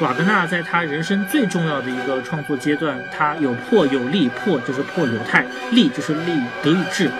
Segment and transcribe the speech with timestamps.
[0.00, 7.10] 瓦格纳在他人生最重要的一个创作阶段，他有破有立，破就是破犹太，立就是立德意志。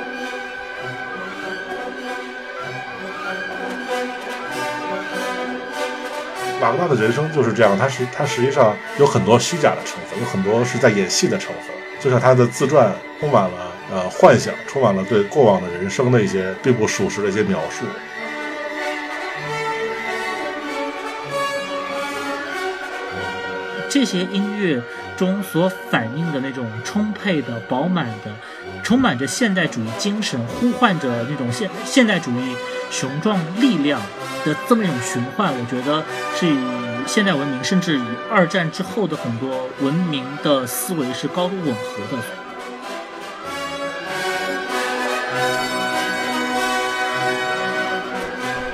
[6.61, 17.85] 瓦格纳的人生就是这样，他实他实际上有很多虚假的成分，有很多是在演戏的成分，就像他的自传充满了呃幻想，充满了对过往的人生的一些并不属实的一些描述。
[23.99, 24.81] 这些音乐
[25.17, 28.31] 中所反映的那种充沛的、饱满的、
[28.81, 32.55] 充满着现代主义精神、呼唤着那种现现代主义
[32.93, 34.01] 雄壮力量
[34.45, 36.05] 的这么一种循环，我觉得
[36.37, 36.57] 是与
[37.09, 42.23] 现代文明，甚至与二战之后的很多文明的思维是高度吻合的。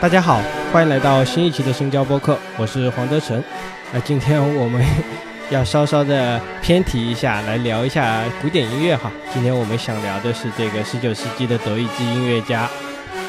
[0.02, 3.42] 大家好，欢迎来到新一期的新交播客，我是黄德成。
[3.94, 4.84] 那今天我们
[5.52, 9.08] 要稍稍的偏题一下，来聊一下古典音乐哈。
[9.32, 12.68] 今天我们想聊的是这个十九世纪的德意志音乐家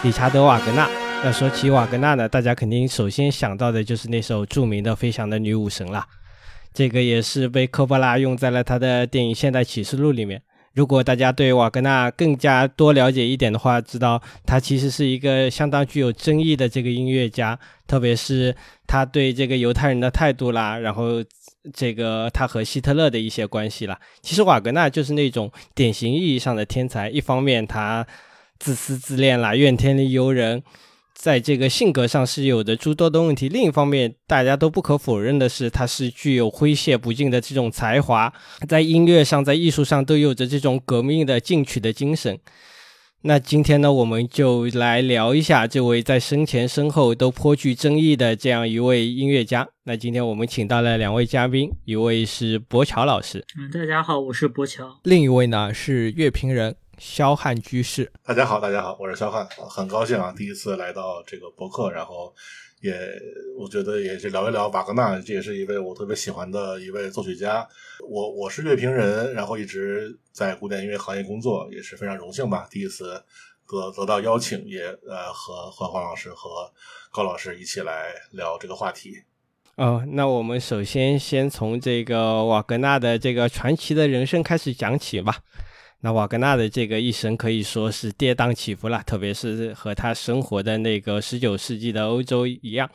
[0.02, 0.90] 理查德·瓦格纳。
[1.24, 6.04] 那说起瓦格纳呢，大家肯定首先想到的就是那首著名的《飞翔的女武神》啦。
[6.74, 10.42] 这个也是被科波拉用在了他的电影《现代启示录》里面。
[10.76, 18.54] 如果大家对瓦格纳更加多了解一点的话，知道他其实是一个相当具有争议的这个音乐家，特别是
[18.86, 21.24] 他对这个犹太人的态度啦，然后
[21.74, 23.98] 这个他和希特勒的一些关系啦。
[24.22, 28.06] 其实瓦格纳就是那种典型意义上的天才，一方面他
[28.60, 30.62] 自私自恋啦，怨天尤人。
[31.18, 38.32] 在这个性格上是有着诸多的问题，另一方面，大家都不可否认的是，他是具有挥泄不尽的这种才华，
[38.68, 42.38] 在音乐上、在艺术上都有着这种革命的进取的精神。
[43.22, 49.68] 那今天呢，我们就来聊一下这位在生前身后都颇具争议的这样一位音乐家。
[49.86, 56.76] 那今天我们请到了两位嘉宾，一位是博乔老师，嗯，大家好，我是博乔，另一位呢是乐评人。
[56.98, 62.34] 萧汉居士，大家好，大家好，我是肖汉，很高兴啊，第一次来到这个博客，然后
[62.82, 62.94] 也
[63.58, 67.68] 我觉得也是聊一聊瓦格纳，这也是一位我特别喜欢的一位作曲家。
[68.08, 73.24] 我我是乐评人，然后一直在古典音乐行业工作，也是非常荣幸吧，第一次
[73.68, 76.72] 得得到邀请，也呃和和黄老师和
[77.12, 79.24] 高老师一起来聊这个话题。
[79.76, 85.40] 哦，那我们首先先从这个瓦格纳的这个传奇的人生开始讲起吧。
[86.02, 92.90] 那瓦格纳的这个一生可以说是跌宕起伏了，特别是和他生活的那个十九世纪的欧洲一样。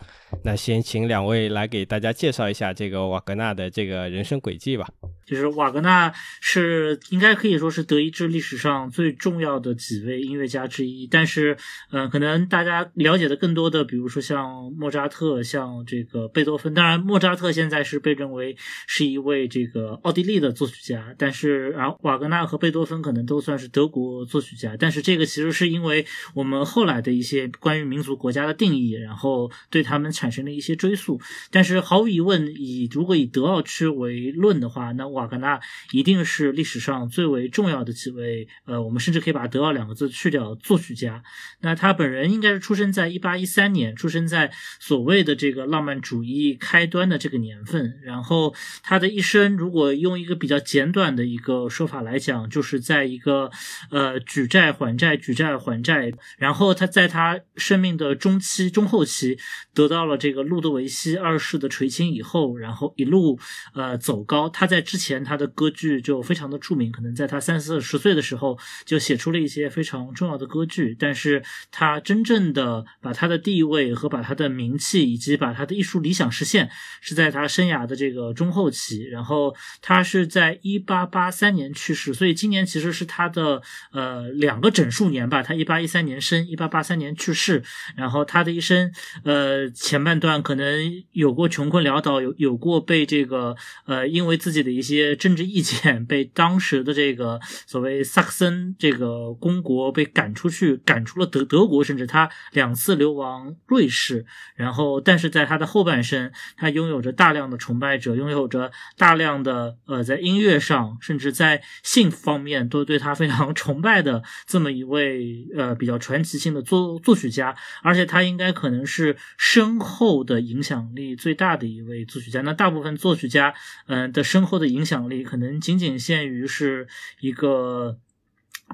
[0.45, 4.89] 那先请两位来给大家介绍一下这个瓦格纳的这个人生轨迹吧。
[5.27, 11.57] 就是瓦格纳是应该可以说是德意志历史上最重要的几位音乐家之一，但是，
[11.93, 16.75] 嗯，可能大家了解的更多的，比如说像莫扎特，像这个贝多芬。
[16.75, 18.57] 当然，莫扎特现在是被认为
[18.89, 24.77] 是一位这个奥地利的作曲家，但是，然后瓦格纳和贝多芬可能都算是德国作曲家。
[24.77, 26.05] 但是，这个其实是因为
[26.35, 31.19] 我们后来的一些关于民族国家的定义，然后对他们产生了一些追溯。
[31.51, 35.59] 但是，毫无疑问，以如果以德奥区为论的话，那瓦格纳
[35.93, 41.23] 一定是历史上最为重要的几位，呃，我们甚至可以把“德奥”两个字去掉，作曲家。
[41.63, 47.99] 那他本人应该是出生在一八一三年，出生在所谓的这个浪漫主义开端的这个年份。
[48.05, 53.51] 然后他的一生，如果用一个比较简短的一个说法来讲，就是在一个
[53.91, 56.13] 呃举债还债、举债还债。
[56.37, 59.39] 然后他在他生命的中期、中后期
[59.73, 63.39] 得到了这个路德维希二世的垂青以后，然后一路
[63.75, 64.49] 呃走高。
[64.49, 65.21] 他在之前。
[65.23, 70.97] 他的歌剧就非常的著名，可能在他三四十岁的时候就写出了一些非常重要的歌剧。
[70.99, 76.71] 但是他真正的把他的地位和把他的名气以及把他的艺术理想实现，
[77.01, 79.05] 是在他生涯的这个中后期。
[79.05, 83.61] 然后他是在一八八三年去世，所以今年其实是他的
[83.93, 85.43] 呃两个整数年吧。
[85.43, 87.63] 他一八一三年生，一八八三年去世。
[87.97, 88.91] 然后他的一生
[89.25, 93.55] 呃前前半段可能有过穷困潦倒，有有过被这个
[93.85, 95.11] 呃因为自己的一些。
[95.21, 104.25] 政治意见 被当时的这个所谓萨克森这个公国被赶出去，赶出了德德国，甚至他两次流亡瑞士。
[104.55, 117.55] 然后，但是在他的后半生，他拥有着大量的崇拜者，拥有着大量的呃，在音乐上，甚至在性方面都对他非常崇拜的这么一位呃比较传奇性的作作曲家。
[117.83, 122.41] 而且他应该可能是深后的影响力最大的一位作曲家。
[122.41, 123.53] 那大部分作曲家
[123.87, 125.01] 嗯的深厚的影响。
[125.11, 126.87] 力可能仅仅限于是
[127.21, 127.99] 一个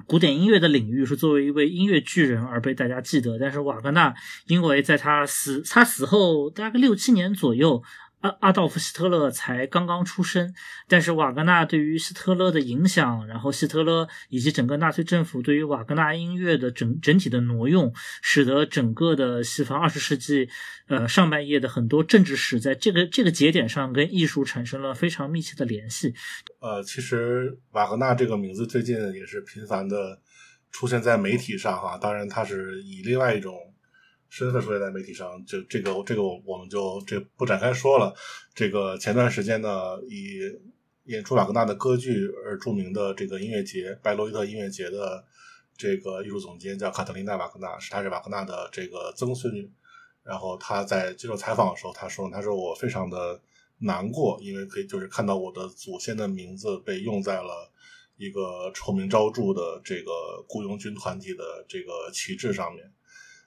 [0.06, 3.38] 古典音乐的领域，是作为一位音乐巨人而被大家记得。
[3.38, 4.14] 但是瓦格纳，
[4.46, 7.82] 因为在他死他死后大概六七年左右。
[8.40, 10.55] 阿道夫·希特勒才刚刚出生，
[10.88, 17.93] 但是瓦格纳对于希特勒的影响，然后希特勒以及整个纳粹政府对于瓦格纳音乐的整整体的挪用，
[18.23, 20.49] 使得整个的西方二十世纪
[20.88, 26.14] 呃上半叶的很多政治史在这个这个节点上跟艺术产生了非常密切的联系。
[26.61, 30.20] 呃，其实瓦格纳这个名字最近也是频繁的
[30.70, 33.55] 出现在媒体上哈，当然他是以另外一种。
[34.28, 38.14] 身份出现在媒体上，就这个这个我我们就这不展开说了。
[38.55, 40.40] 这个前段时间呢，以
[41.05, 45.25] 演出瓦格纳的歌剧而著名的这个音乐节——拜罗伊特音乐节的
[45.76, 49.70] 这个艺术总监叫卡特琳娜·瓦格纳，是他是瓦格纳的这个曾孙女。
[50.25, 53.40] 然后他在接受采访的时候，他说：“他说我非常的
[53.79, 57.70] 难过，因为可以就是看到我的祖先的名字被用在了
[58.17, 60.11] 一个臭名昭著的这个
[60.49, 62.93] 雇佣军团体的这个旗帜上面。”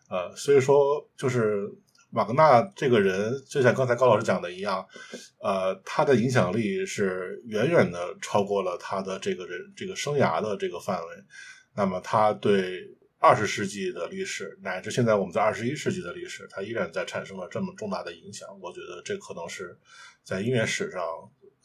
[0.10, 1.72] 呃，所以说就是
[2.12, 4.86] 瓦格纳这个人，就像刚才高老师讲的一样，
[5.42, 11.08] 呃，他的影响力是远远的超过了他的这个人这个生涯的这个范围。
[11.76, 18.50] 那么，他对二十世纪的历史，乃至现在我们在二十一世纪的历史，他依然在产生了这么重大的影响。
[18.60, 19.78] 我觉得这可能是
[20.24, 21.04] 在音乐史上，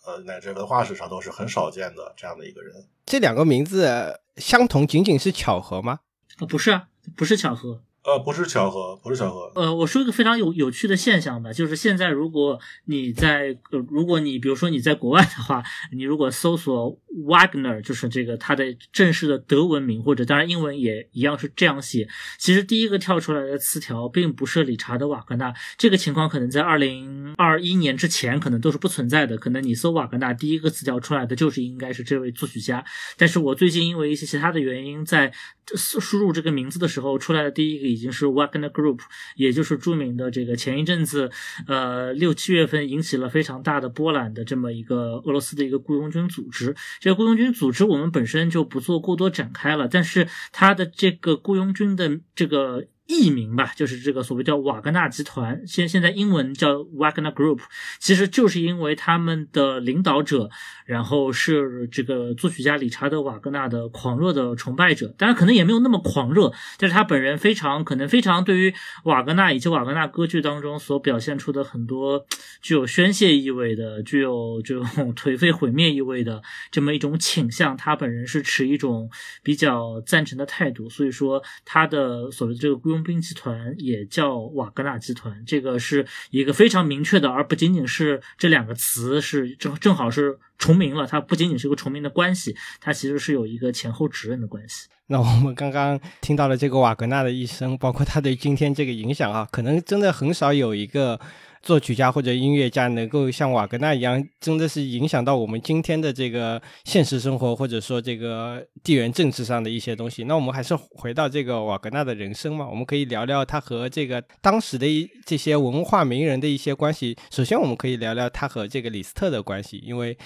[0.04, 2.74] 呃，乃至文化史上都是很少见的这样的一个人。
[3.06, 6.00] 这两个名字相同，仅仅是巧合吗？
[6.36, 7.82] 啊，不是啊，不是巧合。
[8.04, 9.50] 呃，不是巧合，不是巧合。
[9.54, 22.06] 呃，我说一个非常有有趣的现象吧，就是现在如果你在，呃，如果你比如说你在国外的话，你如果搜索 Wagner，就是这个他的正式的德文名，或者当然英文也一样是这样写。
[22.36, 29.38] 其实第一个跳出来的词条并不是理查德瓦格纳，这个情况可能在二零二一年之前可能都是不存在的。
[29.38, 32.84] 可能你搜瓦格纳，第一个词条出来的就是应该是这位作曲家。
[33.16, 35.32] 但是我最近因为一些其他的原因，在
[35.74, 37.93] 输入这个名字的时候，出来的第一个。
[37.94, 39.00] 已经是 Wagner Group，
[39.36, 41.30] 也就是著名的这个前一阵子，
[41.66, 46.74] 呃，六七月份引起了非常大的波澜的这么一个俄罗斯的一个雇佣军组织。
[47.00, 52.84] 这个雇佣军组织我们本身就不做过多展开了，但是它的这个雇佣军的这个。
[53.06, 57.60] 艺名吧，就是这个所谓叫瓦格纳集团，现现在英文叫 Wagner Group，
[57.98, 60.48] 其实就是因为他们的领导者，
[60.86, 68.72] 然后是这个作曲家理查德瓦格纳的狂热的崇拜者，当然可能也没有那么狂热，但是他本人非常可能非常对于
[69.04, 72.24] 瓦格纳以及瓦格纳歌剧当中所表现出的很多
[72.62, 79.10] 具有宣泄意味的、具有这种 颓废毁灭意味的这么一种倾向，他本人是持一种
[79.42, 91.06] 比较赞成的态度，所以说他的所谓的这个雇佣兵集团也叫瓦格纳集团，这个是一个非常明确的，而不仅仅是这两个词是正正好是重名了。
[91.06, 94.88] 它不仅仅是一个重名的关系，它其实是有一个前后指认的关系。
[95.08, 101.20] 那我们刚刚听到了这个瓦格纳的一生，包括他对今天这个影响啊，可能真的很少有一个。
[101.64, 110.24] 作曲家或者音乐家能够像瓦格纳一样，真的是影响到我们今天的这个现实生活，或者说这个地缘政治上的一些东西。
[110.24, 117.16] 那我们还是回到这个瓦格纳的人生嘛，我们可以聊聊他和这个当时的一这些文化名人的一些关系。
[117.30, 120.16] 首先，我们可以聊聊他和这个李斯特的关系，因为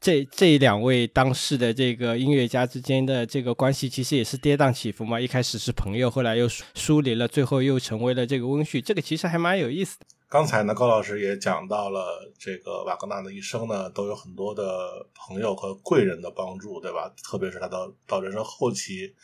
[0.00, 5.20] 这这两位当时的这个音乐家之间的这个关系其实也是跌宕起伏嘛。
[5.20, 8.82] 一开始是朋友，后来又疏离了，最后又成为了这个温煦。
[8.82, 10.06] 这个其实还蛮有意思的。
[10.30, 17.10] 刚才呢，高老师也讲到了这个瓦格纳的一生呢，都有很多的朋友和贵人的帮助，对吧？
[17.24, 19.14] 特别是他到到人生后期，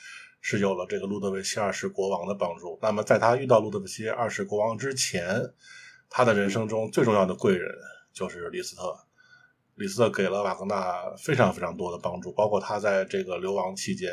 [0.40, 2.78] 是有了这个路德维希二世国王的帮助。
[2.80, 5.52] 那么，在他遇到路德维希二世国王之前，
[6.08, 7.70] 他的人生中最重要的贵人
[8.14, 8.96] 就是李斯特。
[9.75, 14.11] 李斯特给了瓦格纳非常非常多的帮助，包括他在这个流亡期间，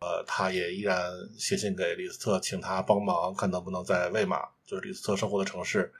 [0.00, 5.92] 呃，他也依然写信给李斯特，请他帮忙，看能不能在魏玛，就是李斯特生活的城市。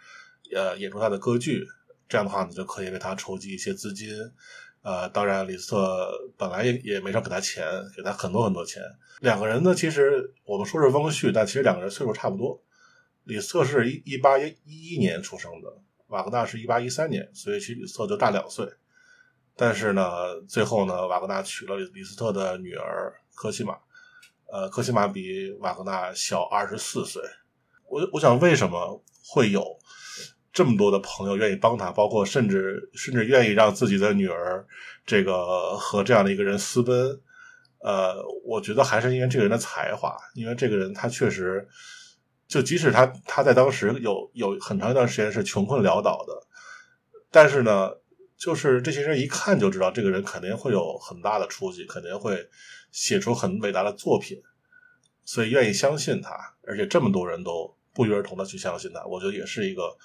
[0.54, 1.66] 呃，演出他的歌剧，
[2.08, 4.08] 这样的话呢，就可以为他筹集一些资金。
[4.82, 7.64] 呃，当然，李斯特本来也也没少给他钱，
[7.96, 8.80] 给他很多很多钱。
[9.18, 12.62] 两个人呢，其实我们说是翁婿，但其实两个人岁数差不多。
[13.24, 15.68] 李斯特是一一八一一年出生的，
[16.06, 18.64] 瓦格纳是一八一三年，所以其实李斯特就大两岁。
[19.56, 23.76] 但是呢，最后呢，瓦格纳娶了李斯特的女儿科西玛。
[24.52, 27.20] 呃，科西玛比瓦格纳小二十四岁。
[27.88, 29.78] 我我想，为什么会有？
[30.52, 34.66] 这么多的朋友愿意帮他，包括甚至甚至愿意让自己的女儿
[35.04, 37.20] 这个和这样的一个人私奔，
[37.80, 41.68] 呃，我觉得还是因为这个人的才华，因为这个人他确实，
[42.48, 46.32] 就即使他他在当时有有很长一段时间是穷困潦倒的，
[47.30, 47.90] 但是呢，
[48.38, 52.48] 就是这些人一看就知道这个人肯定会有很大的出息，肯定会
[52.90, 54.42] 写出很伟大的作品，
[55.22, 59.96] 所以愿意相信他，而且这么多人都不约而同的去相信他，我觉得也是一个。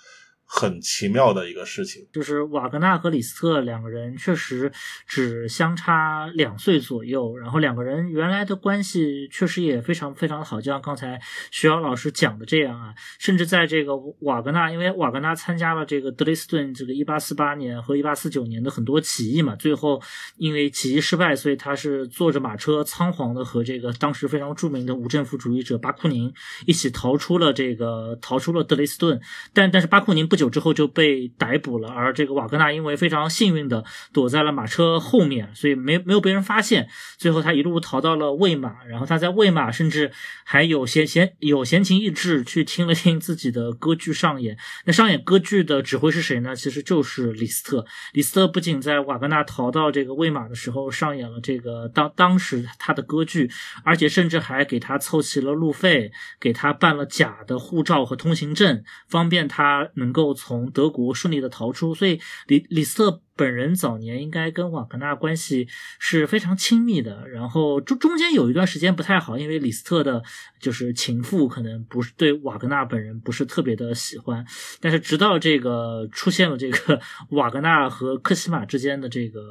[0.53, 2.05] 很奇妙的一个事情。
[2.12, 4.70] 就是瓦格纳和李斯特两个人确实
[5.08, 20.01] 只相差两岁左右，然后两个人原来的关系确实也非常非常的好，就像刚才徐瑶老师讲的这样啊，甚至在这个瓦格纳，因为瓦格纳参加了这个德累斯顿这个一八四八年和一八四九年的很多起义嘛，最后
[20.36, 26.34] 因为起义失败，所以他是坐着马车仓皇的和这个当时非常著名的无政府主义者巴库宁
[26.65, 29.22] 一起逃出了这个逃出了德累斯顿，
[29.53, 36.88] 但但是巴库宁不久之后就被逮捕了，而这个瓦格纳因为非常幸运的躲在了马车后面，所以没没有被人发现。
[37.19, 40.12] 最后他一路逃到了魏玛，然后他在魏玛甚至
[40.43, 44.57] 还有闲闲有闲情逸致去听了听自己的歌剧上演。
[44.86, 46.55] 那上演歌剧的指挥是谁呢？
[46.55, 47.86] 其实就是李斯特。
[48.13, 53.51] 李斯特不仅在瓦格纳逃到这个魏玛的时候上演了这个当当时他的歌剧，
[53.83, 61.94] 而且甚至还给他凑齐了路费，给他办了假的护照和通行证，方便他能够从德国顺利的逃出。
[61.94, 63.22] 所以李李斯特。
[63.36, 65.68] 本人早年应该跟瓦格纳关系
[66.00, 70.22] 是非常亲密的，然后中中间有一段时间不太好，因为李斯特的
[70.60, 74.46] 就是情妇可能不是对瓦格纳本人不是特别的喜欢，
[74.80, 77.00] 但是直到这个出现了这个
[77.32, 79.42] 瓦格纳和科西玛之间的这个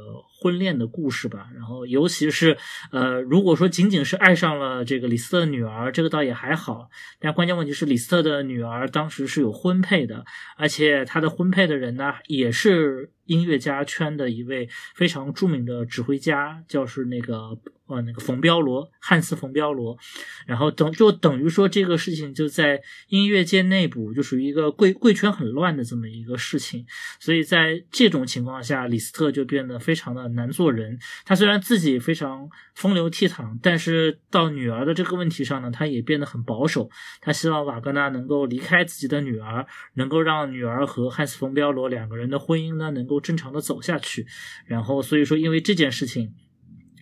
[0.41, 2.57] 婚恋的故事吧，然后尤其是
[2.93, 10.25] 呃，如果说仅仅是爱上了这个李斯特的女儿，这个倒也还好，但关键问题是李斯特的女儿当时是有婚配的，
[10.57, 13.11] 而且他的婚配的人呢也是。
[13.31, 17.57] 音乐家圈的一位非常著名的指挥家，就是那个。
[17.91, 19.99] 呃，那个冯彪罗，汉斯冯彪罗，
[20.47, 26.87] 然后等就等于说这个事情就在音乐界内部就属于一个贵贵圈很乱的这么一个事情，
[27.19, 31.01] 所以在这种情况下，李斯特就变得非常的难做人。
[31.25, 36.89] 他虽然自己非常风流倜傥，但是到女儿的这个问题上呢，他也变得很保守。
[37.21, 44.27] 他希望瓦格纳能够离开自己的女儿，能够让女儿和汉斯冯彪罗两个人的婚姻呢能够正常的走下去。
[44.65, 46.35] 然后所以说，因为这件事情。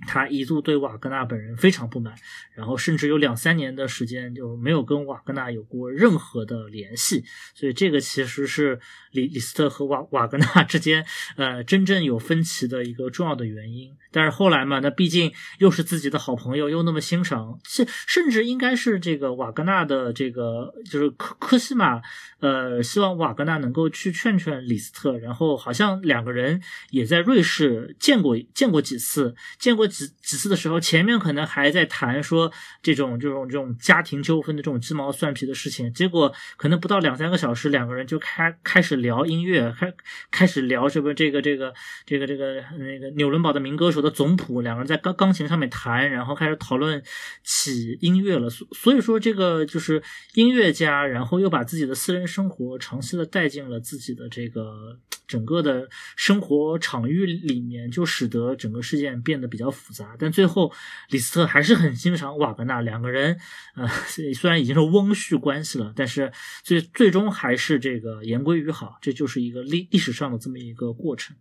[0.07, 2.15] 他一度对瓦格纳本人非常不满，
[2.55, 7.25] 然后甚至有两三年的时间就没有跟瓦格纳有过任何的联系，
[7.55, 8.79] 所以这个其实是
[9.11, 11.05] 李李斯特和瓦瓦格纳 之间
[11.37, 13.97] 呃真正有分歧的一个重要的原因。
[14.11, 22.01] 但是后来嘛，那毕竟又是自己的好朋友，又那么欣赏，甚甚至应该是这个瓦格纳的这个就是科科西玛，
[22.41, 29.88] 呃，希望瓦格纳能够去劝劝李斯特，然后好像两个人也在瑞士见过见过几次，见过。
[29.89, 32.53] 几几次的时候，前面可能还在谈说
[32.83, 39.93] 这种这种这种家庭纠纷的这种鸡毛蒜皮的事情，结果可能不到两三个小时，两个人就开开始聊音乐，开
[40.31, 41.73] 开始聊什么这个这个
[42.05, 47.03] 这个这个那个纽伦堡的民歌手的总谱，两个人在钢钢琴上面弹，然后开始讨论
[47.43, 48.51] 起音乐了。
[48.51, 50.03] 所所以说，这个就是
[50.35, 59.73] 音乐家，然后又把自己的私人生活长期的带进了自己的这个整个的生活场域里面，就使得整个事件变得比较。
[59.79, 60.73] 复杂，但最后
[61.11, 62.81] 李斯特还是很欣赏瓦格纳。
[62.83, 63.39] 两个人，
[63.77, 63.89] 呃，
[64.35, 66.33] 虽然已经是翁婿关系了，但是
[66.63, 68.99] 最最终还是这个言归于好。
[69.01, 71.37] 这就是一个历历史上的这么一个过程。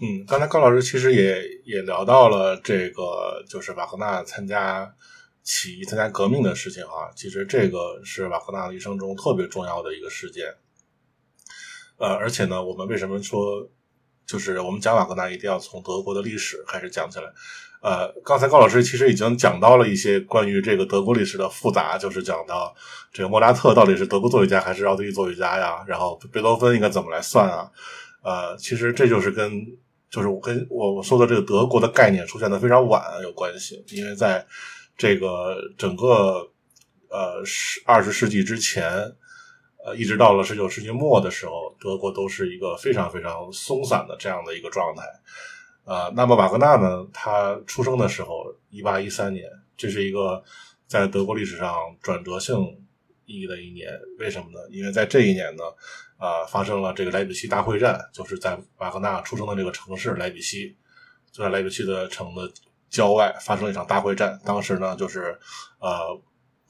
[0.00, 4.94] 嗯，刚才高老师其实也也聊到了这个，就是瓦格纳参加
[5.42, 7.10] 起义、参加革命的事情啊。
[7.16, 10.54] 其实这个是瓦格纳一生中特别重要的一个事件。
[11.98, 13.70] 呃，而且呢，我们为什么说？
[14.26, 17.24] 就是我们讲瓦格纳一定要从德国的历史开始讲起来，
[17.80, 22.74] 呃，刚才高老师其实已经讲到了一些关于这个德国历史的复杂，就是讲到
[23.12, 25.84] 这个莫扎特到底是德国作曲家还是奥地利作曲家呀？
[25.86, 27.70] 然后贝多芬应该怎么来算啊？
[28.22, 29.64] 呃，其实这就是跟
[30.10, 34.44] 就是我跟我我说的这个德国的概念出现的非常晚有关系，因为在
[34.98, 36.50] 这个整个
[37.08, 39.14] 呃十二十世纪之前。
[39.86, 45.04] 呃，一直到了十九世纪末的时候，德国都是一个非常非常松散的这样的一个状态。
[45.84, 50.42] 呃，那么瓦格纳呢，他出生的时候一八一三年，这是一个
[50.88, 52.56] 在德国历史上转折性
[53.26, 53.88] 意义的一年。
[54.18, 54.58] 为什么呢？
[54.72, 55.62] 因为在这一年呢，
[56.18, 60.76] 啊，发生了这个莱比锡大会战，就是在瓦格纳出生的这个城市莱比锡，
[61.30, 62.50] 就在莱比锡的城的
[62.90, 64.36] 郊外发生了一场大会战。
[64.44, 65.38] 当时呢，就是
[65.78, 66.20] 呃，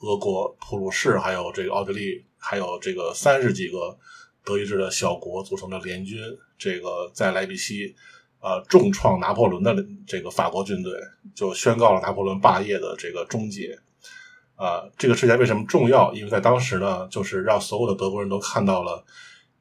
[0.01, 2.26] 俄国、普鲁士还有这个奥地利。
[2.37, 3.97] 还有这个三十几个
[4.43, 6.19] 德意志的小国组成的联军，
[6.57, 7.95] 这个在莱比锡，
[8.39, 9.75] 呃，重创拿破仑的
[10.05, 10.93] 这个法国军队，
[11.35, 13.77] 就宣告了拿破仑霸业的这个终结。
[14.55, 16.11] 啊，这个事件为什么重要？
[16.13, 19.05] 因为在当时呢，就是让所有的德国人都看到了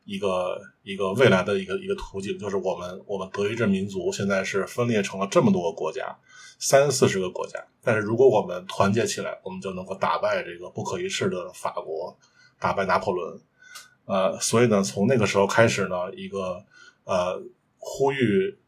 [0.04, 6.16] 一个一个未来的一个一个途径，就是我们我们德意志民族现在是分裂成了这么多个国家，
[6.58, 12.16] 三四十个国家，但是如果我们团结起来，我们就能够打败这个不可一世的法国。
[12.58, 13.40] 打败拿破仑，
[14.06, 16.64] 呃，所以呢，从那个时候开始呢，一个
[17.04, 17.42] 呃
[17.78, 18.58] 呼吁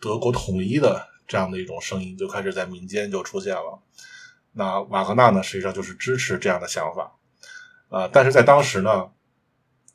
[0.00, 3.80] 德国统一的这样的一种声音就开始在民间就出现了。
[4.52, 7.16] 那瓦格纳呢，实际上就是支持这样的想法，
[7.88, 9.10] 呃，但是在当时呢，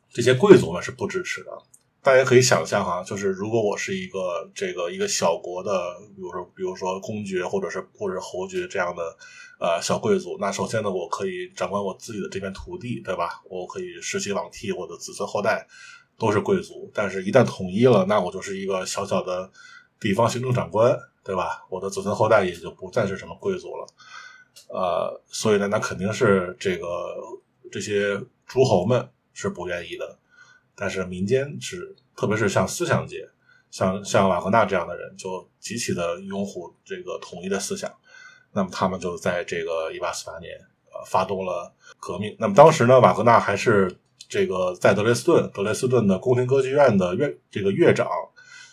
[0.09, 1.51] 这些贵族们是不支持的。
[2.03, 9.03] 大家可以想象哈，就是如果我是一个这个一个小国的，比如说比如说公爵或者是或者侯爵这样的
[9.59, 13.43] 呃小贵族，那首先呢，我可以掌管我自己的这片土地，对吧？
[13.47, 15.67] 我可以世袭罔替，我的子孙后代
[16.17, 16.89] 都是贵族。
[16.91, 19.51] 但是，一旦统一了，那我就是一个小小的
[19.99, 21.63] 地方行政长官，对吧？
[21.69, 23.85] 我的子孙后代也就不再是什么贵族了。
[24.69, 27.15] 呃，所以呢，那肯定是这个
[27.71, 30.17] 这些诸侯们是不愿意的。
[30.81, 33.29] 但是民间是，特别是像思想界，
[33.69, 37.87] 像像瓦格纳这样的人，就极其的拥护这个统一的思想。
[38.51, 40.51] 那么他们就在这个一八四八年，
[40.91, 42.35] 呃，发动了革命。
[42.39, 43.95] 那么当时呢，瓦格纳还是
[44.27, 48.09] 这个在德累斯顿，德累斯顿的宫廷歌剧院的乐这个乐长，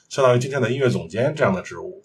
[0.09, 2.03] 相当于今天的音乐总监这样的职务。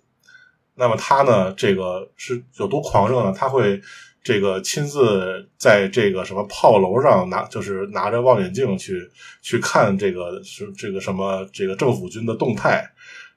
[0.75, 3.31] 那么他呢，这个是有多狂热呢？
[3.31, 3.81] 他会。
[4.23, 9.07] 这个亲自在这个什么炮楼上拿，就是拿着望远镜去
[9.41, 12.89] 去看这个是这个什么这个政府军的动态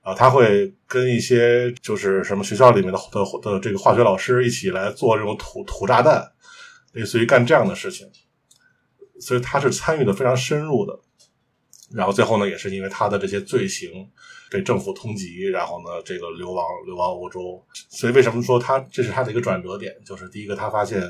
[0.02, 6.24] 啊，他会跟一些就是什么学校里面的的的这个化学老师一起来做这种土土炸弹，
[6.92, 8.06] 类似于干这样的事情，
[9.20, 10.96] 所以他是参与的非常深入的。
[11.92, 14.08] 然后最后呢，也是因为他的这些罪行
[14.50, 17.62] 被政府通缉，然后呢，这个流亡流亡欧洲。
[17.90, 19.94] 所以为什么说他这是他的一个转折点？
[20.04, 21.02] 就是第一个，他发现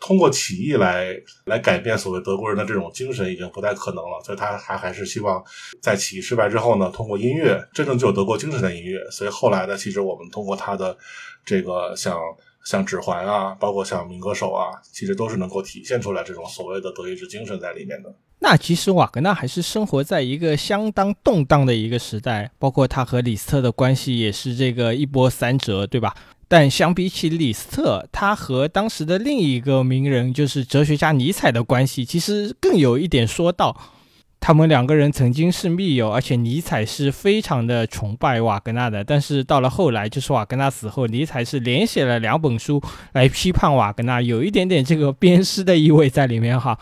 [0.00, 1.14] 通过起义来
[1.46, 5.42] 来改变所谓德国人的这种精神已经不太可能了，所以他还还是希望
[5.80, 8.98] 在起义失败之后呢，通过音乐真正具有德国精神的音乐。
[9.10, 10.96] 所以后来呢，其实我们通过他的
[11.44, 12.18] 这个像
[12.64, 18.14] 像指环啊，包括像民歌手啊，其实都是能够体现出来这种所谓的德意志精神在里面的。
[18.46, 26.14] 那其实瓦格纳还是生活在一个相当动荡的一个时代，包括他和李斯特的关系也是这个一波三折，对吧？
[26.46, 33.74] 但相比起李斯特，他和当时的另一个名人，就是哲学家尼采的关系，其实更有一点说道。
[34.40, 39.02] 他们两个人曾经是密友，而且尼采是非常的崇拜瓦格纳的。
[39.02, 42.82] 但是到了后来，就是瓦格纳死后，尼采是连写了两本书
[43.14, 46.78] 来批判瓦格纳，有一点点这个鞭尸的意味在里面哈。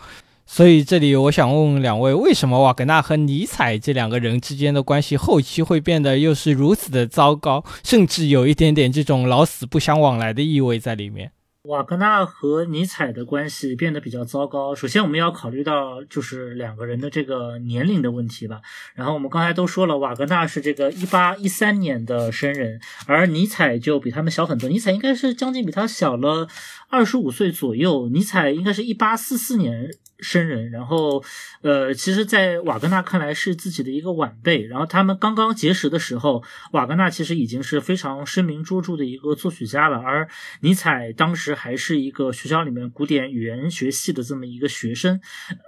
[0.53, 11.31] 所以这里我想问问两位，为什么瓦格纳和尼采这两个人之间的关系后期会变得又是如此的糟糕，甚至有一点点这种老死不相往来的意味在里面？
[11.63, 14.75] 瓦格纳和尼采的关系变得比较糟糕。
[14.75, 18.61] 首先，我们要考虑到就是两个人的这个年龄的问题吧。
[18.93, 24.69] 然后我们刚才都说了，瓦格纳是这个一八一三年的生人，而尼采就比他们小很多。
[24.69, 26.47] 尼采应该是将近比他小了
[26.89, 28.07] 二十五岁左右。
[28.09, 29.89] 尼采应该是一八四四年。
[30.19, 31.23] 生人，然后，
[31.61, 34.63] 呃，其实，在瓦格纳看来是自己的一个晚辈。
[34.65, 40.27] 然后他们刚刚结识的时候，瓦格纳其实已经是非常声名卓著的一个作曲家了，而
[40.61, 45.19] 尼采当时还是一个学校里面古典语言学系的这么一个学生，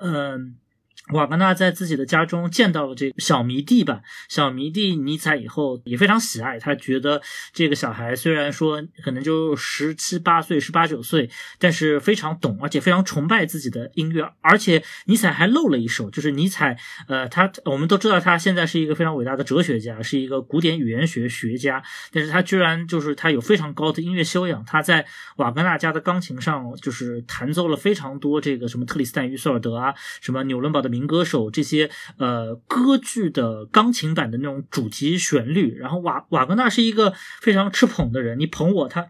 [0.01, 0.57] 嗯。
[1.13, 7.21] 瓦格纳在自己的家中见到了这个小迷弟吧，小迷弟尼采以后也非常喜爱他，觉得
[7.53, 14.33] 这个小孩虽然说可能就十七八岁、十八九岁，但是非常懂，而且非常崇拜自己的音乐。
[14.41, 16.75] 而且尼采还露了一手，就是尼采，
[17.07, 30.94] 呃，他我们都知道他现在是一个非常伟大的哲学家，是一个古典语言学学家，但是他居然就是他有非常高的音乐修养，他在瓦格纳家的钢琴上就是弹奏了非常多这个什么特里斯坦与索尔德啊，什么纽伦堡的。
[30.95, 39.09] 民歌手这些呃歌剧的钢琴版的那种主题旋律，然后瓦瓦格纳是一个非常吃捧的人，你捧我他。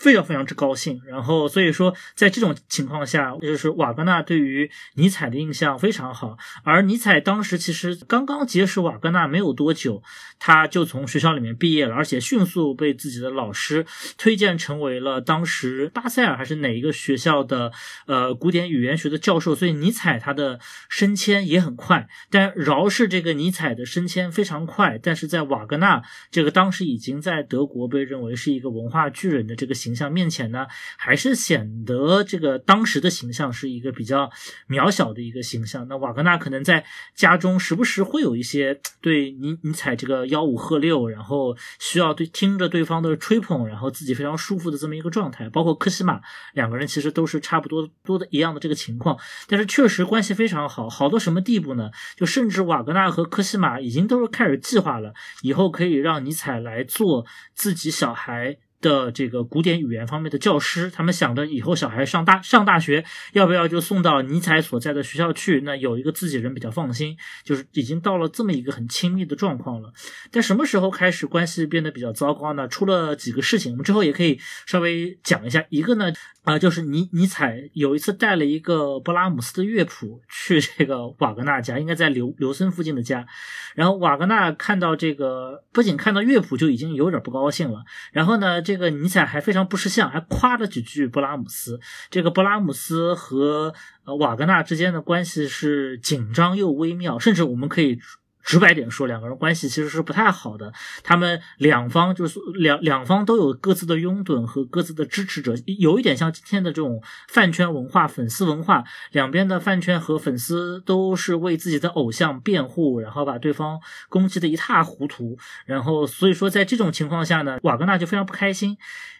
[0.00, 6.38] 非常非常之高兴，然后所以说，在这种情况下，就是瓦格纳对于尼采的印象非常好。
[6.64, 10.02] 而尼采当时其实刚刚结识瓦格纳没有多久，
[10.38, 13.84] 他就从学校里面毕业了，而且迅速被自己的老师
[14.16, 17.70] 推荐成为了当时巴塞尔还是哪一个学校的
[18.06, 19.54] 呃古典语言学的教授。
[19.54, 20.58] 所以尼采他的
[20.88, 29.89] 升迁也很快，但饶是这个尼采的升迁非常快，但是在瓦格纳这个当时已经在德国被认为是一个文化巨人的这个形。
[29.90, 34.30] 形象面前呢，还是显得这个当时的形象是一个比较
[34.68, 35.88] 渺小的一个形象。
[35.88, 45.48] 那瓦格纳可能在家中时不时会有一些对尼尼采这个吆五喝六，然后需要对听着对方的吹捧，然后自己非常舒服的这么一个状态。
[45.48, 46.20] 包括科西玛
[46.54, 51.90] 两个人其实都是差不多多的一样的这个情况，但是确实关系非常好，好到什么地步呢？
[52.16, 57.26] 就甚至瓦格纳和科西玛已经都是开始计划了，以后可以让尼采来做
[57.56, 58.58] 自己小孩。
[58.80, 65.60] 的这个古典语言方面的教师，他们想着以后小孩上大上大学，要不要就送到尼采所在的学校去？
[65.60, 69.92] 那有一个自己人比较放心，就是已经到了这么一个很亲密的状况了。
[70.30, 72.66] 但什么时候开始关系变得比较糟糕呢？
[72.68, 75.62] 出了几个事情，我们之后也可以稍微讲一下。
[75.68, 76.10] 一个呢，
[76.44, 83.26] 啊，就是尼尼采有一次带了一个布拉姆斯的乐谱去这个瓦格纳家，应该在刘刘森附近的家，
[83.74, 88.62] 然后瓦格纳看到这个，不仅看到乐谱就已经有点不高兴了，然后呢。
[88.70, 91.80] 这个尼采还非常不识相，还夸了几句布拉姆斯。
[92.08, 93.74] 这个布拉姆斯和
[94.20, 97.98] 瓦格纳之间的关系是紧张又微妙，甚至我们可以。
[98.42, 100.72] 直白点说，两个人关系其实是不太好的。
[101.02, 108.84] 他们两方就是两两方都有各自的拥趸和各自的支持者，有一点像今天的这种饭圈文化、粉丝文化。
[109.12, 115.38] 两边的饭圈和粉丝都是为自己的偶像辩护，然后把对方攻击的一塌糊涂。
[115.66, 118.76] 然后，所以说在这种情况下呢，瓦格纳就非常不开心。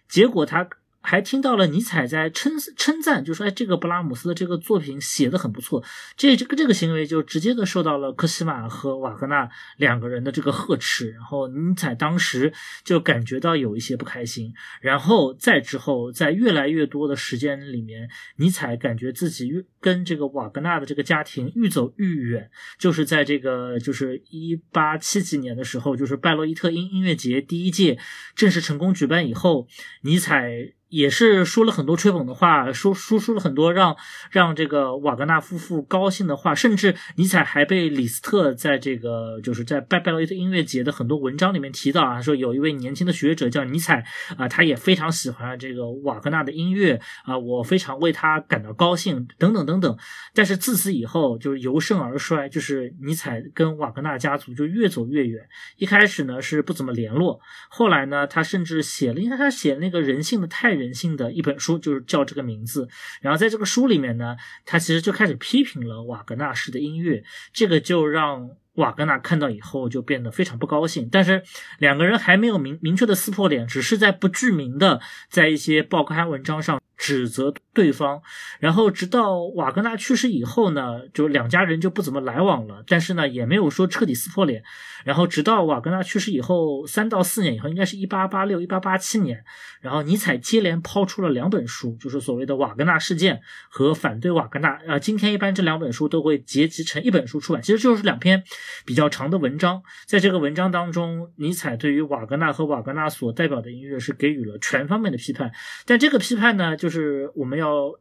[0.09, 0.69] 结果他。
[1.03, 5.83] 还听到了尼采在称称赞，就说：“哎，这个布拉姆斯的这个作品写的很不错。”
[6.17, 12.53] 这这个这个行为就直接的受到了科西玛和瓦格纳两个人的这个呵斥，然后尼采当时
[12.85, 14.53] 就感觉到有一些不开心。
[14.81, 22.51] 然后再之后，在越来越多的时间里面，尼采感觉自己越跟这个瓦格纳的这个家庭愈走愈远。
[22.79, 27.99] 就是在这个就是一八七几年的时候，就是拜洛伊特音音乐节第一届
[28.35, 29.67] 正式成功举办以后，
[30.03, 30.75] 尼采。
[30.91, 33.97] 也是说了很多吹捧的话，说说出了很多让
[34.33, 44.05] 让这个瓦格纳夫妇高兴的话，甚至尼采还被李斯特在这个就是在拜拜洛伊特音乐节的很多文章里面提到啊，说有一位年轻的学者叫尼采
[44.37, 49.97] 啊，他也非常喜欢这个瓦格纳的音乐啊，我非常为他感到高兴等等等等。
[50.35, 55.49] 但是自此以后就是由盛而衰，就是尼采跟瓦格纳家族就越走越远。
[55.77, 60.81] 一开始呢是不怎么联络，后来呢他甚至写了，因为他写那个人性的太。
[60.81, 62.89] 人性的一本书就是叫这个名字，
[63.21, 71.09] 然后在这个书里面呢，他其实就开始批评了瓦格纳式的音乐，这个就让瓦格纳看到以后就变得非常不高兴。
[71.11, 71.43] 但是
[71.79, 76.81] 两个人还没有明明确的撕破脸，只是在不具名的在一些报刊文章上。
[77.03, 78.21] 指责对方，
[78.59, 82.85] 然后直到瓦格纳去世以后呢，就两家人就不怎么来往了。
[82.87, 84.63] 但是呢，也没有说彻底撕破脸。
[85.03, 89.43] 然后直到瓦格纳去世以后三到四年以后，应该是一八八六、一八八七年，
[89.81, 94.79] 然后尼采接连抛出了两本书，就是所谓的瓦格纳事件和反对瓦格纳。
[94.87, 98.45] 啊，今天一般这两本书都会结集成一本书出版，其实就是两篇
[98.85, 99.83] 比较长的文章。
[100.05, 105.51] 在这个文章当中，尼采对于瓦格纳和瓦格纳所代表的音乐是给予了全方面的批判。
[105.87, 106.91] 但这个批判呢，就。
[106.91, 107.93] 是我们要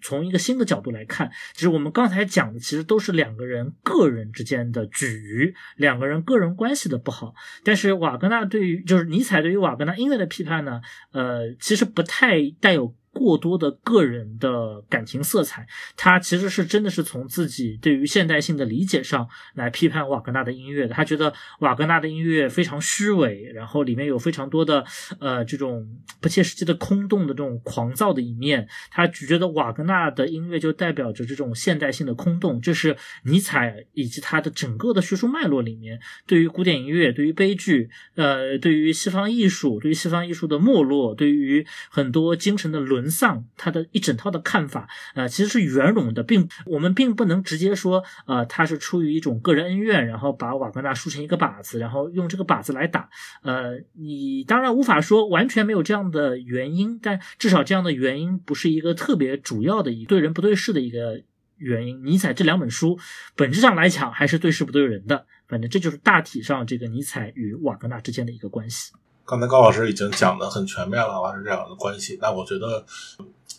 [0.00, 7.34] 从一个新的角度来看，其实我们刚才讲的其实都是两个人个人之间的局，两个人个人关系的不好。
[7.64, 12.94] 但是瓦格纳对于就是尼采对于瓦格纳音乐的批判呢，呃，其实不太带有。
[13.16, 20.92] 过多的个人的感情色彩，他其实是真的是从自己对于现代性的理解上来批判瓦格纳的音乐的。
[20.92, 24.84] 他觉得瓦格纳的音乐非常虚伪，然后里面有非常多的
[25.18, 25.88] 呃这种
[26.20, 28.68] 不切实际的空洞的这种狂躁的一面。
[28.90, 32.60] 他觉得瓦格纳的音乐就代表着这种现代性的空洞。
[32.60, 43.05] 这是尼采以及他的整个的学术脉络里面对于古典音乐、对于悲剧、呃对于西方艺术、对于西方艺术的没落、对于很多精神的沦。
[43.10, 53.08] 丧他的一整套的看法，呃，其实是圆融的，并我们并不能直接说，呃，他是出于一种个人恩怨，然后把瓦格纳竖成一个靶子，然后用这个靶子来打，
[53.42, 61.22] 呃，你当然无法说完全没有这样的原因，但至少这样的原因不是一个特别主要的一对人不对事的一个
[61.56, 62.04] 原因。
[62.04, 62.98] 尼采这两本书
[63.34, 68.92] 本质上来讲还是对事不对人的，反正这就是大体上这个尼采与瓦格纳之间的一个关系。
[69.26, 72.16] 刚才高老师已经讲的很全面了，完是这样的关系。
[72.22, 72.86] 那我觉得，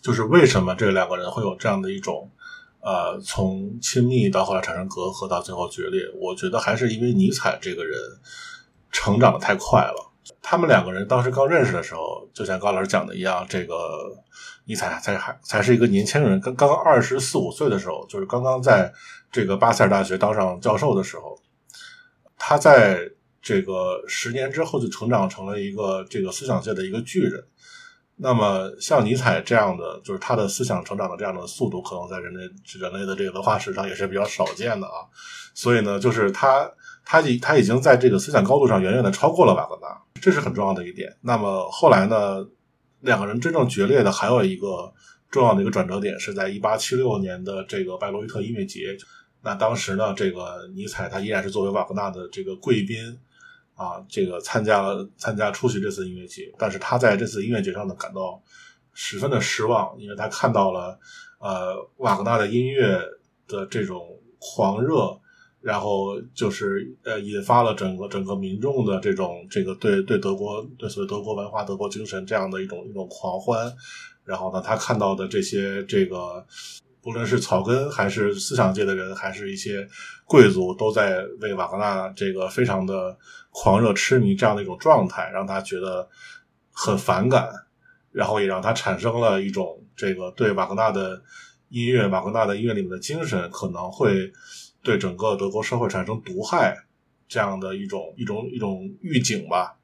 [0.02, 2.32] 就是为什么这两个人会有这样的一种，
[2.80, 6.04] 呃，从亲密到后来产生隔阂，到最后决裂？
[6.22, 8.00] 我觉得还是因为尼采这个人
[8.94, 10.10] 成长的太快了。
[10.42, 13.76] 他们两个人当时刚认识的时候，就像高老师讲的一样，这个
[14.64, 18.94] 尼采才还才是一个年轻人，刚刚刚二十四五岁的时候，就是刚刚在
[19.34, 21.38] 这个巴塞尔大学当上教授的时候，
[22.38, 23.12] 他在。
[23.42, 27.44] 这个十年之后就成长成了一个这个思想界的一个巨人。
[28.20, 32.42] 那么像尼采这样的，就是他的思想成长的这样的速度，可能在人类
[32.80, 35.06] 人类的这个文化史上也是比较少见的啊。
[35.54, 36.68] 所以呢，就是他
[37.06, 39.88] 他已他已经在这个思想高度上远远的超过了瓦格纳，
[40.20, 41.16] 这是很重要的一点。
[41.22, 42.44] 那么后来呢，
[43.02, 44.92] 两个人真正决裂的还有一个
[45.30, 48.98] 重要的一个转折点，是在一八七六年的这个拜罗伊特音乐节。
[49.44, 53.16] 那当时呢，这个尼采他依然是作为瓦格纳的这个贵宾。
[53.78, 58.42] 啊，这个参加了参加出席这次音乐节，但是他在这次音乐节上呢感到
[58.92, 61.00] 十分的失望，因为他看到了
[61.40, 63.00] 呃瓦格纳的音乐
[63.48, 65.20] 的这种狂热，
[65.62, 73.72] 然后就是呃引发了整个整个民众的这种这个对对德国对所谓德国文化德国精神这样的一种一种狂欢，
[74.26, 76.44] 然后呢他看到的这些这个。
[77.08, 79.88] 无论是草根还是思想界的人，还是一些
[80.26, 83.18] 贵族，都在为瓦格纳这个非常的
[83.50, 86.10] 狂热痴迷这样的一种状态，让他觉得
[86.70, 87.50] 很反感，
[88.12, 91.24] 然后也让他产生了一种这个对瓦格纳的
[91.70, 94.34] 音乐、瓦格纳的音乐里面的精神可能会
[94.84, 96.76] 对整个德国社会产生毒害
[97.30, 99.78] 这样的一种一种一种预警吧。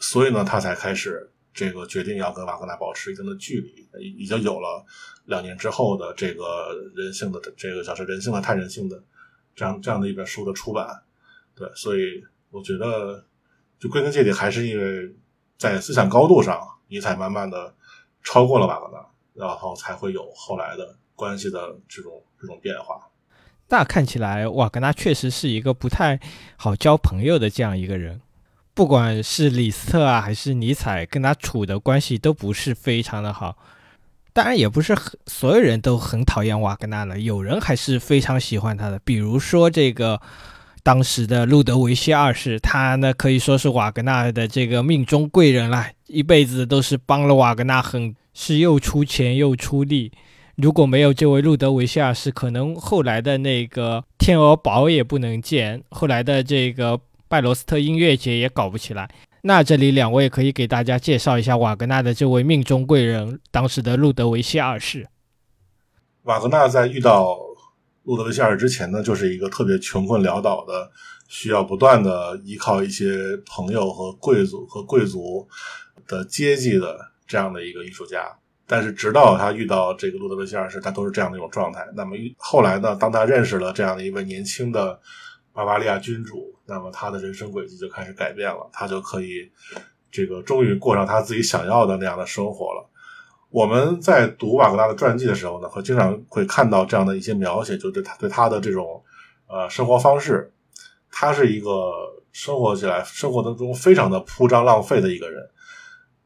[0.00, 4.84] 所以呢，他才开始这个决定要跟瓦格纳保持一定的距离，已经有了。
[5.26, 9.02] 两年之后的这个人性的这个叫是人性的太人性的
[9.56, 11.02] 这样这样的一本书的出版，
[11.54, 13.24] 对，所以我觉得
[13.78, 15.10] 就归根结底还是因为
[15.56, 17.74] 在思想高度上，尼采慢慢的
[18.22, 23.00] 超过了瓦格纳，然后才会有后来的关系的这种这种变化。
[23.70, 26.20] 那看起来瓦格纳确实是一个不太
[26.58, 28.20] 好交朋友的这样一个人，
[28.74, 33.56] 不管是李斯特啊还是尼采，跟他处的关系都不是非常的好。
[34.32, 38.98] 当然也不是很所有人都很讨厌瓦格纳的，有人还是非常喜欢他的。
[39.04, 40.20] 比如说这个
[40.82, 50.10] 当时的路德维希二世，他呢可以说是瓦格纳的这个命中贵人了，一辈子都是帮了瓦格纳，很是又出钱又出力。
[50.56, 59.08] 如果没有这位路德维希二世，可能后来的那个天鹅堡也不能建，后来的这个拜罗斯特音乐节也搞不起来。
[59.46, 65.06] 那这里两位可以给大家介绍一下瓦格纳的这位命中贵人，当时的路德维希二世。
[66.22, 67.36] 瓦格纳在遇到
[68.04, 70.90] 路德维希二世之前呢，就是一个特别穷困潦倒的，
[71.28, 75.46] 需要不断的依靠一些朋友和贵族和贵族
[76.08, 78.26] 的阶级的这样的一个艺术家。
[78.66, 81.86] 但是直到他遇到这个路德维希二世，他都是这样的一种状态。
[81.94, 84.98] 那么后来呢，当他认识了这样的一位年轻的。
[85.54, 89.48] 巴伐利亚君主，那么他的人生轨迹就开始改变了，他就可以
[90.10, 92.90] 这个终于过上他自己想要的那样的生活了。
[93.50, 99.00] 我们在读瓦格纳的传记的时候呢，会经常会看到这样的一些描写，就对他对他的这种
[99.46, 100.52] 呃生活方式，
[101.08, 101.92] 他是一个
[102.32, 105.40] 生活起来生活当中非常的铺张浪费的一个人。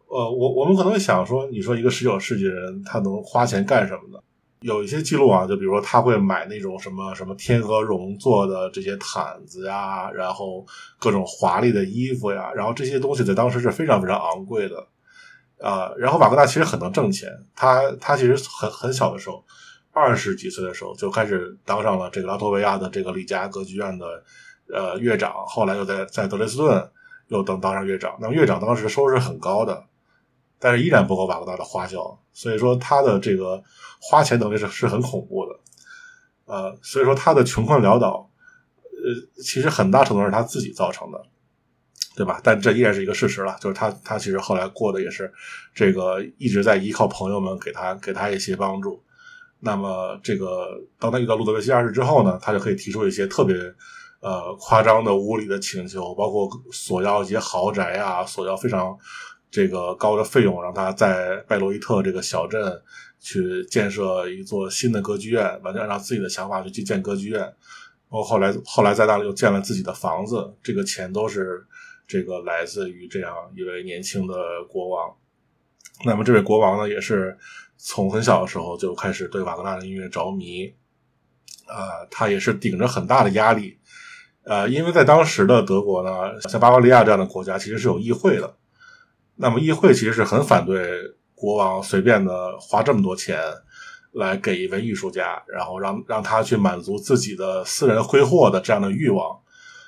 [0.07, 4.19] 呃，我我们可能会想说，你说一个十九世纪人，他能花钱干什么呢？
[4.61, 10.67] 有一些记录啊，就比如说他会买那种什么什么天鹅绒做的这些毯子呀，然后
[10.99, 14.87] 各种华丽的衣服呀，然后这些东西在当时是非常非常昂贵的
[15.61, 15.93] 啊。
[15.97, 19.45] 然后瓦格纳其实很能挣钱，他他其实很很小的时候，
[19.93, 24.25] 二十几岁的时候就开始当上了这个拉脱维亚的这个里加歌剧院的
[24.73, 26.91] 呃乐长，后来又在在德累斯顿
[27.29, 28.17] 又当当上乐长。
[28.21, 29.85] 那么乐长当时收入是很高的，
[30.59, 33.63] 但是依然不够瓦格纳的花销，所以说他的这个。
[34.01, 35.59] 花钱能力是是很恐怖的，
[36.45, 38.31] 呃，所以说他的穷困潦倒，
[38.81, 41.21] 呃，其实很大程度是他自己造成的，
[42.15, 42.41] 对吧？
[42.45, 45.33] 但这依然是一个事实了，就是他他其实后来过的也是
[45.75, 49.03] 这个一直在依靠朋友们给他给他一些帮助。
[49.59, 53.57] 那么这个当他遇到路德维希二世之后呢，他就可以提出一些特别
[54.21, 58.97] 呃夸张的无理的请求，包括索要一些豪宅啊，索要非常
[59.51, 62.81] 这个高的费用，让他在拜罗伊特这个小镇。
[63.21, 67.43] 去建设一座新的歌剧院，完全按照自己的想法去去建歌剧院。
[68.09, 71.67] 包括后来，后来在那里又建了自己的房子，这个钱都是
[72.07, 75.13] 这个来自于这样一位年轻的国王。
[76.07, 77.37] 那么这位国王呢，也是
[77.77, 80.73] 从很小的时候就开始对瓦格纳的音乐着迷。
[81.67, 83.77] 啊，他也是顶着很大的压力。
[84.45, 88.58] 呃，因为在当时的德国呢，像巴伐利亚这样的国家其实是有议会的。
[89.39, 91.15] 那么议会其实是很反对。
[91.41, 93.39] 国王随便的花这么多钱
[94.11, 99.39] 来给一位艺术家，然后让让他去满足自己的私人挥霍的这样的欲望，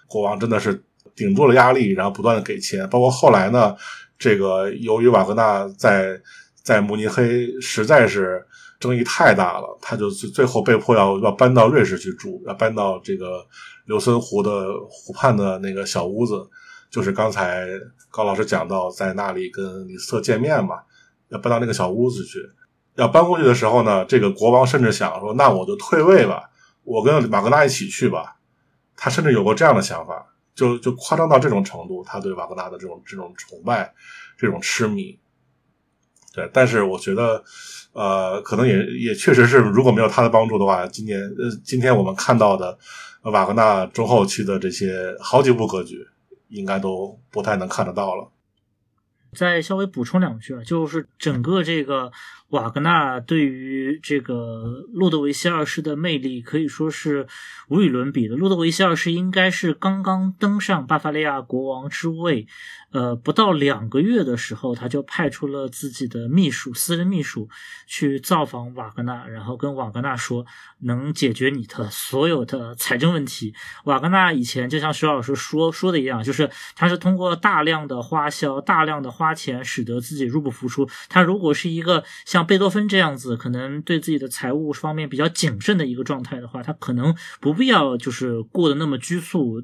[0.06, 0.80] 国王真的是
[1.16, 2.88] 顶住了压力，然后不断的给钱。
[2.88, 3.74] 包括后来呢，
[4.16, 6.20] 这个由于瓦格纳在
[6.62, 8.46] 在慕尼黑实在是
[8.78, 13.44] 争议太大了，他就最最后被迫要要搬到瑞士去住，要搬到这个
[13.88, 16.48] 琉森湖的湖畔的那个小屋子，
[16.90, 17.66] 就是刚才
[18.10, 20.80] 高老师讲到在那里跟李斯特见面嘛。
[21.30, 22.44] 要搬到那个小屋子去，
[22.96, 26.50] 要搬过去的时候呢，这个国王甚至想说：“那我就退位吧，
[26.82, 28.34] 我跟马格纳一起去吧。”
[28.98, 30.26] 他甚至有过这样的想法，
[30.56, 33.94] 就就夸张到这种程度，他对瓦格纳的这种这种崇拜、
[34.36, 35.16] 这种痴迷。
[36.34, 37.44] 对，但是我觉得，
[37.92, 42.76] 呃，可能也也确实是，如果没有他的帮助的话，今年呃，今天我们看到的
[43.22, 46.04] 瓦格纳中后期的这些好几部歌剧，
[46.50, 48.30] 应该都不太能看得到了。
[49.32, 52.12] 再稍微补充两句，就是整个这个
[52.50, 57.26] 瓦格纳对于这个路德维希二世的魅力可以说是
[57.68, 58.36] 无与伦比的。
[58.36, 62.46] 路德维希二世应该是刚刚登上巴伐利亚国王之位。
[62.92, 67.48] 呃，不到两个月的时候，他就派出了自己的秘书、私人秘书
[67.86, 70.44] 去造访瓦格纳，然后跟瓦格纳说，
[70.80, 73.54] 能解决你的所有的财政问题。
[73.84, 80.88] 瓦格纳以前就像徐老师说说的一样，就是他是通过大量的花销、大量的花钱，使得自己入不敷出。
[81.08, 89.62] 他如果是一个像贝多芬这样子，可能对自己的财务方面比较谨慎的一个状态的话，他可能不必要就是过得那么拘束。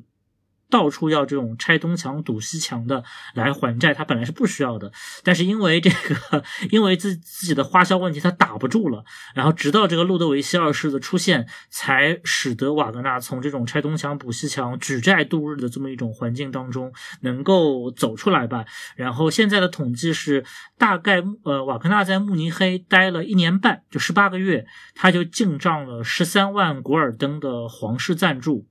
[0.69, 3.03] 到处要这种拆东墙堵西墙的
[3.35, 4.91] 来还债，他本来是不需要的，
[5.23, 9.05] 但是因为这个，因为自自己的花销问题，他打不住了。
[9.35, 18.65] 然后直到这个路德维希二世的出现，才使得瓦格纳从这种拆东墙补西墙、举债度日的这么一种环境当中能够走出来吧。
[18.97, 20.45] 然后现在的统计是，
[20.77, 28.67] 大概呃，瓦格纳在慕尼黑待了一年半，就十八个月，他就进账了十三万古尔登的皇室赞助。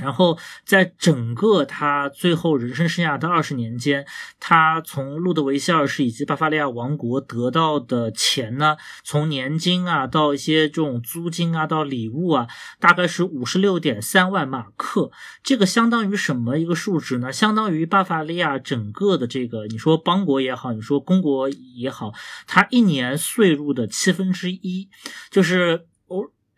[0.00, 4.06] 然后，在整个他最后人生生涯的二十年间，
[4.38, 15.10] 他从路德维希二世以及巴伐利亚王国得到的钱呢，从年金啊到一些这种租金啊到礼物啊，大概是五十六点三万马克。
[15.42, 17.32] 这个相当于什么一个数值呢？
[17.32, 22.12] 相当于巴伐利亚整个的这个，你说邦国也好，你说公国也好，
[22.46, 24.88] 他一年税入的七分之一，
[25.30, 25.86] 就是。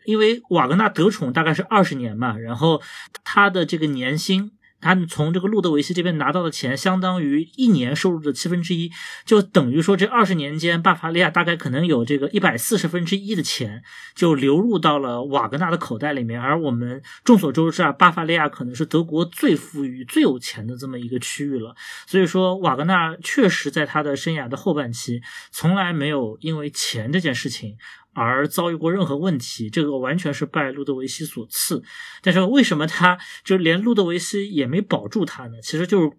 [0.05, 2.81] 因为瓦格纳得宠大概是二十年嘛，然后
[3.23, 8.91] 他的这个年薪，他从这个路德维希这边拿到的钱，相当于一年收入的七分之一，
[9.23, 13.81] 就等于说这二十年间，巴伐利亚大概可能有这个一百四十分之一的钱
[14.13, 16.41] 就流入到了瓦格纳的口袋里面。
[16.41, 21.73] 而我们众所周知啊，巴伐利亚可能是德国最富裕、最有钱的这么一个区域了。
[22.05, 27.77] 所以说，瓦格纳确实在他的生涯的后半期，从来没有因为钱这件事情。
[28.13, 31.83] 而遭遇过任何问题，这个完全是拜路德维希所赐。
[32.21, 35.61] 但是为什么他就连路德维希也没保住他呢？
[35.61, 36.11] 其实就是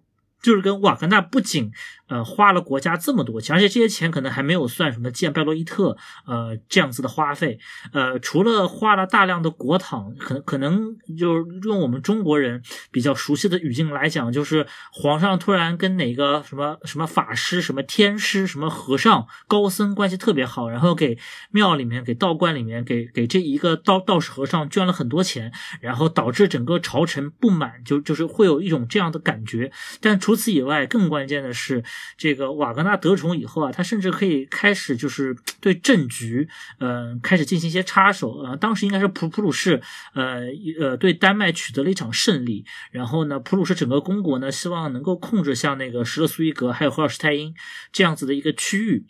[0.45, 1.71] 就是跟瓦格纳不仅。
[2.07, 7.57] 呃，花了国家这么多钱，而且这些钱可能还没有算什么建拜洛伊特，呃，这样子的花费。
[7.93, 21.17] 呃，除了花了大量的国帑，可能可能就是用我们中国人比较熟悉的语境来讲，就是皇上突然跟哪个什么什么法师、什么天师、什么和尚、高僧关系特别好，然后给
[21.49, 29.71] 庙里面、给道观里面、给给这一个道道士和尚捐了很多钱，然后导致整个朝臣不满，就就是会有一种这样的感觉。
[29.99, 31.81] 但除除此以外，更关键的是。
[32.17, 36.45] 这个瓦格纳得宠以后啊，他甚至可以开始就是对政局，
[36.79, 38.53] 嗯，开始进行一些插手啊。
[38.57, 39.81] 当时应该是普普鲁士，
[40.13, 40.41] 呃
[40.77, 42.65] 呃，对丹麦取得了一场胜利。
[42.91, 47.55] 然后呢，普鲁士整个公国呢，希望能够控制像那个施勒苏伊格还有赫尔施泰因
[47.93, 49.05] 这样子的一个区域。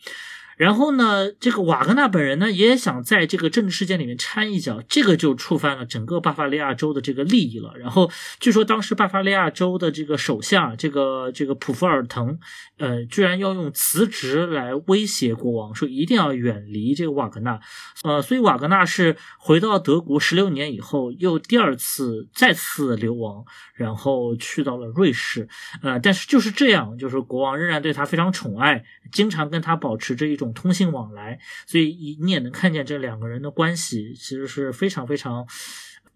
[0.58, 7.74] 然后呢，这个瓦格纳本人呢也想在这个政治事件里面掺一脚，这个就触犯了整个巴伐利亚州的这个利益了。
[7.78, 12.40] 然后据说当时巴伐利亚州的这个首相，这个这个普福尔滕，
[12.78, 17.60] 呃，居然要用辞职来威胁国王，说一定要远离这个瓦格纳。
[18.04, 25.50] 呃，所以瓦格纳是回到德国十六年以后，又第二次再次流亡，然后去到了瑞士。
[25.82, 30.45] 呃，但是就是这样，就是国王仍然对他非常宠爱，经常跟他保持着一种。
[30.54, 35.46] 通信往来，所以你你也能看见这两个人的关系其实是非常非常，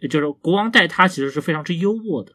[0.09, 2.33] 就是国王待他其实是非常之优渥的。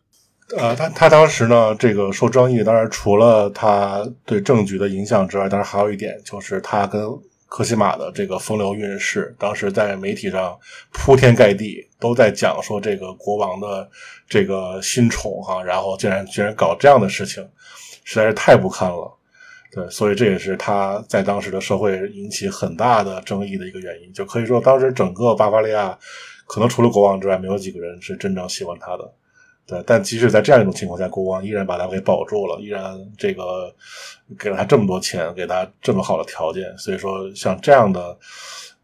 [0.59, 7.02] 呃，他他当时呢，这个受争议，当然除了他对政局的影响之外，当然还有一点就是他跟
[7.46, 10.59] 科西玛的这个风流韵事，当时在媒体上
[10.92, 13.88] 铺天盖地都在讲说这个国王的
[14.28, 17.42] 这个新宠哈，然后竟然居然搞这样的事情，
[18.04, 19.16] 实在是太不堪了。
[19.74, 24.12] 对，所以这也是他在当时的社会引起很大的争议的一个原因。
[24.12, 25.98] 就可以说，当时整个巴伐利亚，
[26.46, 29.12] 可能除了国王之外，没有几个人是真正喜欢他的。
[29.66, 33.75] 对，但即使在这样一种情况下，国王依然把他给保住了，依然这个
[34.38, 36.62] 给了他这么多钱，给他这么好的条件。
[36.79, 38.16] 所以说，像这样的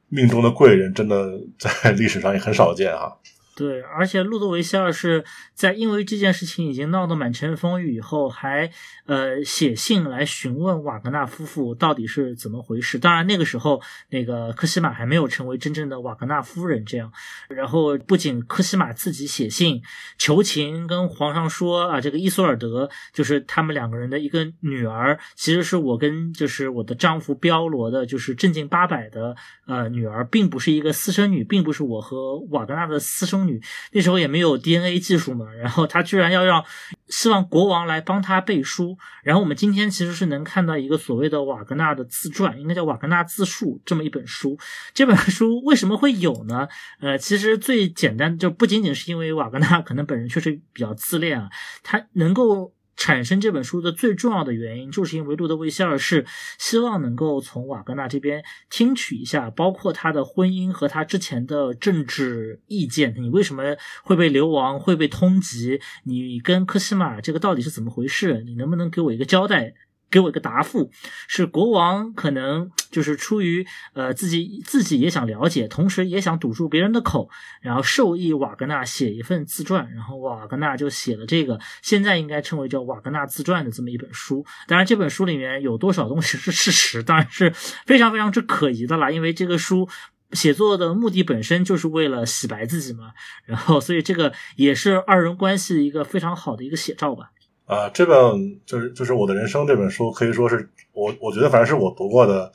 [0.08, 3.16] 命中的贵人，真的在历史上也很少见哈。
[3.56, 5.22] 对，而且路德维希二世
[5.54, 8.70] 在因为这件事情已经闹得满城风雨以后，还
[9.04, 12.98] 呃写信来询问瓦格纳夫妇到底是怎么回事。
[12.98, 17.12] 当然那个时候，那个科西玛还没有成为真正的瓦格纳夫人这样。
[17.50, 19.82] 然后不仅科西玛自己写信
[20.16, 29.36] 求情，跟皇上说啊，这个伊索尔德就是他们两个人的一个女儿，其实是我跟就是我的丈夫彪罗的，就是正经八百的
[29.66, 33.49] 呃女儿，并不是一个私生女，并不是我和瓦格纳的私生女。
[33.92, 36.62] 那时候也没有 DNA 技术嘛，然后他居然要让
[37.08, 38.98] 希望国王来帮他背书。
[39.22, 44.58] 然后我们今天其实是能看到一个所谓的瓦格纳的自传，应该叫《瓦格纳自述》这么一本书。
[44.92, 46.68] 这本书为什么会有呢？
[47.00, 51.48] 呃，其实最简单就不仅仅是因为瓦格纳可能本人确实比较自恋啊，
[51.82, 52.74] 他能够。
[53.00, 56.26] 产生这本书的最重要的原因，就是因为路德维希二世
[56.58, 63.14] 希望能够从瓦格纳这边听取一下，包括他的婚姻和他之前的政治意见。
[63.16, 65.80] 你为什么会被流亡，会被通缉？
[66.04, 68.42] 你跟科西玛这个到底是怎么回事？
[68.44, 69.72] 你能不能给我一个交代？
[70.10, 70.90] 给我一个答复，
[71.28, 77.30] 是国王可能就是出于呃自己自己也想了解，同时也想堵住别人的口，
[77.60, 84.44] 然后授意瓦格纳写一份自传，然后瓦格纳就写了这个现在应该称为叫瓦格纳自传的这么一本书。
[84.66, 87.50] 当然，这本书里面有多少东西是事实， 当然是
[87.86, 89.88] 非常非常之可疑的啦，因为这个书
[90.32, 93.12] 写作的目的本身就是为了洗白自己嘛，
[93.44, 97.30] 然后所以这个也是二人关系的一个非常好的一个写照吧。
[97.70, 102.50] 啊，这本就是就是我的人生这本书，可以说是我我觉得反正是我读过的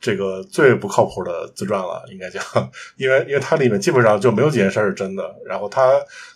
[0.00, 2.42] 这个最不靠谱的自传了，应该讲，
[2.98, 5.92] 因为因为它里面基本上就没有几件事是真的，然后它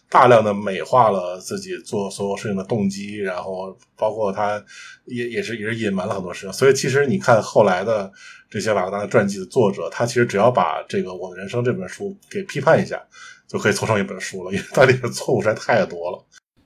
[0.09, 4.65] 大量的美化了自己做所有事情的动机，然后包括他
[5.07, 8.09] 也也是也是隐瞒了很多事情，所以其实你看后来的
[8.49, 13.03] 这些瓦格纳传记的作者，他其实只要把这个我的人生这本书给批判一下，
[13.49, 16.25] 就可以凑成一本书了，因为它里面错误实在太多了。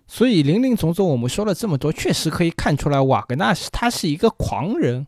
[0.09, 5.07] 所以林林总总，我们说了这么多，确实可以看出来，瓦格纳是他是一个狂人。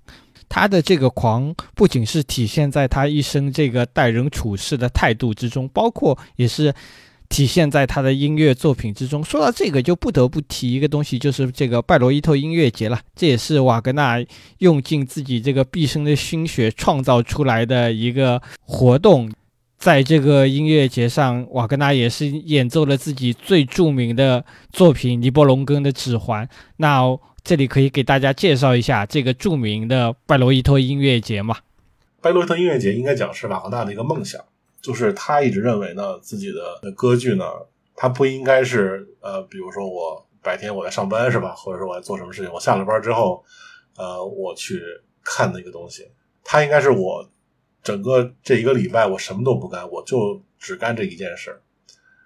[0.50, 6.74] 他的这个狂，不仅是体现在他一生这个待人处事的态度之中，包括也是
[7.28, 9.22] 体现在他的音乐作品之中。
[9.22, 12.98] 说到这个，就不得不提一个东西，就是这个拜罗伊特音乐节了。
[13.14, 14.24] 这也是瓦格纳
[14.58, 19.30] 用尽自己这个毕生的心血创造出来的一个活动。
[19.78, 26.44] 在这个音乐节上，瓦格纳也是演奏了自己最著名的作品《尼伯龙根的指环》。
[26.78, 27.02] 那
[27.44, 31.58] 这里可以给大家介绍一下这个著名的拜罗伊特音乐节嘛？
[32.20, 34.44] 拜罗伊特音乐节应该讲是瓦格纳的一个梦想，
[34.82, 37.44] 就是他一直认为呢，自己的歌剧呢，
[37.94, 43.44] 他不应该是呃，比如说我白天我在上班是吧，或者说我在做什么事情，我下了班之后，
[43.96, 44.82] 呃，我去
[45.22, 46.08] 看的一个东西，
[46.42, 47.30] 他应该是我。
[47.82, 51.60] 整个这一个礼拜，我什么都不干，我就只干这一件事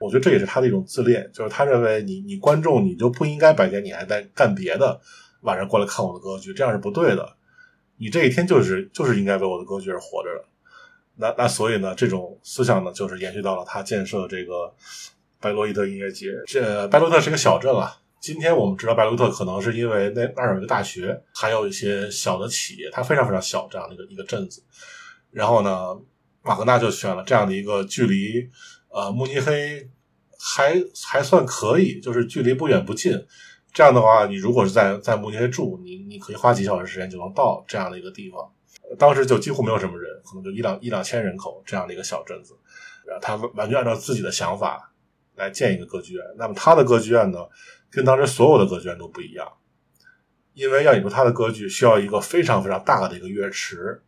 [0.01, 5.01] 我觉得这也是他的一种自恋，就是他认为你你观众你就不应该白天你还在干别的，
[5.43, 7.37] 晚上过来看我的歌剧，这样是不对的。
[7.99, 10.45] 你这一天就是就是应该为我的歌剧而活着的。
[11.15, 14.75] 那那所以呢，这种思想呢，就是延续到了他建设这个
[15.41, 16.33] 拜洛伊特音乐节。
[16.47, 17.99] 这拜洛特是个小镇啊。
[18.21, 24.63] 今天我们知道拜洛特可能是因为那那儿有一个大学，还有一些小的企业，它非常非常小这样的一个一个镇子。
[25.33, 25.99] 然后呢，
[26.43, 28.49] 瓦格纳就选了这样的一个距离，
[28.89, 29.91] 呃，慕尼黑
[30.39, 30.75] 还
[31.05, 33.13] 还算可以，就是距离不远不近。
[33.73, 38.53] 这样的话，你如果是在在慕尼黑住，你你可以花几小时时间就能到这样的一个地方。
[38.99, 42.55] 当时就几乎没有什么人，可能就一两一两千人口这样的一个小镇子。
[43.07, 44.93] 然后他完全按照自己的想法
[45.37, 46.23] 来建一个歌剧院。
[46.37, 47.39] 那么他的歌剧院呢，
[47.91, 49.51] 跟当时所有的歌剧院都不一样，
[50.53, 54.03] 因为要演出他的歌剧，需要一个非常非常大的一个乐池。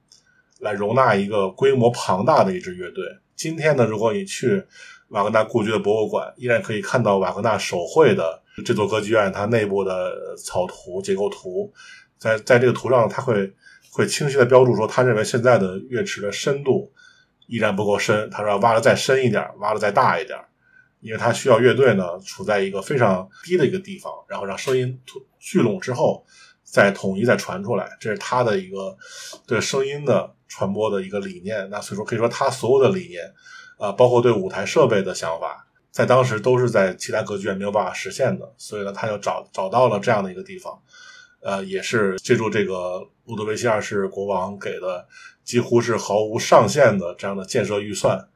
[0.65, 3.05] 来容纳一个规模庞大的一支乐队。
[3.37, 4.65] 今天呢，如果你去
[5.09, 11.71] 瓦格纳故居的博物馆，依然可以看到瓦格纳手绘的这座歌剧院它内部的草图、结构图。
[12.17, 13.53] 在在这个图上，他会
[13.91, 16.91] 会清晰的标注说，他认为现在的乐池的深度
[17.47, 20.39] 依然不够深，他说要挖的再深一点，挖的再大一点，
[21.01, 24.99] 因为他需要乐队呢处在一个非常低的一个地方，然后让声音
[25.39, 26.25] 聚拢之后
[26.63, 27.91] 再统一再传出来。
[28.01, 28.97] 这是他的一个
[29.47, 30.35] 对声音的。
[30.55, 33.25] 传播的一个理念，那所以说可以说他所有的理念，
[33.77, 40.81] 啊，包括对舞台设备的想法，在当时都是在其他歌剧院没有办法实现的，所以呢，他就找找到了这样的一个地方，
[41.41, 45.05] 呃，也是借助这个路德维希二世国王给的
[45.43, 48.29] 几乎是毫无上限的这样的建设预算，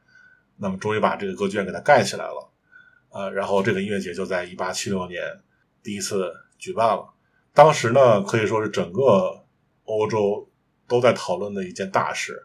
[0.57, 2.51] 那么终于把这个歌剧院给它盖起来了，
[3.11, 5.23] 呃，然后这个音乐节就在一八七六年
[5.81, 7.13] 第一次举办了，
[7.53, 9.45] 当时呢可以说是整个
[9.85, 10.45] 欧洲。
[10.89, 12.41] 都在讨论的一件大事，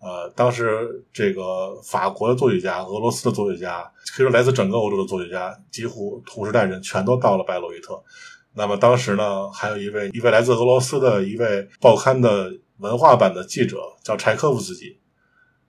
[0.00, 8.02] 呃，当时这个法国的作曲家、俄罗斯的作曲家，可以说来自整个欧洲的作曲家，几乎同时代人全都到了拜洛伊特。
[8.54, 14.98] 那么当时呢，还有一位一位来自俄罗斯的一位报刊的文化版的记者，叫柴科夫斯基，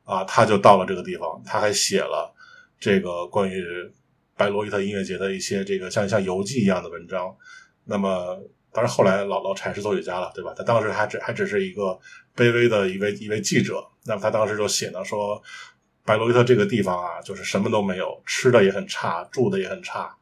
[0.04, 2.34] 啊，他就到了这个地方，他还写了
[2.80, 3.64] 这个关于
[4.36, 7.36] 拜洛伊特音乐节的一些这个像像游记一样的文章。
[7.84, 8.42] 那么。
[8.76, 10.54] 当然，后来老老柴是作曲家了，对吧？
[10.54, 11.98] 他当时还只还只是一个
[12.36, 13.82] 卑微的一位一位记者。
[14.04, 15.42] 那么他当时就写呢，说
[16.04, 20.14] 白罗伊特这个地方啊，就是什么都没有，吃的也很差，住的也很差。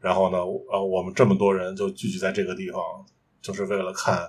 [0.00, 0.38] 然后呢，
[0.72, 2.82] 呃，我们这么多人就聚集在这个地方，
[3.40, 4.28] 就是为了看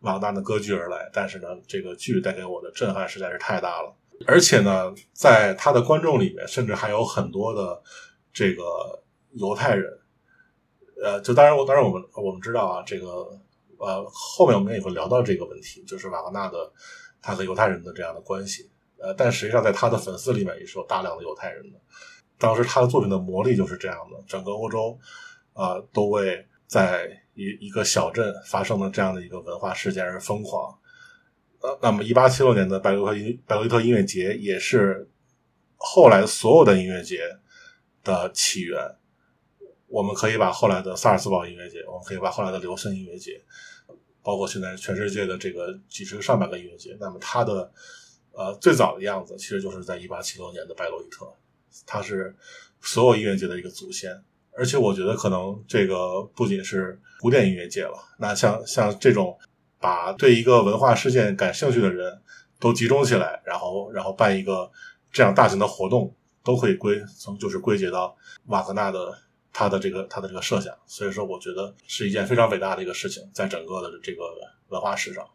[0.00, 1.10] 瓦格纳的歌剧而来。
[1.12, 3.94] 但是呢，这个剧带给我的震撼实在是太大了。
[4.26, 7.82] 而且呢，在他的观众里面，甚至还有很多的
[8.32, 8.64] 这个
[9.34, 9.99] 犹太人。
[11.02, 13.06] 呃，就当然我当然我们我们知道啊，这个
[13.78, 16.70] 呃后面我们也会聊到这个问题，就是瓦格纳的
[17.22, 18.70] 他和犹太人的这样的关系。
[18.98, 21.80] 呃，但实际上在他的粉丝里面也是有大量的犹太人的。
[22.38, 24.98] 当时他的作品的魔力就是这样的，整个欧洲
[25.54, 30.78] 啊都为在一一个小镇发生的这样的一个文化事件而疯狂。
[31.62, 35.10] 呃，那么一八七六年的拜罗特音拜罗伊特音乐节也是
[35.76, 37.20] 后来所有的音乐节
[38.04, 38.78] 的起源。
[39.90, 43.40] 我们可以把后来的萨尔茨堡音乐节，我们可以把后来的留声音乐节，
[44.22, 47.70] 包括现在全世界的这个几十个上百个音乐节，那么它的
[48.32, 51.26] 呃最早的样子其实就是在一八七六年的拜罗伊特。
[51.86, 52.34] 它是
[52.80, 54.10] 所有音乐界的一个祖先，
[54.56, 57.96] 而且我觉得可能这个不仅是古典音乐界了。
[58.18, 59.38] 那像像这种
[59.78, 62.20] 把对一个文化事件感兴趣的人
[62.58, 64.70] 都集中起来，然后然后办一个
[65.12, 66.12] 这样大型的活动，
[66.42, 68.16] 都可以归从就是归结到
[68.46, 69.16] 瓦格纳的
[69.52, 70.76] 他的这个他的这个设想。
[70.86, 74.22] 所以说，我觉得是一件非常伟大的一个事情，在整个的这个
[74.68, 75.28] 文化史上。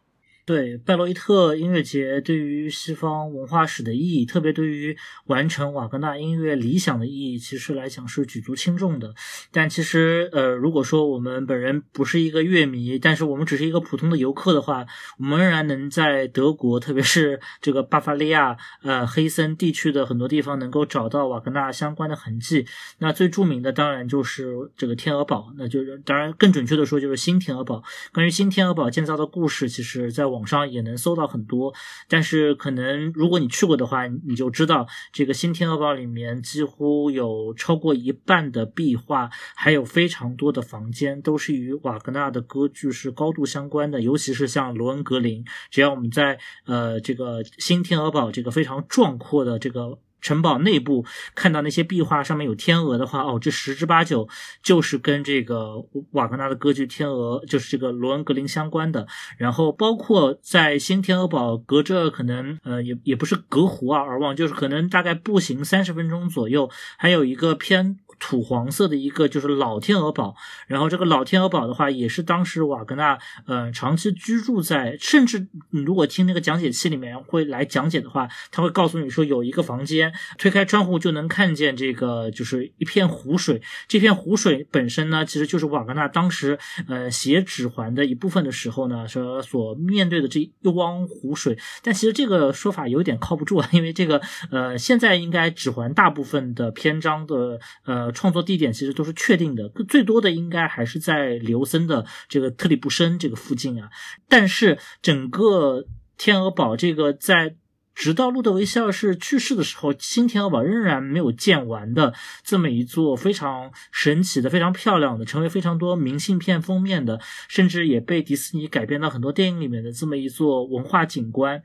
[0.46, 9.12] 对拜洛伊特音乐节对于西方文化史的意义，特别对于完成瓦格纳音乐理想的意义，其实来讲是举足轻重的。
[9.50, 14.86] 但其实，呃，如果说我们本人不是一个乐迷，但是我们只是一个普通的游客的话，
[15.18, 22.64] 我们仍然能在德国，特别是这个巴伐利亚、呃黑森地区的很多地方，能够找到瓦格纳相关的痕迹。
[22.98, 27.82] 那最著名的当然就是这个天鹅堡，那就是当然更准确的说就是新天鹅堡。
[28.14, 31.72] 关于新天鹅堡建造的故事，其实在我网上也能搜到很多，
[32.08, 49.98] 但是可能如果你去过的话，你就知道这个新天鹅堡里面几乎有超过一半的壁画，还有非常多的房间都是与瓦格纳的歌剧是高度相关的，尤其是像罗恩格林，只要我们在呃这个新天鹅堡这个非常壮阔的这个。
[50.26, 51.06] 城堡内部
[51.36, 54.28] 看到那些壁画上面有天鹅的话，哦，这十之八九
[54.60, 55.76] 就是跟这个
[56.10, 59.06] 瓦格纳的歌剧《天鹅》就是这个罗恩格林相关的。
[59.38, 67.98] 然后包括在新天鹅堡，隔着可能呃也也不是隔湖啊而望，就是可能大概步行三十分钟左右，还有一个偏。
[68.18, 70.34] 土黄色的一个就是老天鹅堡，
[70.66, 86.58] 然后这个老天鹅堡的话，也是当时瓦格纳呃长期居住在，甚至你如果听那个讲解器里面会来讲解的话，他会告诉你说有一个房间推开窗户就能看见这个就是一片湖水，这片湖水本身呢其实就是瓦格纳当时
[86.88, 98.05] 呃写指环的一部分的时候呢说所面对的这一汪湖水，但其实这个说法有点靠不住啊，因为这个呃现在应该指环大部分的篇章的呃。
[98.12, 103.90] 创作地点其实都是确定的，最多的应该还是在刘森的这个特里布申这个附近啊。
[104.28, 105.86] 但是整个
[106.16, 107.56] 天鹅堡这个在
[107.94, 112.12] 直到路德维希二世去世的时候，新天鹅堡仍然没有建完的
[112.44, 121.62] 这么一座非常神奇的、非常漂亮的，成为非常多明信片封面的，甚至也被迪士尼改编到很多电影里面的这么一座文化景观。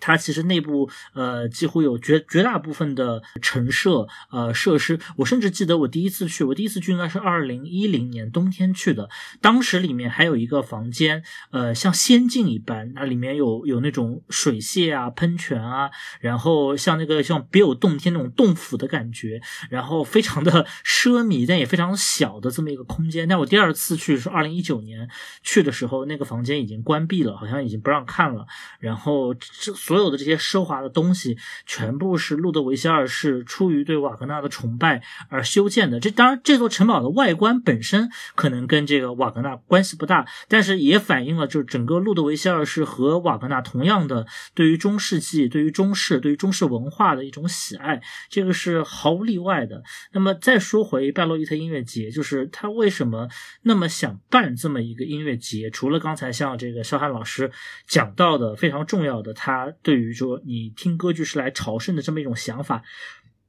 [0.00, 9.08] 它其实内部呃几乎有绝绝大部分的陈设呃设施，我甚至记得我第一次去，我第一次去应该是二零一零年冬天去的，
[9.40, 15.90] 当时里面还有一个房间，呃像仙境一般，那里面有有那种水榭啊、喷泉啊，
[16.20, 23.28] 然后像那个像别有洞天那种洞府的感觉，然后非常的奢靡，但也非常小的这么一个空间。
[23.28, 25.08] 但我第二次去是二零一九年
[25.42, 28.46] 去的时候，那个房间已经关闭了，好像已经不让看了，
[28.78, 29.74] 然后这。
[29.90, 31.36] 所有的这些奢华的东西，
[31.66, 35.98] 全部是路德维希二世出于对瓦格纳的崇拜而修建的。
[35.98, 49.82] 这当然，这座城堡的外观本身可能跟这个瓦格纳关系不大，但是也反映了就是整个路德维希二世和瓦格纳同样的对于中世纪、对于中世、对于中世文化的一种喜爱，这个是毫无例外的。
[50.12, 53.28] 那么再说回拜洛伊特音乐节，就是他为什么
[53.62, 55.68] 那么想办这么一个音乐节？
[55.68, 57.50] 除了刚才像这个肖汉老师
[57.88, 59.68] 讲到的非常重要的，他。
[59.82, 62.82] 对于说你听歌剧是来朝圣的这么一种想法，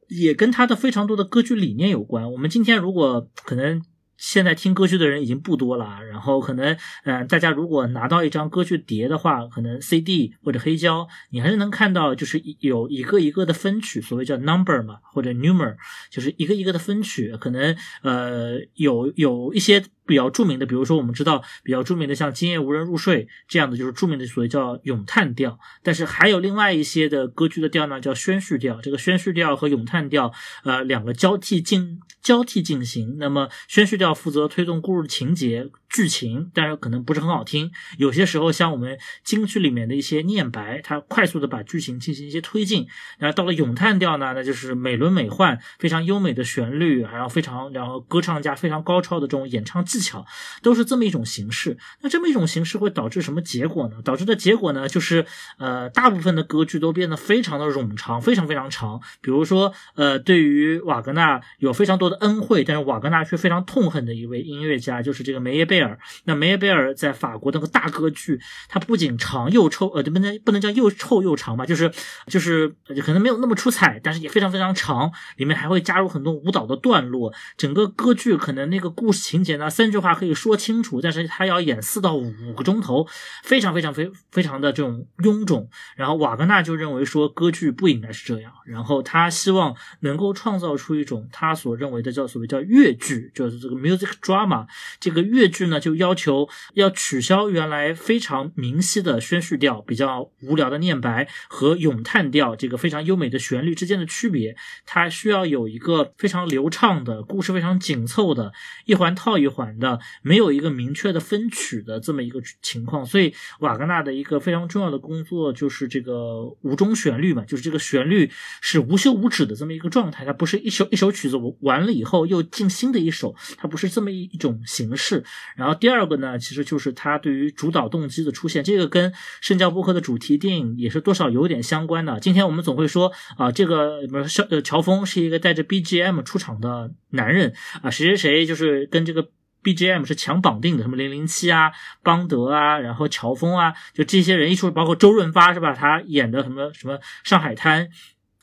[0.08, 2.32] 也跟他的非常多的歌剧理念有关。
[2.32, 3.82] 我们今天如果可能。
[4.24, 15.76] 现在听歌剧的人已经不多了，然后可能，嗯，大家如果拿到一张歌剧碟的话，可能 CD 或者黑胶，你还是能看到，就是有一个一个的分曲，所谓叫 number 嘛，或者 number，
[16.12, 25.58] 就是一个一个的分曲，可能，呃，有有一些，比较著名的，比如说我们知道比较著名的像《今夜无人入睡》这样的，就是著名的所谓叫咏叹调。
[25.82, 28.82] 但是还有另外一些的歌剧的调呢，叫宣叙调。
[28.82, 30.34] 这个宣叙调和咏叹调，
[30.66, 33.16] 呃，两个交替进交替进行。
[33.20, 35.70] 那么宣叙调负责推动故事情节。
[35.92, 37.70] 剧情，但是可能不是很好听。
[37.98, 42.88] 有些时候，像我们京剧里面的一些念白，它快速的把剧情进行一些推进。
[43.18, 50.26] 然后到了咏叹调呢，那就是美轮美奂、非常优美的旋律，然后非常然后歌唱家非常高超的这种演唱技巧，
[50.62, 51.78] 都是这么一种形式。
[52.00, 53.98] 那这么一种形式会导致什么结果呢？
[54.02, 55.26] 导致的结果呢，就是
[55.58, 59.02] 呃，大部分的歌剧都变得非常的冗长，非常非常长。
[59.20, 65.81] 比如说，呃，对于瓦格纳有非常多的恩惠，但是瓦格纳却非常痛恨的一位音乐家，就是这个梅耶贝。
[65.82, 71.92] 尔那梅耶贝尔在法国那个大歌剧，它不仅长又臭，呃，不能不能叫又臭又长吧，就是
[72.28, 72.70] 就是
[73.04, 77.34] 可能没有那么出彩，但是也非常非常长，里面还会加入很多舞蹈的段落。
[77.58, 83.08] 整个歌剧可能那个故事情节呢，三句话可以说清楚，但是他要演四到五个钟头，
[83.44, 85.70] 非常非常非非常的这种臃肿。
[85.96, 94.68] 然后瓦格纳就认为说，歌剧不应该是这样，然后他希望能够创造出一种他所认为的叫所谓叫乐剧，就是这个 music drama，
[95.00, 95.62] 这个乐剧。
[95.72, 104.56] 那就要求要取消原来非常明晰的宣叙调、比较无聊的念白和咏叹调这个非常优美的旋律之间的区别，
[104.86, 108.52] 它需要有一个非常流畅的故事，非常紧凑的，
[108.86, 113.06] 一环套一环的，没有一个明确的分曲的这么一个情况。
[113.06, 125.24] 所以瓦格纳的一个非常重要的工作就是这个无中旋律嘛，就是这个旋律是无休无止的这么一个状态，它不是一首一首曲子完了以后又进新的一首，它不是这么一一种形式。
[125.62, 132.20] 然后第二个呢，其实就是他对于主导动机的出现，这个跟圣教波克的主题电影也是多少有点相关的。
[132.20, 137.54] 今天我们总会说啊，这个不是呃乔峰是一个带着 BGM 出场的男人
[137.84, 139.30] 啊，谁谁谁就是跟这个
[139.64, 145.74] BGM 是强绑定的，什么零零七啊、邦德啊，然后乔峰啊，就这些人一出，包括周润发是吧？
[145.74, 147.90] 他演的什么什么上海滩。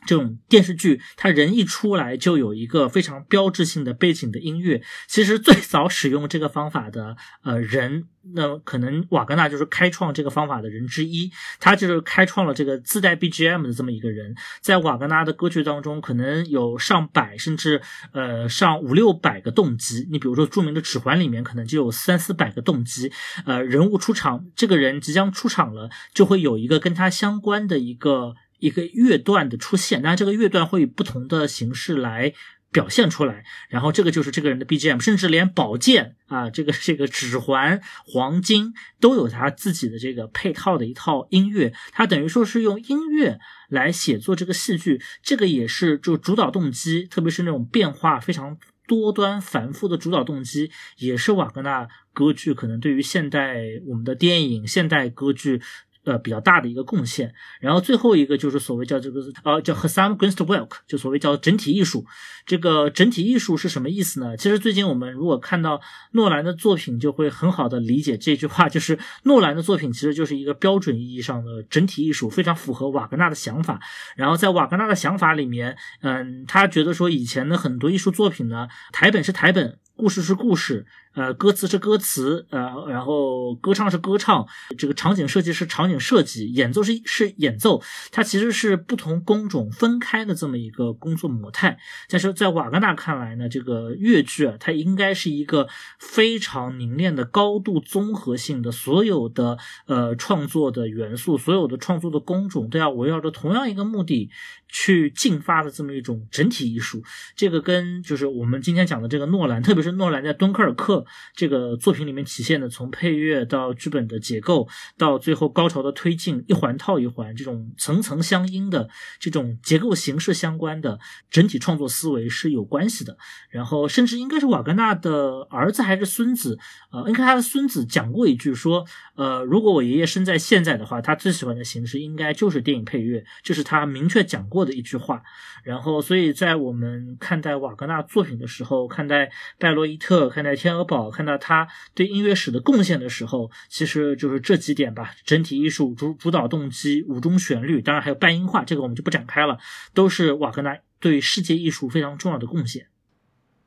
[0.08, 4.82] 这种电视剧，他人一出来就有一个非常标志性的背景的音乐。
[5.06, 11.30] 其实最早使用这个方法的呃人，那可能瓦格纳就是开创这个方法的人之一。
[11.60, 14.34] 他就是开创了这个自带 BGM 的这么一个人。
[14.62, 17.82] 在瓦格纳的歌剧当中，可能有上百甚至
[18.12, 20.08] 呃上五六百个动机。
[20.10, 23.12] 你比如说著名的《指环》里面，可能就有三四百个动机。
[23.44, 28.34] 呃，人物出场，这个人即将出场了，就会有一个跟他相关的一个。
[28.58, 32.32] 一个乐段的出现，当然这个乐段会以不同的形式来
[32.70, 43.38] 表现出来，然后这个就是这个人的 BGM，甚至连宝剑啊，这个这个指环、黄金都有他自己的这个配套的一套音乐，他等于说是用音乐
[43.70, 55.62] 来写作这个戏剧，这个也是就主导动机，特别是那种变化非常多端繁复的主导动机，也是瓦格纳歌剧可能对于现代我们的电影、现代歌剧。
[56.08, 57.34] 呃，比较大的一个贡献。
[57.60, 62.06] 然后最后一个就是所谓叫这个呃叫 Hassan g r i n s t w e l k 就所谓叫整体艺术。
[62.46, 64.34] 这个整体艺术是什么意思呢？
[64.38, 65.78] 其实最近我们如果看到
[66.12, 73.78] 诺兰的作品，就会很好的理解这句话，就是诺兰的作品其实就是一个标准意义上的整体艺术，非常符合瓦格纳的想法。
[74.16, 79.78] 然后在瓦格纳的想法里面，嗯，他觉得说以前的很多艺术作品呢，台本是台本。
[79.98, 80.86] 故事是故事，
[81.18, 84.46] 呃，歌词是歌词，呃，然后歌唱是歌唱，
[84.78, 91.76] 这个场景设计是场景设计，演奏是是演奏，它其实是不同工种分开的这么一个工作模态。
[92.08, 95.66] 但是在瓦格纳看来呢，这个越剧啊，它应该是一个
[95.98, 104.30] 非常凝练的、高度综合性的，所有的呃创作的元素，所有的创作的工种都要围绕着同样一个目的。
[104.70, 107.02] 去进发的这么一种整体艺术，
[107.34, 110.96] 这个跟就是我们今天讲的这个诺兰，特别是诺兰在《敦刻尔克》
[111.34, 120.98] 这个作品里面体现的，从配乐到剧本的结构，到最后高潮的推进，一环套一环，这种层层相因的这种结构形式相关的
[121.30, 123.16] 整体创作思维是有关系的。
[123.48, 126.58] 然后，甚至应该是瓦格纳的儿子还是孙子，
[126.90, 128.84] 呃，应该他的孙子讲过一句说，
[129.16, 134.58] 呃，如果我爷爷生在现在的话，他最喜欢的形式应该就是电影配乐，这是他明确讲过。
[134.58, 135.22] 过的一句话，
[135.62, 149.58] 然后，所以在我们看待瓦格纳作品的时候，看待拜洛伊特，看待天鹅堡，看到他对音乐史的贡献的时候，其实就是这几点吧：整体艺术、主主导动机、五中旋律，当然还有半音化，这个我们就不展开了，
[149.94, 152.88] 都是瓦格纳对世界艺术非常重要的贡献。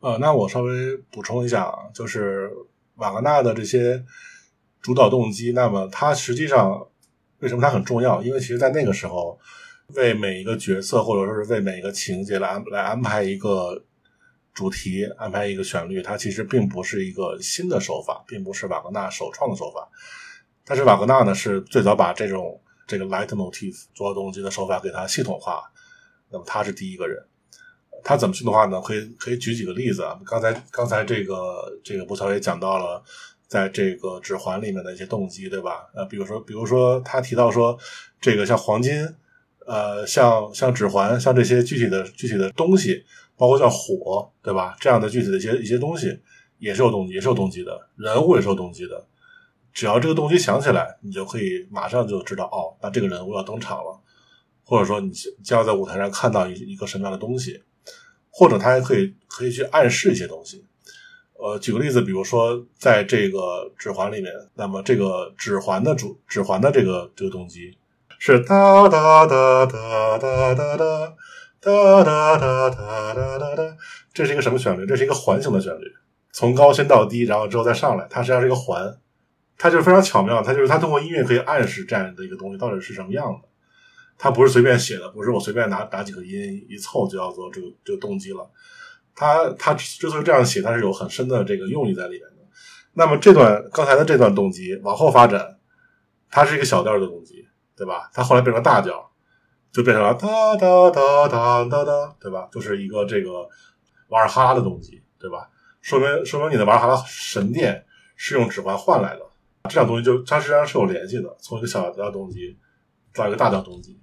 [0.02, 2.52] 呃，那我稍微补充一下啊，就是
[2.96, 4.04] 瓦格纳的这些
[4.82, 6.88] 主导动机，那么它实际上
[7.40, 8.22] 为什么它很重要？
[8.22, 9.40] 因为其实，在那个时候。
[9.94, 13.84] 为每一个角色，或者说是为每一个情节来来安排一个
[14.54, 19.90] 主题，安排一个旋律，它其实并不是一个新的手法，并不是瓦格纳首创的手法。
[20.66, 25.64] 但是瓦格纳呢，是最早把这种这个 leitmotif 做动机的手法给它系统化。
[26.30, 27.18] 那么他是第一个人，
[28.04, 28.82] 他怎么系统化呢？
[28.82, 30.20] 可以可以举几个例子啊。
[30.26, 33.02] 刚才刚才这个这个布乔也讲到了，
[33.48, 35.88] 在这个指环里面的一些动机，对吧？
[35.96, 37.78] 呃，比如说比如说他提到说，
[38.20, 39.16] 这个像黄金。
[39.68, 43.06] 呃，像像指环，像这些具体的具体的东西，
[43.42, 44.78] 包括像火，对吧？
[44.80, 46.16] 这样的具体的一些一些东西，
[46.60, 47.88] 也是有动机，也是有动机的。
[47.96, 49.04] 人物也是有动机的。
[49.74, 54.00] 只要这个动机想起来，你就可以马上就知道，哦，那这个人物要登场了，
[54.64, 55.12] 或者说你
[55.44, 57.64] 将要在舞台上看到一一个什么样的东西，
[58.30, 60.64] 或者他还可以可以去暗示一些东西。
[61.40, 67.76] 呃，举个例子，比如说在这个指环里面，那么这个指环的主指环的这个这个动机。
[68.20, 71.16] 是哒哒哒哒哒哒哒
[71.64, 73.78] 哒哒哒哒哒哒哒，
[74.12, 74.84] 这是一个什么旋律？
[74.88, 75.86] 这是一个环形的旋律，
[76.34, 78.08] 从高先到低，然后之后再上来。
[78.10, 78.98] 它实际上是一个环，
[79.60, 80.42] 它就是非常巧妙。
[80.42, 83.48] 它就是它通过音乐可以暗示这样的一个东西到底是什么样的。
[84.18, 88.50] 它不是随便写的，不是我随便拿拿几个音一凑就要做这个这个动机了。
[89.14, 92.38] 它它之所以这样写，它是有很深的这个用意在里面的。
[92.94, 95.60] 那么这段刚才的这段动机往后发展，
[96.32, 97.46] 它是一个小调的动机。
[97.74, 98.12] 对吧？
[98.14, 99.11] 它后来变成大调，
[99.72, 102.50] 就变成了哒哒哒哒哒哒，对吧？
[102.52, 103.48] 就是一个这个
[104.10, 105.50] 瓦尔哈拉的动机，对吧？
[105.82, 109.22] 说明说明你的瓦尔哈拉神殿是用指环换来的，
[109.70, 112.58] 这两东西就它实际上是有联系的，从一个小的动机
[113.14, 114.00] 到一个大的动机，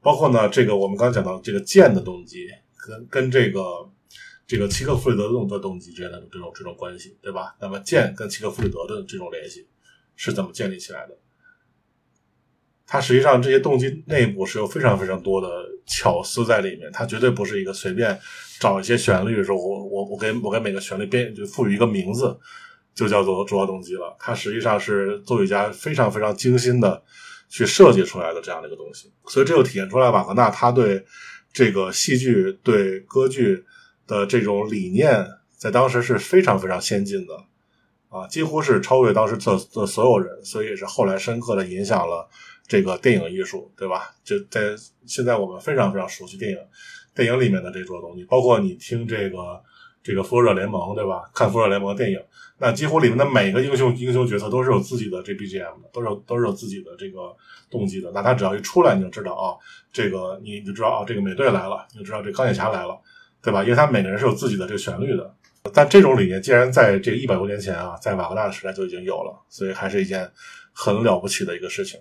[0.00, 2.46] 包括呢这个我们刚讲到这个剑的动机
[2.86, 3.60] 跟跟这个
[4.46, 7.56] 这个契克弗里德的动的动机之间的这种这种关系，对吧？
[7.60, 9.66] 那么剑跟契克弗里德的这种联系
[10.14, 11.16] 是怎么建立起来的？
[12.86, 15.48] 它实际上这些动机内部是有非常非常多的
[15.86, 18.16] 巧思在里面，它绝对不是一个随便
[18.60, 22.38] 找一些旋律说，我我我给我给每个旋律编就赋予一个名字，
[22.94, 24.16] 就叫做主要动机了。
[24.20, 27.02] 它实际上是作曲家非常非常精心的
[27.48, 29.12] 去设计出来的这样的一个东西。
[29.26, 31.04] 所以这就体现出来瓦格纳他对
[31.52, 33.64] 这个戏剧对歌剧
[34.06, 35.26] 的这种理念，
[35.56, 37.34] 在当时是非常非常先进的
[38.08, 42.28] 啊，几乎是超越当时的的所有人，所以也是后来深刻的影响了。
[42.68, 44.14] 这个电影艺术，对吧？
[44.24, 44.74] 就在
[45.06, 46.58] 现在我们非常非常熟悉电影，
[47.14, 49.62] 电影里面的这种东西，包括你听这个
[50.02, 51.30] 这个《复仇者联盟》，对吧？
[51.34, 52.20] 看《复仇者联盟的》电影，
[52.58, 57.34] 那几乎里面的每个英雄英雄角色都是有自己的这 BGM 的，都是都是有自己的这个
[57.70, 58.10] 动机的。
[58.12, 59.54] 那他只要一出来，你就知道啊，
[59.92, 62.98] 这个你就知道啊，这个美队来了，你就知道这钢铁侠来了，
[63.42, 63.62] 对吧？
[63.62, 65.34] 因为他每个人是有自己的这个旋律的。
[65.72, 70.30] 但这种理念既然在这一百多年前啊，在瓦格纳的时代就已经有了，所以还是一件
[70.72, 72.00] 很了不起的一个事情。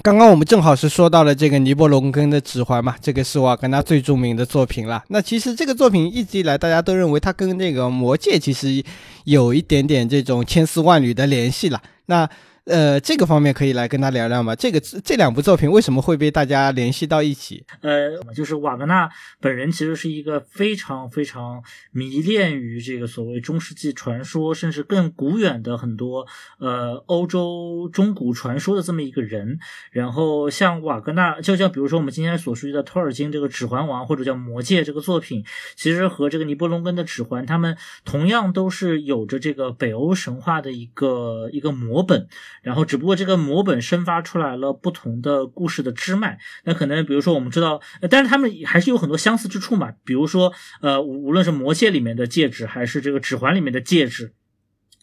[0.00, 5.04] 刚刚我们正好是说到了这个尼伯龙根的指环嘛，这个是瓦格纳最著名的作品了。
[5.08, 8.82] 那其实这个作品一直以来大家都认为它跟那个魔戒其实
[9.24, 11.80] 有一点点这种千丝万缕的联系了。
[12.06, 12.28] 那
[12.64, 14.54] 呃，这个方面可以来跟他聊聊吗？
[14.54, 17.64] 这个这两部作品为什么会被大家联系到一起？
[17.80, 19.10] 呃，就是瓦格纳
[19.40, 26.26] 本人其实是一个非常非常迷恋于这个所谓中世纪传说，甚至更古远的很多
[26.60, 29.58] 呃欧洲中古传说的这么一个人。
[29.90, 35.44] 然后像瓦格纳，就像比如说我们今天所熟悉的托尔金这个《指环王》或者叫《魔戒》这个作品，
[35.74, 42.28] 其实和这个尼伯龙根的《指环》，他们同样都是有着这个北欧神话的一个一个模本。
[42.62, 46.38] 然后，只不过这个模本生发出来了不同的故事的支脉。
[46.64, 49.92] 那可能，比如说，我们知道，但是他们还是有很多相似之处嘛。
[50.04, 54.32] 比如说，呃，无论是魔戒里面的戒指，还是这个指环里面的戒指。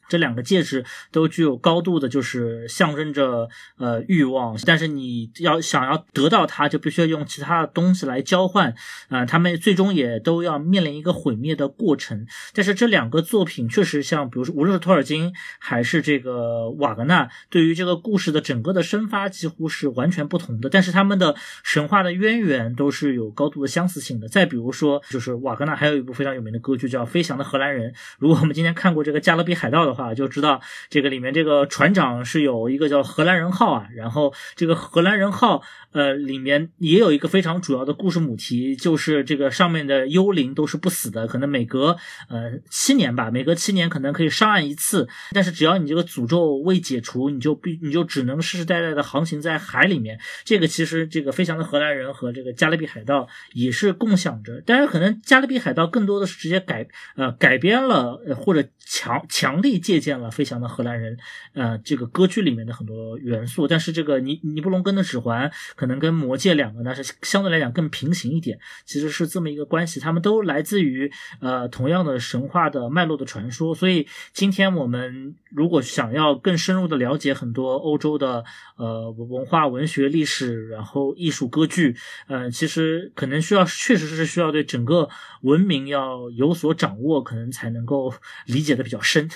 [0.10, 3.48] 这两个戒指都具有高度的，就是象征着
[3.78, 8.74] 呃欲望，但是你要想要得到它，就必须要用其他的东西来交换，
[9.10, 12.26] 啊，他们最终也都要面临一个毁灭的过程。
[12.54, 24.28] 但是这两个作品确实像，比如说无论是托尔金还是这个瓦格纳，对于这个故事的整个的生发几乎是完全不同的，但是他们的神话的渊源都是有高度的相似性的。
[24.28, 29.99] 再比如说，就是瓦格纳还有一部非常有名的歌剧叫《飞翔的荷兰人》，如果我们今天看过这个《加勒比海盗》的话。
[30.04, 41.98] 啊，就知道这个里面这个船长是有一个叫荷兰人号啊，然后这个荷兰人号呃里面也有一个非常主要的故事母题，就是这个上面的幽灵都是不死的，可能每隔
[42.30, 50.20] 呃七年吧，每隔七年可能可以上岸一次，但是只要你这个诅咒未解除，你就必你就只能世世代代的航行在海里面。
[50.46, 59.80] 这个其实这个飞翔的荷兰人和这个加勒比海盗也是共享着，但是可能加勒比海盗更多的是直接改呃改编了或者强强力。
[59.90, 61.18] 借鉴了《飞翔的荷兰人》
[61.54, 71.12] 呃这个歌剧里面的很多元素，但是这个尼尼布龙根的指环可能跟魔戒两个呢是相对来讲更平行一点，其实是这么一个关系，他们都来自于
[71.42, 78.46] 呃同样的神话的脉络的传说，所以今天我们如果想要更深入的了解很多欧洲的
[78.78, 81.96] 呃文化、文学、历史，然后艺术、歌剧，
[82.28, 85.10] 呃，其实可能需要确实是需要对整个
[85.42, 88.14] 文明要有所掌握，可能才能够
[88.46, 89.28] 理解的比较深。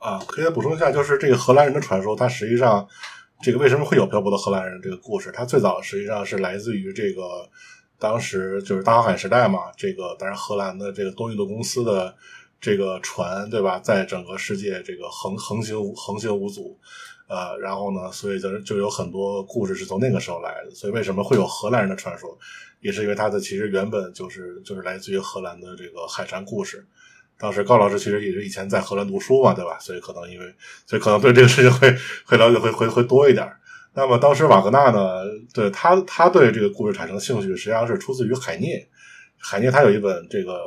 [0.00, 2.88] 啊，可以再补充一下，就是这个荷兰人的传说，它实际上
[3.42, 5.30] 这个为什么会有漂泊的荷兰人这个故事？
[5.30, 7.48] 它最早实际上是来自于这个
[7.98, 12.16] 当时就是大航海时代嘛，这个当然荷兰的这个多运动公司的
[12.58, 16.78] 这个船，对吧，在整个世界这个横横行横行无阻，
[17.28, 20.70] 呃，然后呢，所以就就有很多故事是从那个时候来的。
[20.70, 22.38] 所以为什么会有荷兰人的传说，
[22.80, 26.86] 也是因为它的其实原本就是就是来自于荷兰的这个海战故事。
[27.40, 29.78] 当时高老师其实也是以前在荷兰读书嘛，对吧？
[29.80, 30.54] 所以可能因为，
[30.86, 33.50] 所以可能对这个事情会会了解会会会多一点。
[33.94, 35.22] 那么当时瓦格纳呢，
[35.54, 38.86] 对他他对这个故事产生兴趣，实际上是出自于海涅。
[39.36, 40.60] 海涅他有一本这个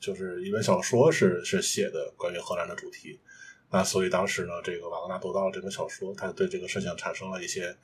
[0.00, 3.20] 就是一本小说，是是写的关于荷兰的主题。
[3.70, 7.76] 那所以当时呢，这个瓦格纳读到了这本小说，他对这个事情产生了一些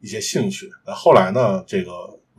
[0.00, 0.70] 一些兴趣。
[0.86, 1.90] 那后来呢，这个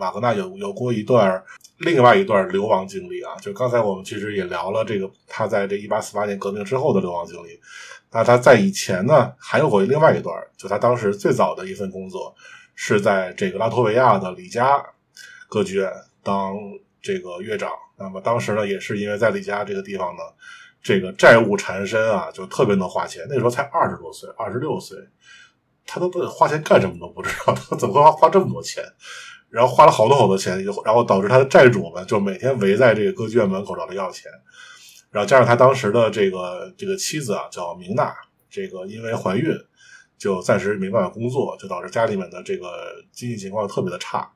[0.02, 1.42] 瓦格纳有有过一段。
[1.84, 7.60] 另外一段流亡经历啊，就刚才我们其实也聊了这个他在这一八四八年革命之后的流亡经历。
[8.12, 12.36] 那他在以前呢，还有过另外一段，就他当时最早的一份工作
[12.76, 14.80] 是在这个拉脱维亚的里加
[15.50, 15.92] 歌剧院
[16.22, 16.56] 当
[17.02, 17.72] 这个乐长。
[17.98, 20.22] 那么当时呢，也是因为在里加这个地方呢，
[20.84, 23.26] 这个债务缠身啊，就特别能花钱。
[23.28, 25.00] 那时候才二十多岁，二十六岁，
[25.88, 28.84] 他都不花钱干什么都不知道， 他怎么会花花这么多钱？
[29.52, 34.32] 然后花了好多好多钱，然后导致他的债主们就每天围在这个歌剧院门口找他要钱，
[35.12, 38.16] 然后加上他当时的这个这个妻子啊叫明娜，
[38.50, 39.54] 这个因为怀孕
[40.18, 44.32] 就暂时没办法工作，就导致家里面的这个经济情况特别的差，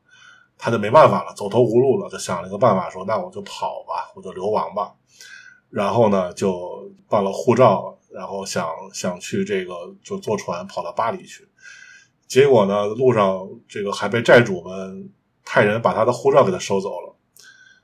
[0.58, 4.92] 他就没办法了，走投无路了，就想了一个办法，说那我就跑吧，我就流亡吧，
[5.70, 11.48] 然后呢就办了护照，然后想想去这个就坐船跑到巴黎去。
[12.28, 15.10] 结果呢，路上这个还被债主们
[15.46, 17.16] 派人把他的护照给他收走了，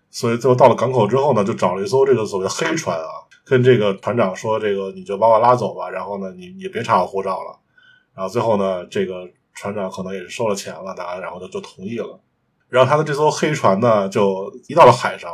[0.10, 3.08] 所以最后到了港口之后呢，就找了一艘这个所谓黑船啊，
[3.46, 7.60] 跟这个船长说：“这个你就把我拉走吧，然后呢，你你别查我护照了。”
[8.16, 12.20] 然后最后呢，这个船长可能也是收了钱了，大家然后就就同意了。
[12.68, 15.32] 然后他的这艘黑船呢，就一到了海上，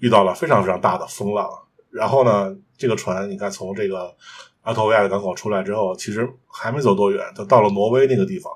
[0.00, 1.48] 遇到了非常非常大的风浪。
[1.90, 4.14] 然后呢，这个船你看从这个。
[4.66, 8.52] 拉脱维亚的港口出来之后，其实还没走多远，就到了挪威那个地方，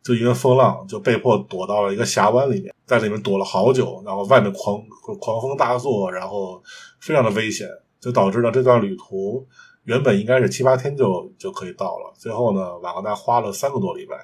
[0.00, 4.80] 就因为风浪，就被迫躲到了一个峡湾里面，在里面躲了好久，然后外面狂
[5.18, 6.62] 狂风大作，然后
[7.00, 9.44] 非常的危险，就导致了这段旅途
[9.82, 14.14] 原本应该是七八天就就可以到了，最后呢瓦格纳花了三个多礼拜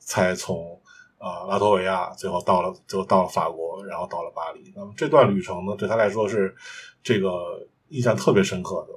[0.00, 0.80] 才从
[1.18, 4.72] 啊拉脱维亚最后到了，最后到了法国，然后到了巴黎。
[4.74, 6.52] 那么这段旅程呢，对他来说是
[7.04, 8.95] 这个印象特别深刻的。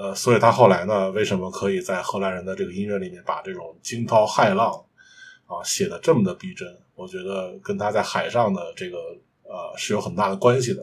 [0.00, 4.72] 呃，所以他后来呢，为什么可以在荷兰人的这个音乐里面把这种惊涛骇浪
[5.44, 6.66] 啊写的这么的逼真？
[6.94, 8.96] 我觉得跟他在海上的这个
[9.42, 10.82] 呃是有很大的关系的。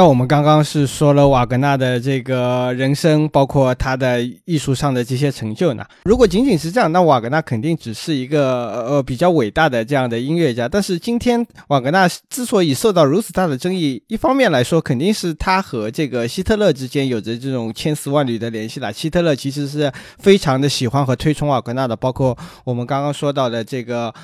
[0.00, 5.84] 那我们刚刚是说了瓦格纳的这个人生，包括他的艺术上的这些成就呢。
[6.04, 10.66] 如果仅仅是这样，那瓦格纳肯定只是一个呃比较伟大的这样的音乐家。
[10.66, 18.90] 但是今天瓦格纳之所以受到如此大的争议，一方面来说肯定是他和这个希特勒之间有着这种千丝万缕的联系了。
[18.90, 22.34] 希特勒其实是非常的喜欢和推崇瓦格纳的，包括
[22.64, 24.14] 我们刚刚说到的这个。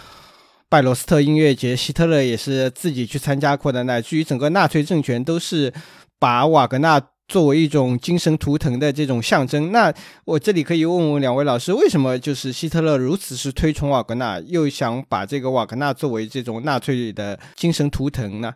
[0.77, 5.72] 拜罗斯特音乐节，希特勒也是自己去参加过的，乃至于整个纳粹政权都是
[6.18, 9.72] 把瓦格纳作为一种精神图腾的这种象征。
[9.72, 9.91] 那
[10.27, 18.53] 我这里可以问问两位老师，为什么就是希特勒如此是推崇瓦格纳，又想把这个瓦格纳作为这种纳粹的精神图腾呢？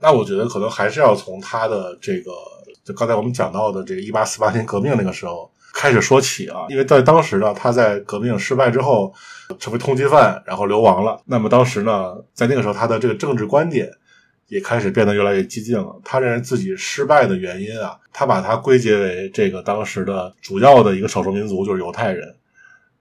[0.00, 2.30] 那我觉得可能还是要从他的这个，
[2.82, 5.50] 就刚才我们讲到的这个一八四八年革命那个时候。
[5.74, 9.12] 开始说起啊，因为在当时呢，他在革命失败之后
[9.58, 11.20] 成为通缉犯，然后流亡了。
[11.26, 13.90] 那么当时呢，在那个时候，他的这个政治观点
[14.46, 16.00] 也开始变得越来越激进了。
[16.04, 22.36] 他认为自己失败的原因啊，他把它归结为这个当时的主要的一个少数民族就是犹太人。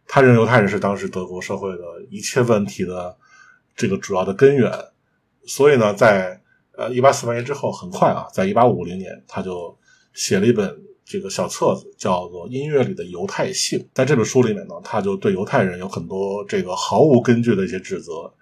[0.08, 3.16] 他认为犹太人是当时德国社会的一切问题的
[3.76, 4.72] 这个主要的根源。
[5.46, 6.42] 所以呢，在
[6.76, 9.78] 呃一八四八年之后，很快啊，在一八五零年，他就
[10.14, 10.76] 写了一本。
[11.06, 13.80] 这个小册子叫做《音乐里的犹太性》。
[13.94, 18.34] 在这本书里面呢，他就对犹太人有很多这个毫无根据的一些指责。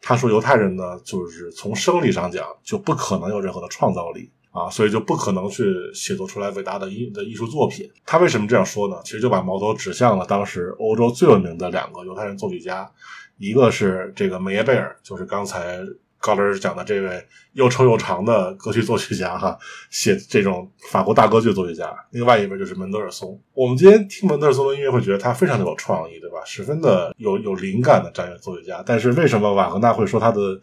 [0.00, 7.90] 他说，犹太人呢，就是从生理上讲就不可能有任何的创造力啊，所以就不可能去写作出来伟大的艺的艺术作品。
[8.04, 8.96] 他为什么这样说呢？
[9.04, 12.90] 其实就把矛头指向了当时欧洲最有名的两个犹太人作曲家，
[13.38, 15.80] 一个是这个梅耶贝尔，就是刚才。
[16.24, 17.22] 高老师讲的这位
[17.52, 19.58] 又臭又长的歌剧作曲家哈，
[19.90, 21.94] 写这种法国大歌剧作曲家。
[22.12, 23.38] 另外一位就是门德尔松。
[23.52, 26.42] 我们今天听门德尔松的音乐，会觉得他非常的有创意，对吧？
[26.46, 28.82] 十分的有有灵感的这样一个作曲家。
[28.86, 30.58] 但是为什么瓦格纳会说他的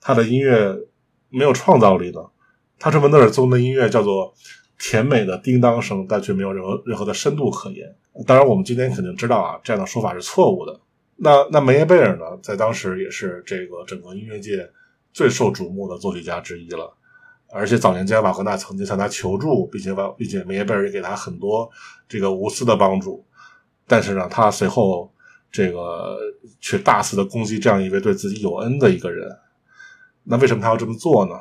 [0.00, 0.74] 他的音乐
[1.28, 2.20] 没有创造力呢？
[2.78, 4.32] 他说门德尔松的音乐叫做
[4.78, 7.86] 甜美的叮当声，但却没有任何任何的深度可言。
[8.26, 10.80] 当然，我们今天肯定知道啊，这样的说法是错误的。
[11.16, 14.66] 那那梅耶贝尔呢，在当时也是这个整个音乐界。
[15.12, 16.96] 最受瞩目的作曲家之一了，
[17.50, 21.70] 而且早年间瓦格纳曾经向他求助，并且瓦并且梅耶贝尔也给他很多
[22.08, 23.24] 这个无私的帮助，
[23.86, 25.12] 但是呢，他随后
[25.50, 26.18] 这个
[26.60, 29.28] 却大肆的攻击这样一位对自己有恩的一个人。
[30.24, 31.34] 那为什么他要这么做呢？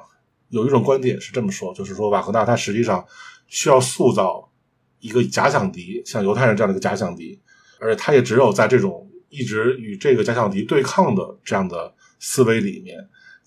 [0.50, 3.06] 有一种观点是这么说，就是说瓦格纳他实际上
[3.48, 4.52] 需要塑造
[5.00, 7.40] 一个假想敌，像犹太人这样的一个假想敌，
[7.80, 12.98] 而且他也只有在这种一直与这个假想敌对抗的这样的思维里面。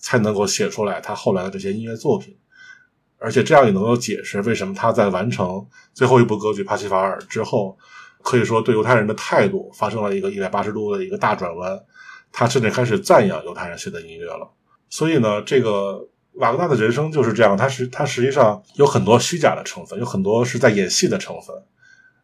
[0.04, 2.36] 才能够写出来他后来的这些音乐作品，
[3.16, 7.74] 而且这样也能够解释为什么他在完成最后一部歌剧《帕西法尔》之后，
[8.22, 11.82] 可以说对犹太人的态度发生了一个一百八十度的一个大转弯，
[12.30, 14.46] 他甚至开始赞扬犹太人写的音乐了。
[14.90, 21.56] 所以呢，这个瓦格纳的人生就是这样，他是他实际上有很多虚假的成分，有很多是在演戏的成分，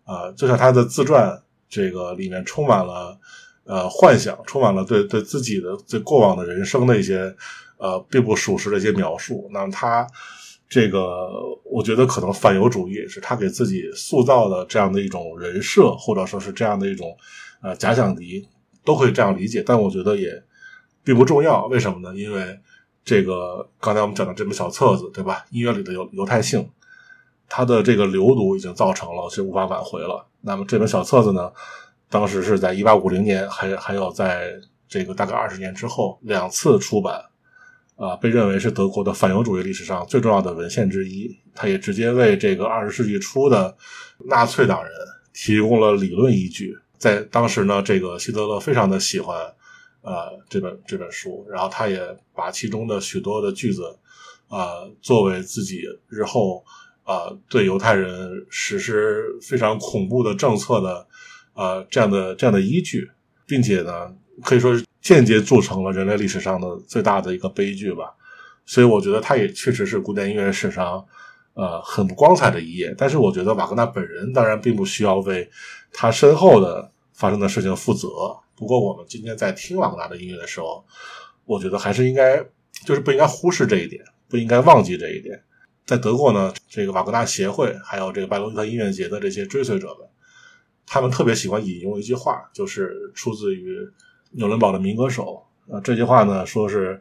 [0.05, 3.19] 啊，就像他的自传这个里面充满了
[3.65, 7.35] 呃幻想，充满了对对自己的对过往的人生的一些。
[7.81, 9.49] 呃，并不属实的一些描述。
[9.53, 10.07] 那么他
[10.69, 11.29] 这个，
[11.65, 17.17] 我觉得可能反犹主义是他给自己塑造的这样的一种人设，或者说是这样的一种
[17.63, 18.47] 呃假想敌，
[18.85, 19.65] 都可以这样理解。
[19.67, 20.31] 但我觉得也
[21.03, 21.67] 并不重要。
[21.67, 22.15] 为什么呢？
[22.15, 22.61] 因为
[23.03, 25.47] 这个刚才我们讲的这本小册子，对吧？
[25.51, 26.71] 音乐里的犹犹太性，
[27.49, 30.25] 它的这个流毒已经造成了是无法挽回了。
[30.43, 31.51] 那么这本小册子呢，
[32.11, 34.53] 当时是在一八五零年，还还有在
[34.87, 37.21] 这个大概二十年之后两次出版。
[38.01, 41.31] 啊，被认为是德国的反犹主义历史上最重要的文献之一。
[41.55, 43.77] 它也直接为这个二十世纪初的
[44.25, 44.91] 纳粹党人
[45.35, 46.75] 提供了理论依据。
[46.97, 49.37] 在当时呢，这个希特勒非常的喜欢
[50.01, 52.01] 呃这本这本书，然后他也
[52.35, 53.83] 把其中的许多的句子
[54.49, 56.65] 啊作为自己日后
[57.03, 61.07] 啊对犹太人实施非常恐怖的政策的
[61.53, 63.11] 啊这样的这样的依据，
[63.47, 64.11] 并且呢
[64.45, 64.85] 可以说是。
[65.03, 68.15] 间接铸成了人类历史上的最大的一个悲剧吧，
[68.67, 71.03] 所以我觉得它也确实是古典音乐史上
[71.55, 72.95] 呃很不光彩的一页。
[72.99, 75.51] 但是我觉得瓦格纳本人当然并不需要为
[75.91, 78.09] 他身后的发生的事情负责。
[78.55, 80.85] 不过我们今天在听瓦格纳的音乐的时候，
[81.47, 82.39] 我觉得还是应该
[82.85, 85.43] 就是不应该忽视这一点，不应该忘记这一点。
[85.87, 90.07] 在德国呢，这个瓦格纳协会还有这个拜罗特音乐节的这些追随者们，
[90.87, 93.75] 他们特别喜欢引用一句话，就是出自于。
[94.31, 97.01] 纽伦堡的民歌手啊，这句话呢，说是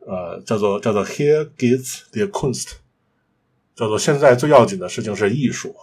[0.00, 2.72] 呃，叫做叫做 “Here gets the Kunst”，
[3.74, 5.74] 叫做现在最要紧的事情是艺术。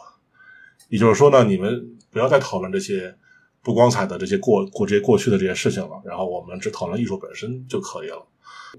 [0.89, 3.15] 也就是说呢，你们不要再讨论这些
[3.61, 8.25] 不光彩的这些过过这些过去的这些事情了，然后我们只讨论艺术本身就可以了。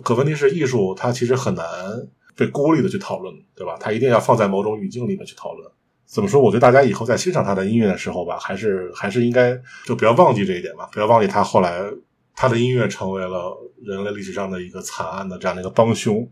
[0.03, 1.65] 可问题是，艺术它其实很难
[2.37, 3.77] 被孤立的去讨论，对吧？
[3.81, 5.71] 它一定要放在某种语境里面去讨论。
[6.07, 6.41] 怎么说？
[6.41, 11.83] 我觉得大家以后在欣赏他的音乐的时候吧，还是还是应该就不要忘记这一点吧，不要忘记他后来
[12.35, 16.27] 他的音乐成为了人类历史上的一个惨案的这样的一个帮凶。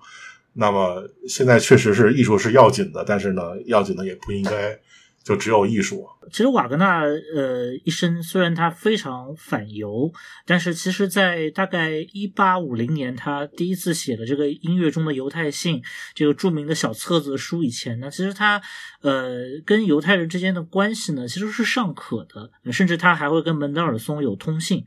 [0.54, 4.78] 那么现在确实是艺术是要紧的，但是呢，要紧的也不应该
[5.24, 6.06] 就只有艺术。
[6.30, 10.10] 其实瓦格纳呃一生虽然他非常反犹，
[10.46, 15.82] 但是其实，在大概一八五零年他第一次写的这个音乐中的犹太性
[16.14, 18.62] 这个著名的小册子书以前呢，其实他
[19.04, 24.84] 呃跟犹太人之间的关系呢其实是尚可的，甚至他还会跟门德尔松有通信。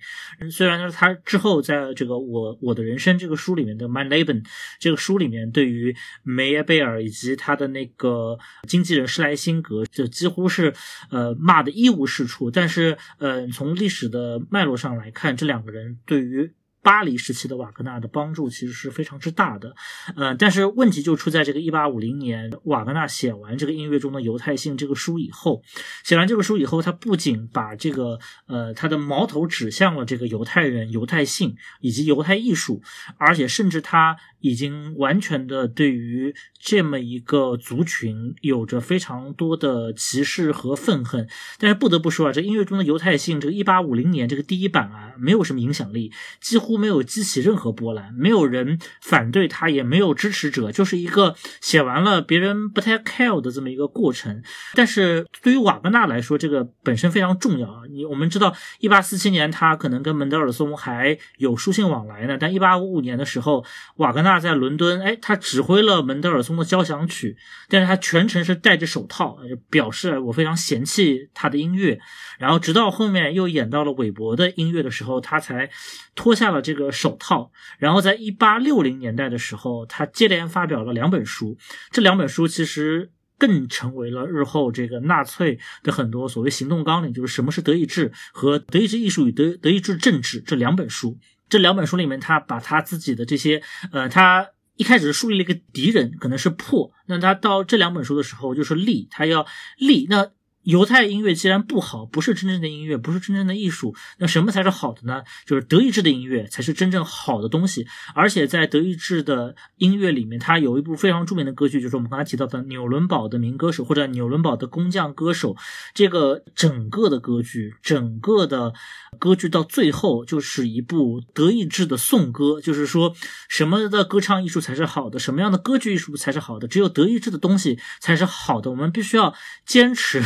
[0.52, 4.44] 虽然呢他之后在这个我我的人生这个书里面的 My Leben
[4.80, 8.38] 这个书里面，对于梅耶贝尔以及他的那个
[8.68, 10.74] 经纪人施莱辛格，就几乎是
[11.10, 11.38] 呃。
[11.40, 16.52] 骂的一无是处，但是，呃，从历史的脉络上来看，这两个人对于。
[16.88, 19.76] 巴黎时期的瓦格纳的帮助其实是非常之大的，
[20.16, 25.62] 嗯，但是问题就出在这个一八五零年，瓦格纳写完这个音乐中的犹太性这个书以后，
[26.06, 32.82] 写完这个书以后，他不仅把这个呃他的矛头指向了这个犹太人、犹太性以及犹太艺术，
[33.18, 41.28] 而且甚至他已经完全的对于这么一个族群有着非常多的歧视和愤恨。
[41.60, 46.78] 但是不得不说啊，这音乐中的犹太性这个一八五零年这个第一版啊，没有什么影响力，几乎。
[46.78, 54.44] 没有激起任何波澜，没有人反对他，也没有支持者，就是一个写完了别人不太 care 的这么一个过程。
[54.76, 57.82] 但是对于瓦格纳来说，这个本身非常重要啊！
[57.90, 63.66] 你我们知道，一八四七年他可能跟门德尔松还有书信往来呢，但一八五五年的时候，
[63.96, 67.38] 瓦格纳在伦敦，哎，他指挥了门德尔松的交响曲，
[67.70, 69.38] 但是他全程是戴着手套，
[69.70, 71.98] 表示我非常嫌弃他的音乐。
[72.38, 75.70] 然后直到后面又演到了韦伯的音乐的时候，他才
[76.14, 76.58] 脱下了。
[76.68, 81.56] 这个手套，然后在一八六零年代的时候，他接连发表了两本书，
[81.92, 91.18] 这两本书其实更成为了日后这个纳粹的很多所谓行动纲领，就是什么是德意志和德意志艺术与德德意志政治这两本书。
[91.50, 99.46] 这两本书里面，他把他自己的这些，呃，他一开始树立了一个敌人，可能是破，那他到这两本书的时候就是立，他要
[99.78, 100.32] 立那。
[100.68, 105.24] 犹太音乐既然不好，不是真正的音乐，不是真正的艺术，那什么才是好的呢？
[105.46, 107.88] 就是德意志的音乐才是真正好的东西。
[108.14, 115.56] 而且在德意志的音乐里面，它有一部非常著名的歌剧，就是我们刚才提到的纽伦堡的民歌手或者纽伦堡的工匠歌手。
[115.94, 118.74] 这个整个的歌剧，整个的
[119.18, 123.16] 歌剧到最后就是一部德意志的颂歌，就是说
[123.48, 128.70] 什么的歌唱艺术才是好的，什么样的歌剧艺术才是好的，只有德意志的东西才是好的。
[128.70, 129.34] 我们必须要
[129.66, 130.22] 坚持。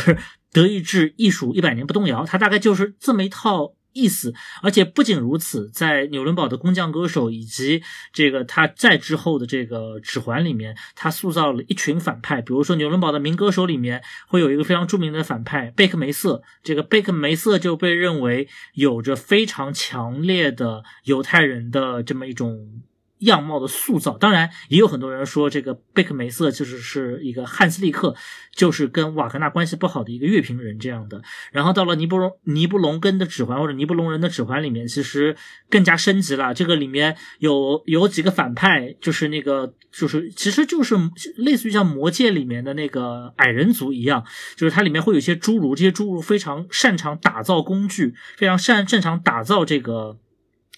[0.54, 4.34] 德意志艺术一百年不动摇，它大概就是这么一套意思。
[4.62, 7.82] 而且不仅如此，在纽伦堡的工匠歌手以及
[8.14, 12.42] 这个他在之后的这个指环里面，他塑造了一群反派。
[12.42, 22.82] 比如说纽伦堡的民歌手里面会有一个非常著名的反派贝克梅瑟，这个贝克梅瑟就被认为有着非常强烈的犹太人的这么一种。
[23.22, 28.16] 样貌的塑造，当然也有很多人说这个贝克梅瑟就是是一个汉斯利克，
[28.56, 31.22] 就是跟瓦格纳关系不好的一个乐评人这样的。
[31.52, 35.36] 然后到了尼布隆尼布隆根的指环或者尼布隆人的指环里面，其实
[35.70, 36.54] 更加升级了。
[36.54, 40.96] 这个里面有有几个反派，就是那个就是其实就是
[41.38, 50.18] 类似于像魔戒里面的那个矮人族一样，就是它里面会有一些侏儒，这些侏儒非常擅长打造工具，非常擅擅长打造这个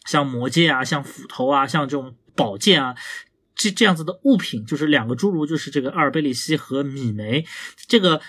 [0.06, 2.14] 像魔戒啊，像斧头啊，像这种。
[2.36, 2.96] 宝剑啊，
[3.56, 7.46] 这这样子的物品，就是两个侏儒，就是这个阿尔贝里希和米梅，
[7.88, 8.22] 这个。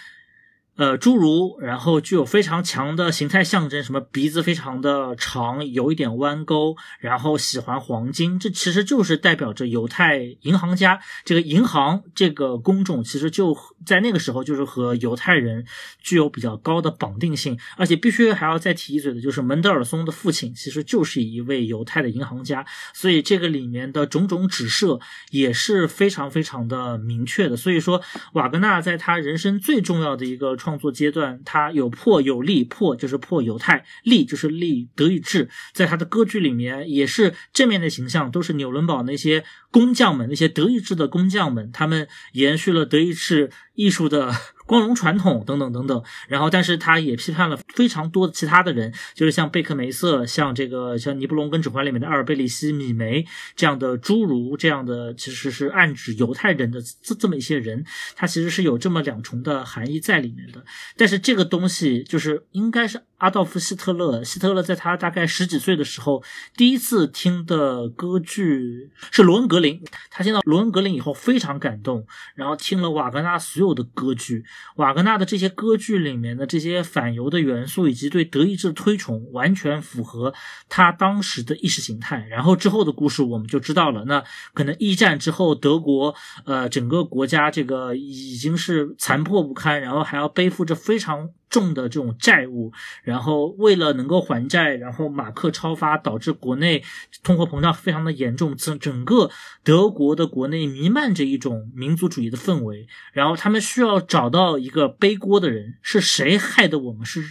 [0.77, 10.99] 呃，侏儒，然后具有非常强的形态象征，什么鼻子非常的长，有一点弯钩，然后喜欢黄金，这其实就是代表着犹太银行家。
[11.25, 13.57] 这个银行这个工种，其实就
[13.87, 15.65] 在那个时候就是和犹太人
[16.03, 17.57] 具有比较高的绑定性。
[17.77, 24.99] 而且必须还要再提一嘴的，就是门德尔松的父亲其实就是一位犹太的银行家，所以这个里面的种种指涉
[25.31, 27.57] 也是非常非常的明确的。
[27.57, 28.03] 所以说，
[28.33, 30.57] 瓦格纳在他人生最重要的一个。
[30.65, 35.51] 创作阶段，他有破有立，破就是破犹太，立就是立德意志。
[35.75, 44.33] 在他的歌剧里面，也是正面的形象，都是纽伦堡那些工匠们，那些德意志的工匠们，他们延续了德意志艺术的。
[44.67, 53.25] 光荣传统等等等等，然后，但是他也批判了非常多的其他的人，就是像贝克梅瑟，像这个像尼布龙跟指环里面的阿尔贝里希、米梅
[53.55, 57.85] 这样的侏儒，这样的其实是暗指犹太人的这这么一些人，
[58.17, 60.65] 他其实是有这么两重的含义在里面的。
[60.97, 63.01] 但是这个东西就是应该是。
[63.25, 64.23] 阿道夫·希特勒。
[64.23, 66.23] 希特勒在他大概十几岁的时候，
[66.55, 69.83] 第一次听的歌剧是罗恩格林。
[70.11, 74.45] 他听到罗恩格林以后非常感动，然后听了瓦格纳所有的歌剧。
[74.77, 80.35] 瓦格纳的这些歌剧里面的这些反犹的元素以及对德意志的推崇，完全符合
[80.69, 82.27] 他当时的意识形态。
[82.29, 84.05] 然后之后的故事我们就知道了。
[84.05, 84.23] 那
[84.53, 86.15] 可能一战之后，德国
[86.45, 91.31] 呃整个国家这个已经是残破不堪，然后还要背负着非常。
[91.49, 92.73] 重的这种债务，
[93.03, 96.83] 然后为了能够还债，然后马克超发，导致国内
[97.23, 99.31] 通货膨胀非常的严重，整整个
[99.63, 107.23] 德国的国内弥漫着一种民族主义的氛围，然后他们需要找到一个背锅的人，是谁害得我们是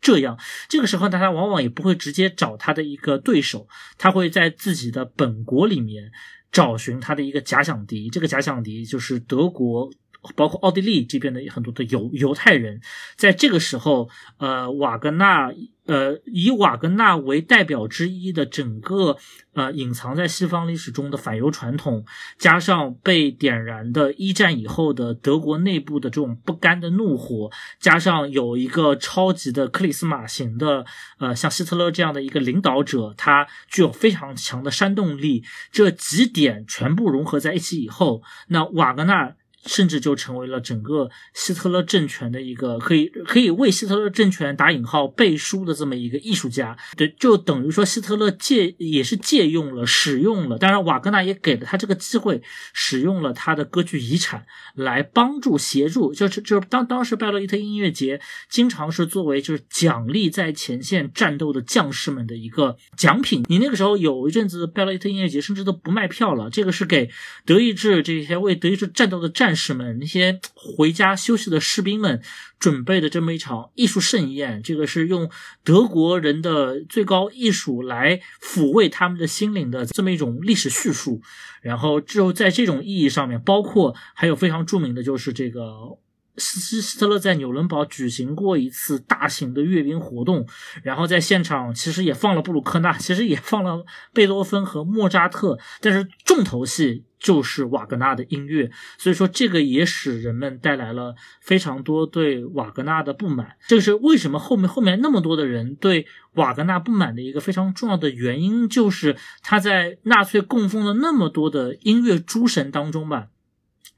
[0.00, 0.38] 这样？
[0.68, 3.66] 这个时候，大家往往也不会直接找他的一个对手，
[3.98, 6.12] 他会在自己的本国里面
[6.52, 9.90] 找寻他的一个假想敌，这个假想敌就是德国。
[10.36, 12.80] 包括奥地利这边的很多的犹犹太人，
[13.16, 15.52] 在这个时候，呃，瓦格纳，
[15.86, 19.16] 呃，以瓦格纳为代表之一的整个
[19.52, 22.04] 呃隐藏在西方历史中的反犹传统，
[22.38, 30.86] 加上被点燃的一战以后的德国内部的这种不甘的怒火，加上有一个超级的克里斯马型的，
[31.18, 39.34] 呃，像希特勒这样的一个领导者，他具有非常强的煽动力，这几点全部融合在一起以后，那瓦格纳。
[39.66, 52.42] 甚至就成为了整个希特勒政权的一个可以可以为希特勒政权打引号背书的这么一个艺术家，对，就等于说希特勒借也是借用了使用了，当然瓦格纳也给了他这个机会，
[52.72, 58.20] 使用了他的歌剧遗产来帮助协助，就是就是当当时拜洛伊特音乐节
[58.50, 67.08] 经常是作为就是奖励在前线战斗的将士们的一个奖品，你那个时候有一阵子拜洛伊特音乐节甚至都不卖票了，这个是给
[67.46, 69.53] 德意志这些为德意志战斗的战。
[69.54, 72.22] 士们，那些回家休息的士兵们
[72.58, 75.30] 准备的这么一场艺术盛宴，这个是用
[75.62, 81.22] 德国人的最高艺术来抚慰他们的心灵的这么一种历史叙述。
[81.62, 85.98] 然后，之后在这种意义上面，包括还有非常著名的就是这个
[86.36, 90.46] 斯斯特勒在纽伦堡举行过一次大型的阅兵活动，
[90.82, 97.04] 然后在现场其实也放了布鲁克纳，其实也放了贝多芬和莫扎特，但是重头戏。
[97.24, 103.56] 就是瓦格纳的音乐，所以说这个也使人们带来了非常多对瓦格纳的不满。
[103.66, 113.28] 这是为什么后面后面那么多的人对瓦格纳不满的一个非常重要的原因，就是他在纳粹供奉了那么多的音乐诸神当中吧，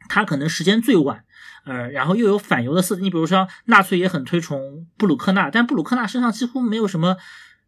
[0.08, 1.24] 他可能时间最晚，
[1.66, 3.02] 呃，然后又有反犹的色彩。
[3.02, 7.18] 你比如说纳粹也很推崇布鲁克纳，但布鲁克纳身上几乎没有什么。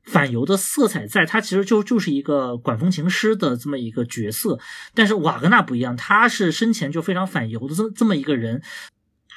[0.04, 4.58] 反犹的色彩在，他其实就就是一个管风琴师的这么一个角色，
[4.94, 8.62] 但是瓦格纳不一样，他是生前就非常反犹的这这么一个人，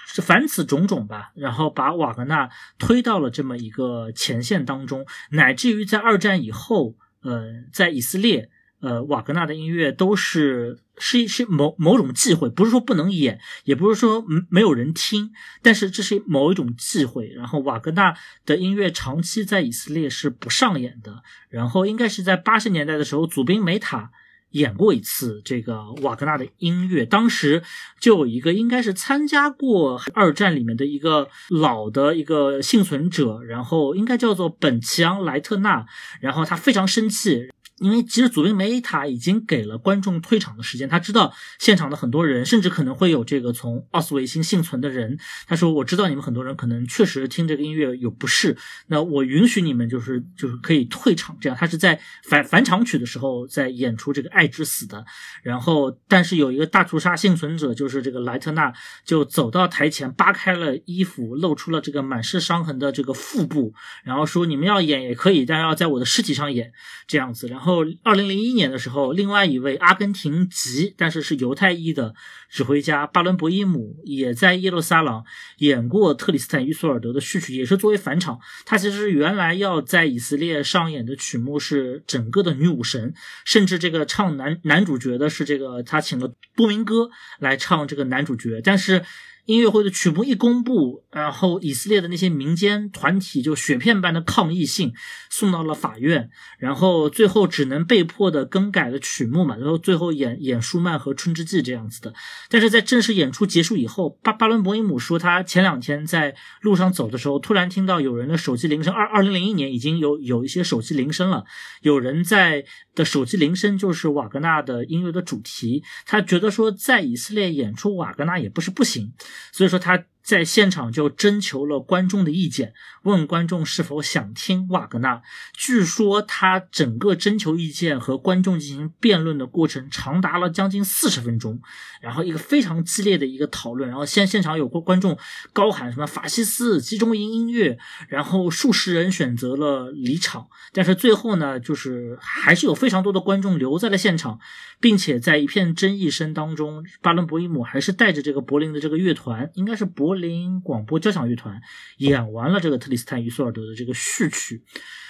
[0.07, 8.49] 是凡此种种吧，然后把瓦格纳推到了这么一个前线当中，乃至于在二战以后，呃，在以色列。
[8.81, 15.31] 呃，瓦格纳的音乐都是是是某某种忌讳，不是说不能演，也不是说没没有人听，
[15.61, 17.31] 但是这是某一种忌讳。
[17.35, 21.21] 然后瓦格纳的音乐长期在以色列是不上演的。
[21.49, 24.09] 然后应该是在八十年代的时候，祖宾梅塔
[24.49, 27.61] 演过一次这个瓦格纳的音乐，当时
[27.99, 35.85] 就有一个应该是参加过二战里面的一个老的一个幸存者，然后应该叫做本齐昂莱特纳，
[36.19, 37.51] 然后他非常生气。
[37.81, 45.17] 因为其实祖宾梅塔已经给了观众退场的时间，他知道现场的很多人，甚至可能会有这个从奥斯维辛幸存的人。
[45.47, 48.55] 他说：“我知道你们很多人可能确实听这个音乐有不适，
[48.85, 55.03] 那我允许你们就是就是可以退场。”这样，他是在返返场曲的时候在演出这个《爱之死》的。
[55.41, 58.71] 然后，但是有一个大屠杀幸存者，就是这个莱特纳，
[59.03, 66.71] 就走到台前，扒开了衣服，露出了这个满是伤痕的这个腹部，然后说：“你们要演也可以，但要在我的尸体上演
[67.07, 67.70] 这样子。”然后。
[67.71, 72.13] 后，二零零一年的时候，另外一位阿根廷籍但是是犹太裔的
[72.49, 75.23] 指挥家巴伦博伊姆也在耶路撒冷
[75.59, 78.39] 演过特里斯坦与索尔德的序曲，也是作为返场。
[78.65, 83.13] 他其实原来要在以色列上演的曲目是整个的女武神，
[83.45, 89.03] 甚至这个唱男男主角的是这个他请了多明戈来唱这个男主角，但是。
[89.45, 94.93] 音乐会的曲目一公布，然后以色列的那些民间团体就雪片般的抗议信
[95.29, 102.13] 送到了法院，然后最后只能被迫的更改了曲目嘛，然后最后演演舒曼和春之祭这样子的。
[102.49, 108.93] 但是在正式演出结束以后，巴巴伦博伊姆说，他前两天在路上走的时候，突然听到有人的手机铃声。
[108.93, 111.43] 二二零零一年已经有有一些手机铃声了，
[111.81, 112.63] 有人在
[112.93, 115.83] 的手机铃声就是瓦格纳的音乐的主题。
[116.05, 119.11] 他觉得说，在以色列演出瓦格纳也不是不行。
[119.51, 125.21] 所以说他在现场就征求了观众的意见，问观众是否想听瓦格纳。
[125.53, 131.59] 据说他整个征求意见和观众进行辩论的过程长达了将近四十分钟，
[132.01, 133.89] 然后一个非常激烈的一个讨论。
[133.89, 135.17] 然后现现场有过观众
[135.51, 137.77] 高喊什么法西斯集中营音乐，
[138.07, 140.47] 然后数十人选择了离场。
[140.71, 144.39] 但是最后呢，就是还是有非常多的观众留在了现场，
[144.79, 150.20] 并且在一片争议声当中，巴伦博伊姆还是带着这个柏林的这个乐团，应该是柏。
[150.21, 151.59] 林广播交响乐团
[151.97, 154.63] 演完了这个特里斯坦与索尔德的这个序曲，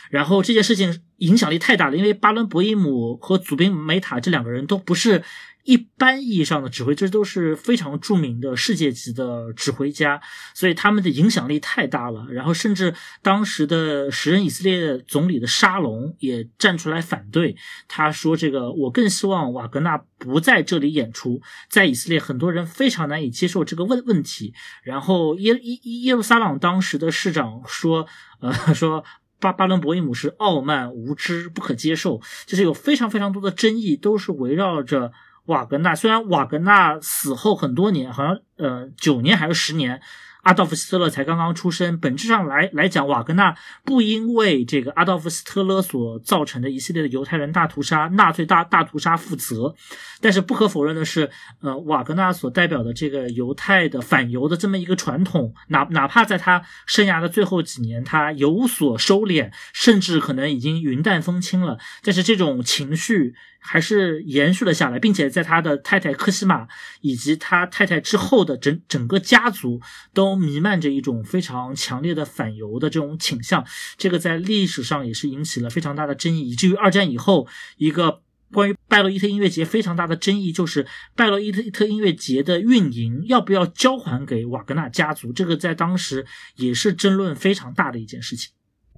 [0.09, 5.23] 然后这件事情影响力太大了，因为巴伦博伊姆和祖宾梅塔这两个人都不是。
[5.63, 10.19] 一般意义上的指挥，这都是非常著名的世界级的指挥家，
[10.55, 12.25] 所以他们的影响力太大了。
[12.31, 17.55] 然后，甚至当时的时任以色列总理的沙龙也站出来反对，
[17.87, 24.53] 他说：“这个我更希望瓦格纳不在这里演出。”在以色列，很多人非常难以接受这个问问题。
[24.83, 28.07] 然后，耶耶耶路撒冷当时的市长说
[28.41, 29.03] ：“呃，说
[29.39, 35.11] 巴巴伦博伊姆是傲慢、无知、不可接受。”就是有非常非常多的争议，都是围绕着。
[35.45, 40.01] 瓦格纳虽然瓦格纳死后很多年，好像呃九年还是十年。
[40.43, 43.55] 阿道夫·希特勒才刚刚出生，本质上来来讲，瓦格纳
[43.85, 49.75] 不因为这个阿道夫·希特勒所造成的一系列的犹太人大屠杀、纳粹大大屠杀负责。
[50.19, 51.29] 但是不可否认的是，
[51.61, 66.67] 呃，瓦格纳所代表的这个犹太的反犹的这么一个传统，哪哪怕在他生涯的最后几年，他有所收敛，甚至可能已经云淡风轻了，但是这种情绪还是延续了下来，并且在他的太太科西玛
[66.99, 69.79] 以及他太太之后的整整个家族
[70.13, 70.41] 都。
[70.41, 73.63] 弥漫着一种非常强烈的反犹的这种倾向，
[73.95, 77.47] 这个在历史上也是引起了非常大的争议，以至于二战以后
[77.77, 86.25] 一个关于拜洛伊特音乐节非常大的争议，就是拜洛伊特音乐节的运营要不要交还给瓦格纳家族，这个在当时
[86.55, 88.51] 也是争论非常大的一件事情。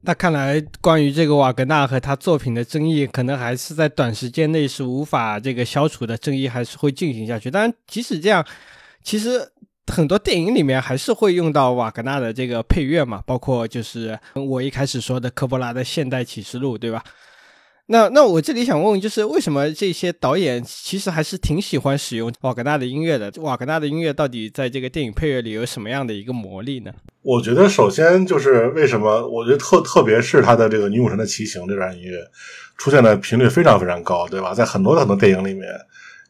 [0.03, 7.49] 那看来，关于这个瓦格纳和他作品的争议，可能还是在短时间内是无法这个消除的，争议还是会进行下去。
[7.49, 8.45] 当然，即使这样，
[9.03, 9.49] 其实。
[9.87, 17.03] 很多电影里面还是会用到瓦格纳的这个配乐嘛，包括就是我一开始说的科波拉的《现代启示录》，对吧？
[17.87, 23.31] 那那我这里想问，就是为什么这些导演其实还是挺喜欢使用瓦格纳的音乐的？
[23.41, 26.91] 瓦格纳的音乐到底在这个电影配乐里有什么样的一个魔力呢？
[27.21, 29.27] 我觉得首先就是为什么？
[29.27, 32.17] 我觉得特特别是他的这个《女武神的骑行》这段音乐
[32.77, 34.53] 出现的频率非常非常高，对吧？
[34.53, 35.69] 在很多很多电影里面。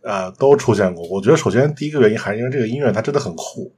[0.06, 1.08] 呃，都出现过。
[1.08, 3.74] 我觉得首先第一个原因还是因为这个音乐它真的很酷，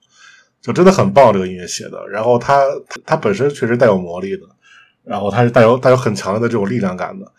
[0.60, 1.32] 就真的很棒。
[1.32, 2.64] 这个音乐写的，然后它
[3.06, 4.42] 它本身确实带有魔力的，
[5.04, 7.32] 然后它是带有带有很强烈的这种力量感的。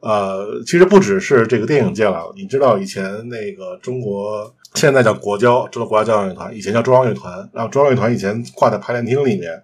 [0.00, 9.62] 呃，其实不只是这个电影界了，你知道以前那个中国现在叫国交，中国国家交响乐团，以前叫中央乐团，然后中央乐团以前挂在排练厅里面，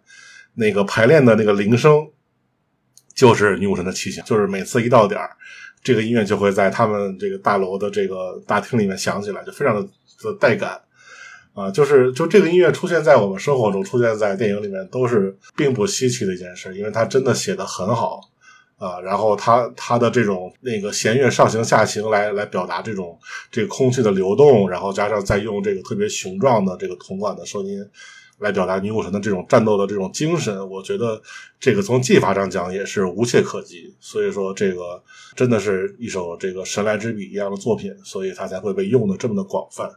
[0.54, 2.06] 那个排练的那个铃声
[3.14, 5.30] 就是女武神的骑行，就是每次一到点儿。
[5.82, 9.82] 这个音乐就会在他们这个大楼的这个大厅里面响起来，就非常的
[10.22, 10.80] 的带感
[11.52, 11.70] 啊！
[11.70, 18.20] 就是就这个音乐出现在我们生活中，出现在电影里面都是并不稀奇的一件事，因为它真的写的很好
[18.84, 19.00] 啊。
[19.00, 23.18] 然后它它的这种那个弦乐上行下行来来表达这种
[23.50, 27.78] 这个空气的流动，然后加上再用这个特别雄壮的这个铜管的声音。
[28.40, 31.22] 来表达女武神的这种战斗的这种精神，我觉得
[31.60, 33.94] 这个从技法上讲也是无懈可击。
[34.00, 35.00] 所以说，这个
[35.36, 39.88] 真的是一首这个神来之笔一样的作品，所以它才会被用的这么的广泛。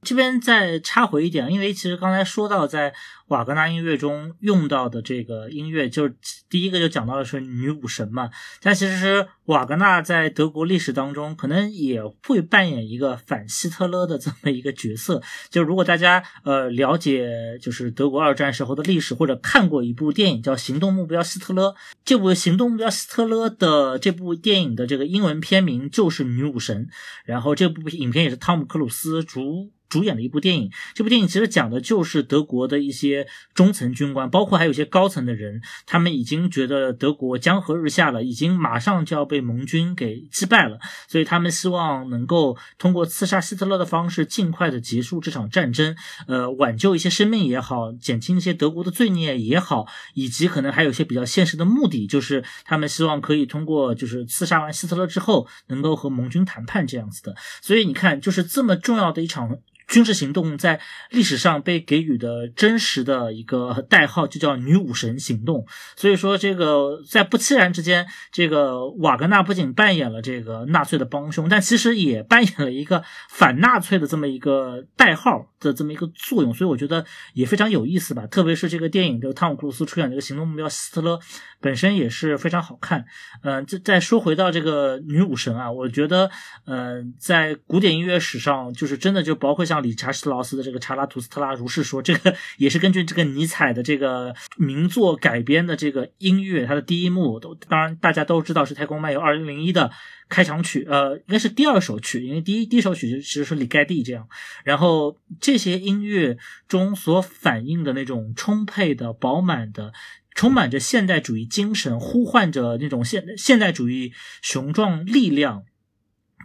[0.00, 2.92] 这边再插回一点，因为其实刚才说到在
[3.32, 6.14] 瓦格纳音乐中用到的这个音乐，就是
[6.50, 8.28] 第一个就讲到的是女武神嘛。
[8.60, 15.22] 但其实瓦格纳在德国历史当中，可能也会扮演一个反希特勒的这么一个角色。
[15.48, 21.70] 就如果大家呃了解就是德国二战时候的历史，或者看过一部电影叫《行动目标希特勒》，
[22.04, 26.90] 这部《行动目标希特勒》的这部电影的这个英文片名就是女武神。
[27.24, 29.72] 然后这部影片也是汤姆克鲁斯主。
[29.92, 33.21] 主演的一部电影，这部电影其实讲的就是德国的一些
[33.54, 40.78] 中层军官，包括还有一些高层的人，他们已经觉得德国江河日下了，已经马上就要被盟军给击败了，
[41.08, 45.96] 所以他们希望能够通过刺杀希特勒的方式，尽快的结束这场战争，
[46.26, 57.34] 呃，挽救一些生命也好，减轻一些德国的罪孽也好，以及可能还有一些比较现实的目的，就是他们希望可以通过就是刺杀完希特勒之后，能够和盟军谈判这样子的。
[57.60, 59.58] 所以你看，就是这么重要的一场。
[59.92, 65.66] 军事行动在历史上被给予的真实的一个代号，就叫“女武神行动”。
[65.96, 76.54] 所以说，这个在不期然之间，这个瓦格纳不仅扮演了这个纳粹的帮凶，但其实也扮演了一个反纳粹的这么一个代号的这么一个作用。
[76.54, 77.04] 所以我觉得
[77.34, 78.26] 也非常有意思吧。
[78.26, 81.20] 特别是这个电影，这个汤姆·克鲁斯出演这个行动目标希特勒
[81.60, 83.04] 本身也是非常好看。
[83.42, 86.30] 嗯，再再说回到这个女武神啊，我觉得，
[86.64, 99.90] 嗯，在古典音乐史上，就是真的就包括像理查施特劳斯的这个《查拉图斯特拉如是说》，这个也是根据这个尼采的这个名作改编的这个音乐，它的第一幕都当然大家都知道是《太空漫游二零零一》的
[100.28, 104.28] 开场曲，呃，应该是第二首曲，因为第一第一首曲就其实是李盖蒂这样。
[104.64, 106.38] 然后这些音乐
[106.68, 109.92] 中所反映的那种充沛的、饱满的。
[110.34, 115.64] 充满着现代主义精神，呼唤着那种现现代主义雄壮力量。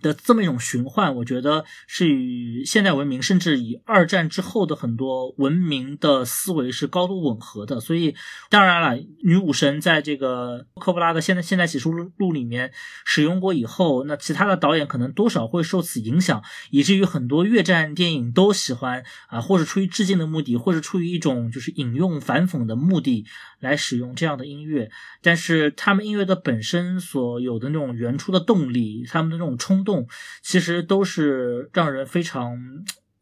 [0.02, 7.80] 的这么一种循环，我觉得是与现代文明，甚至以二战之后的很多文明的思维是高度吻合的。
[7.80, 8.14] 所以，
[8.50, 12.72] 当然了，女武神在这个科布拉的《现代现代启示录》里面
[13.06, 23.26] 使用过以后，那其他的导演可能多少会受此影响，以至于很多越战电影都喜欢啊，或是出于致敬的目的，或是出于一种就是引用反讽的目的
[23.60, 24.92] 来使用这样的音乐。
[25.22, 29.87] 但是，他们音乐的本身所有的那种原初的动力，他们的那种冲。
[29.88, 30.06] 动
[30.42, 32.60] 其实都是让人非常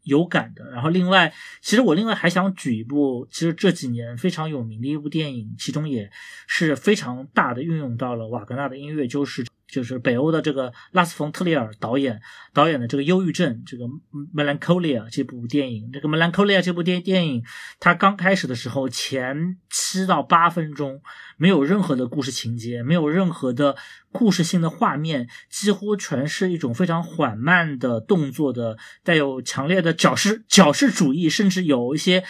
[0.02, 0.68] 有感的。
[0.70, 6.10] 然后，另外，其实我另外还想举一部，其实这几年非常有名的一部电影，其中也
[6.46, 12.20] 是非常大的运用到了瓦格纳的音乐，就是就是北欧的这个拉斯冯特利尔导演
[12.52, 13.84] 导演的这个《忧郁症》这个
[14.34, 15.90] 《Melancholia》这部电影。
[15.92, 17.44] 这个《Melancholia》这部电电影，
[17.80, 21.00] 它刚开始的时候前七到八分钟
[21.36, 23.76] 没有任何的故事情节，没有任何的。
[24.12, 32.24] 故事性的画面几乎全是一种非常缓慢的动作的，带有强烈的矫饰矫饰主义，甚至有一些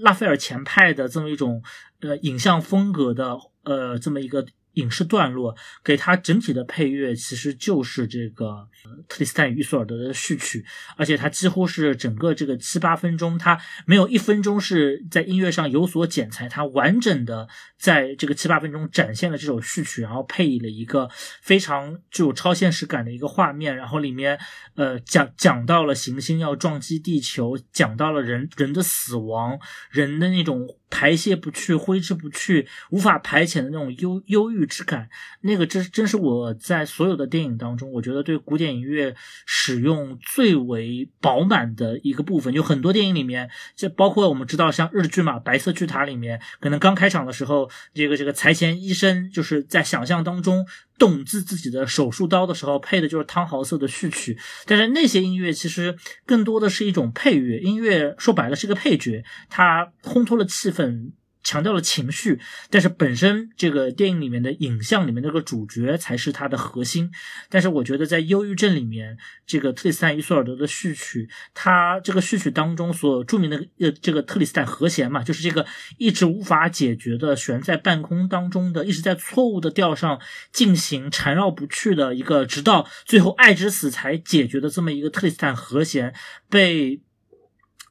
[0.00, 1.62] 拉斐尔前派的这么一种
[2.00, 4.46] 呃影像风格的呃这么一个。
[4.74, 5.54] 影视段落
[5.84, 8.68] 给它整体的配乐其实就是这个
[9.08, 10.64] 特里斯坦与伊索尔德的序曲，
[10.96, 21.08] 而且它几乎是整个这个七八分钟，它没有一分钟是在音乐上有所剪裁，它完整的在这个七八分钟展现了这首序曲，然后配了一个
[21.40, 24.38] 非常具有超现实感的一个画面，然后里面
[24.74, 29.58] 呃讲讲到了行星要撞击地球，讲到了人人的死亡，
[29.90, 30.68] 人的那种。
[30.92, 35.08] 排泄不去、挥之不去、无法排遣的那种忧忧郁之感，
[35.40, 39.16] 那个真真是我在所有的电影当中，我觉得对古典音乐
[39.46, 42.52] 使用最为饱满的一个部分。
[42.52, 50.66] 有很多电影里面，就包括我们知道像日剧嘛，《白色巨塔》里面，可能刚开场的时候，这个这个财前医生就是在想象当中。
[51.02, 54.38] 动自自己的手术刀的时候，配的就是汤豪瑟的序曲。
[54.66, 61.10] 但是那些音乐其实更多的是一种配乐，音乐说白了是个配角，它烘托了气氛。
[61.42, 62.40] 强调了情绪，
[62.70, 67.10] 但是本身这个电影里面的影像里面那个主角才是它的核心。
[67.48, 75.66] 但是我觉得在《忧郁症》里面，这个特里斯坦与索尔德的序曲，它这个序曲当中所著名的呃这个特里斯坦和弦嘛，就是这个
[75.98, 80.20] 一直无法解决的悬在半空当中的，一直在错误的调上
[80.52, 86.14] 进行缠绕不去的一个，直到最后爱之死才解决的这么一个特里斯坦和弦
[86.48, 87.00] 被。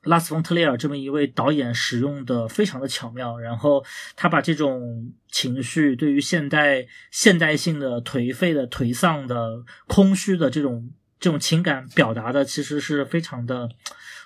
[0.03, 3.83] 拉斯冯特雷尔这么一位导演使用的非常的巧妙，然后
[4.15, 13.69] 他把这种情绪对于现代现代性的颓废的颓丧的空虚的这种这种情感表达的其实是非常的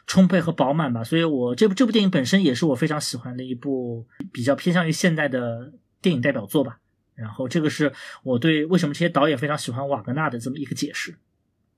[0.07, 6.77] 充沛和饱满吧，所以我这部这部电影本身也是我非常喜欢的一部比较偏向于现代的电影代表作吧，
[7.15, 7.91] 然后这个是
[8.23, 11.15] 我对为什么这些导演非常喜欢瓦格纳的这么一个解释。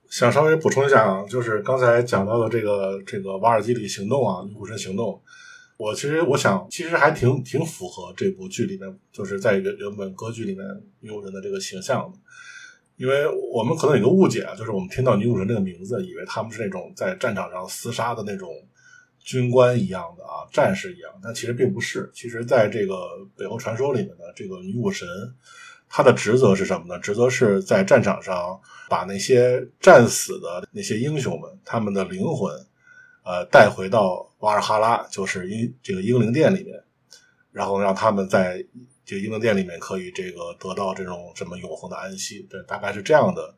[0.10, 5.22] 想稍微补充一下啊，就是刚才讲到的这个这个瓦尔基里行动啊，女武神行动，
[5.76, 10.66] 我其实我想其实还挺挺符合这部剧里面，就是在原原本歌剧里面
[11.02, 12.18] 女武神的这个形象的，
[12.96, 18.50] 因为我们可能有个误解啊，就是我们听到女武神这个名字，以为他们是那种在战场上厮杀的那种
[19.20, 22.96] 军官一样的啊，战士一样，但其实并不是，其实在这个
[23.36, 25.06] 北欧传说里面的这个女武神。
[25.90, 27.00] 他的职责是什么呢？
[27.00, 28.60] 职责是在战场上
[28.90, 32.54] 把那些战死的那些英雄们，他们的灵魂，
[33.24, 36.78] 呃，带回到瓦尔哈拉，就是英这个英灵殿里面，
[37.52, 38.64] 然后让他们在
[39.06, 42.46] 这个英灵殿里面可以这个得到这种什么永恒的安息。
[42.50, 43.56] 对，大概是这样的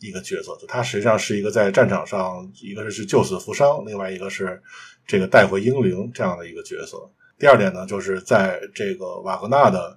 [0.00, 0.56] 一个角色。
[0.68, 4.62] 他实际上是一个在战场上，一个是救死扶伤，另外一个是
[5.06, 7.10] 这个带回英灵这样的一个角色。
[7.38, 9.96] 第二点呢，就是在这个瓦格纳的。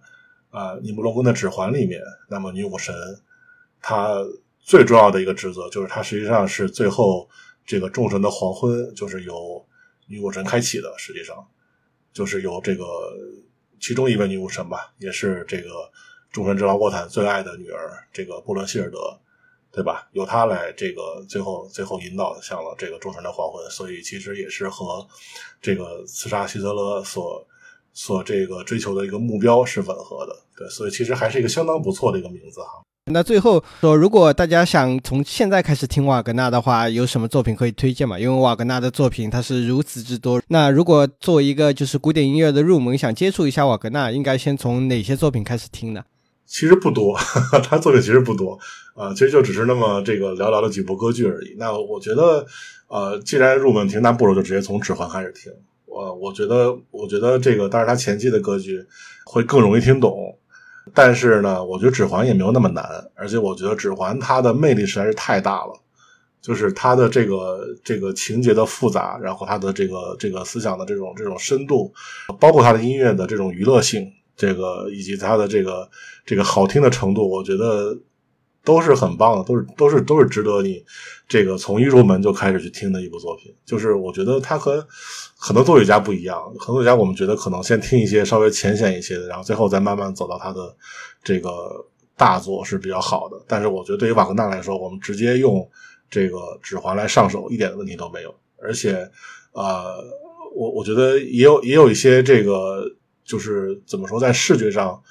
[0.54, 2.00] 啊，尼姆龙根的指环里面，
[2.30, 2.94] 那么女武神
[3.82, 4.24] 她
[4.60, 7.28] 最重要的一个职责就是她实际上是最后
[7.66, 9.66] 这个众神的黄昏就是由
[10.06, 11.36] 女武神开启的，实际上
[12.14, 12.86] 就是由这个
[13.80, 15.70] 其中一位女武神吧，也是这个
[16.32, 19.20] 众神之王沃坦最爱的女儿，这个布伦希尔德，
[19.72, 20.08] 对吧？
[20.12, 25.08] 由她来这个最后最后引导向了这个众神的黄昏，所以其实也是和
[25.60, 27.44] 这个刺杀希特勒所
[27.92, 32.84] 所这个追求的一个目标是吻合的，对，所以其实还是一个相当不错的一个名字哈。
[33.12, 38.18] 那最后说，如果大家想从现在开始听瓦格纳的话，有什么作品可以推荐吗？
[38.18, 40.42] 因为瓦格纳的作品它是如此之多。
[40.48, 46.02] 那如果作为一个就是古典音乐的入门，想接触一下瓦格纳，应该先从哪些作品开始听呢？
[46.46, 47.18] 其实不多，
[47.64, 48.58] 他作品其实不多
[48.96, 51.56] 啊，其实就只是那么这个寥寥的几部歌剧而已。
[51.58, 52.46] 那我觉得，
[52.88, 55.52] 呃，既然入门听，那不如就直接从《指环》开始听。
[55.86, 58.86] 我我觉得，我觉得这个，但是他前期的歌剧
[59.26, 60.38] 会更容易听懂。
[60.94, 62.84] 但是呢，我觉得《指环》也没有那么难，
[63.16, 65.74] 而且我觉得《指环》它的魅力实在是太大了，
[66.42, 71.94] 就是它的这个这个情节的复杂，然后它的这个这个思想的这种这种深度，
[72.40, 75.90] 包括它的音乐的这种娱乐性，这个以及它的这个
[76.26, 77.98] 这个好听的程度，我觉得。
[78.66, 80.84] 都是很棒的，都是都是都是值得你
[81.28, 83.54] 这个从一入门就开始去听的一部作品。
[83.66, 84.88] 就是我觉得它和
[85.38, 90.74] 很多作曲家不一样，很多作曲家我们觉得可能先听一些稍微浅显一些的，然后最后再慢慢走到他的
[91.22, 91.86] 这个
[92.16, 93.38] 大作是比较好的。
[93.48, 95.70] 但是我觉得对于瓦格纳来说，我们直接用
[96.10, 98.34] 这个指环来上手，一点问题都没有。
[98.62, 99.10] 而且，
[99.52, 100.02] 呃，
[100.56, 102.86] 我我觉得也有也有一些这个
[103.26, 105.04] 就是怎么说，在视觉上。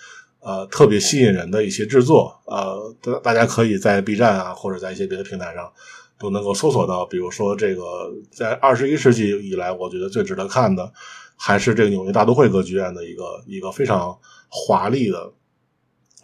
[0.45, 5.73] 呃，特别吸引人的一些制作，呃，大大家可以在 B 站啊，或者在一些别的平台上
[6.19, 7.07] 都能够搜索到。
[7.07, 10.93] 比如说，这个在二十一世纪以来，我觉得最值得看的，
[11.37, 15.33] 还是这个纽约大都会歌剧院的一个一个非常华丽的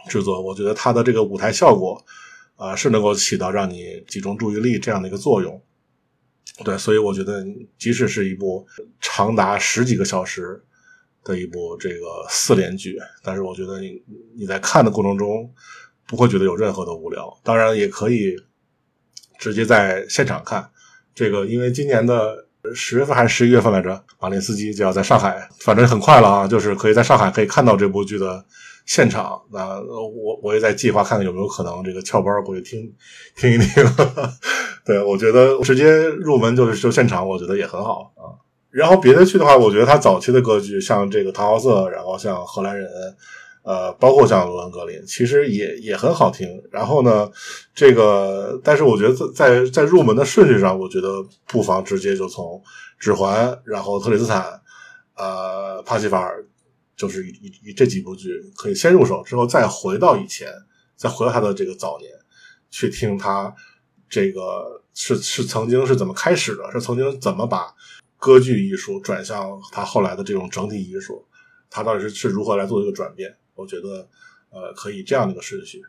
[0.08, 0.42] 制作。
[0.42, 2.04] 我觉得它的这个舞台效果，
[2.56, 5.62] 啊，是能够起到让你集中注意力这样的一个作用。
[6.64, 7.46] 对，所以我觉得，
[7.78, 8.66] 即使是一部
[9.00, 10.64] 长达十几个小时。
[11.28, 14.02] 的一部这个四连剧，但是我觉得你
[14.34, 15.48] 你在看的过程中
[16.06, 17.38] 不会觉得有任何的无聊。
[17.44, 18.34] 当然也可以
[19.38, 20.70] 直接在现场看
[21.14, 28.42] 这个，因为今年的十月份还是十一月份来着，马林斯基就要在上海，反正很快了啊，就是可以在上海可以看到这部剧的
[28.86, 29.40] 现场。
[29.52, 32.90] 那我我也在计划看看有没有可能这个翘班过去听
[33.36, 33.84] 听一听。
[34.84, 38.47] 对我觉得直接入门就是就现场，我觉得也很好啊。
[38.70, 42.86] 然后别的剧的话，我觉得他早期的歌剧，像这个《唐豪瑟》，然后像《荷兰人》，
[43.62, 46.62] 呃，包括像《罗恩格林》，其实也也很好听。
[46.70, 47.30] 然后呢，
[47.74, 52.44] 这个，但是我觉得在在入门的顺序上，我觉得不妨直接就从
[52.98, 54.42] 《指环》，然后《特里斯坦》，
[55.16, 56.42] 呃，《帕西法尔》，
[56.94, 60.46] 就是以以这几部剧可以先入手，之后再回到以前，
[60.94, 62.10] 再回到他的这个早年，
[62.70, 63.54] 去听他
[64.10, 67.74] 这个是是曾经是怎么开始的，是曾经怎么把。
[68.18, 71.24] 歌剧艺术转向他后来的这种整体艺术，
[71.70, 73.34] 他到底是是如何来做一个转变？
[73.54, 74.08] 我觉得，
[74.50, 75.82] 呃，可以这样的一个顺序。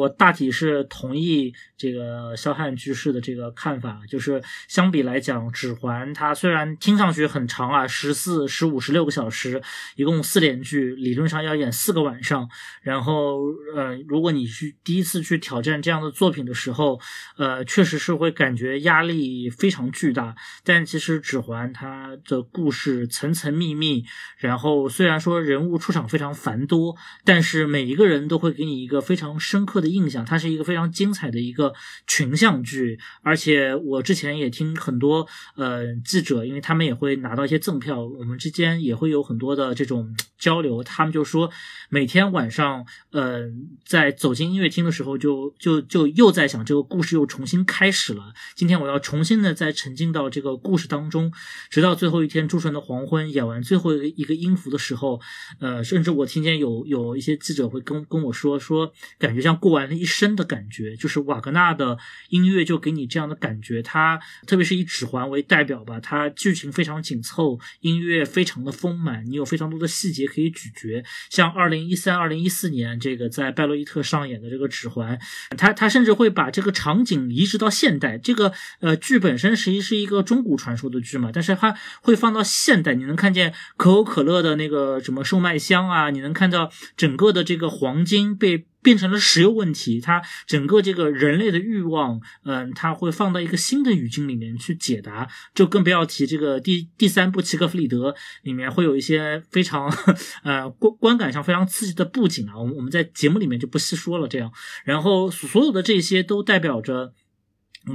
[0.00, 9.60] 我大体是同意这个肖汉居士的这个看法，就是相比来讲，《指环》它虽然听上去很长啊，十四、十五、十六个小时，
[9.96, 12.48] 一共四连剧，理论上要演四个晚上。
[12.80, 13.40] 然后，
[13.76, 16.98] 呃，如果你去第一次去挑战这样的作品的时候，
[17.36, 20.34] 呃，确实是会感觉压力非常巨大。
[20.64, 24.06] 但其实《指环》它的故事层层密密，
[24.38, 29.80] 然后虽然说人物出场非常繁多，但是每一个人都会给你一个非常深刻。
[29.80, 31.72] 的印象，它是一个非常精彩的一个
[32.06, 35.26] 群像剧，而且我之前也听很多
[35.56, 41.50] 呃记者，因为他们也会拿到一些赠票，我们之间也会有很多的这种交流，他们就说
[41.88, 43.42] 每天晚上呃
[43.84, 51.32] 在走进音乐厅的时候，就就就又在想这个故事又重新开始了，今天我要重新的再沉浸到这个故事当中，
[51.70, 55.18] 直到最后一天朱纯的黄昏演完最后一个音符的时候，
[55.58, 59.69] 呃，甚至我听见有有一些记者会跟跟我说说，感觉像过。
[59.70, 61.98] 完了一生的感觉，就是瓦格纳的
[62.28, 63.82] 音乐就给你这样的感觉。
[63.82, 71.04] 它特别是以《指环》为代表吧，它剧情非常紧凑，音乐非常的丰满，你有非常多的细节可以咀嚼。
[71.30, 75.16] 像二零一三、二零一四年这个在拜洛伊特上演的这个《指环》，
[75.56, 78.18] 它它甚至会把这个场景移植到现代。
[78.18, 88.64] 这个呃剧本身实际是一个中古传说的剧嘛，但是它会放到现代，你能看见可口可乐的那个什么售卖箱啊，你能看到整个的这个黄金被。
[88.82, 98.10] 变成了石油问题，它整个这个人类的欲望，嗯，它会放到一个新的语境里面去解答，就更不要提这个第第三部《齐格弗里德》
[98.42, 99.90] 里面会有一些非常
[100.44, 104.28] 呃观观感上非常刺激的布景啊，我们我们在节目里面就不细说了。
[104.28, 104.52] 这样，
[104.84, 107.12] 然后所有的这些都代表着。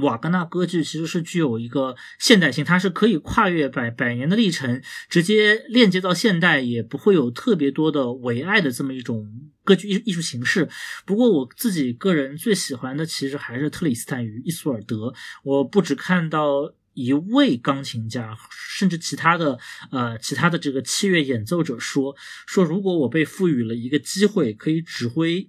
[0.02, 9.24] 瓦格纳歌剧其实是具有一个现代性，它是可以跨越百百年的历程，直接链接到现代，也不会有特别多的唯爱的这么一种
[9.62, 10.68] 歌剧艺艺术形式。
[11.04, 15.14] 不过我自己个人最喜欢的其实还是特里斯坦与伊索尔德。
[15.44, 19.56] 我不只看到一位钢琴家，甚至其他的
[19.92, 25.48] 呃其他的这个器乐演奏者说说，如果我被赋予了一个机会，可以指挥。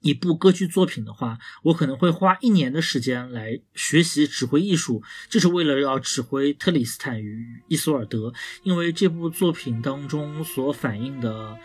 [0.00, 8.32] 一部歌剧作品的话，我可能会花一年的时间来学习指挥艺术，就是为了要指挥特里斯坦与伊索尔德，
[8.62, 11.58] 因为这部作品当中所反映的，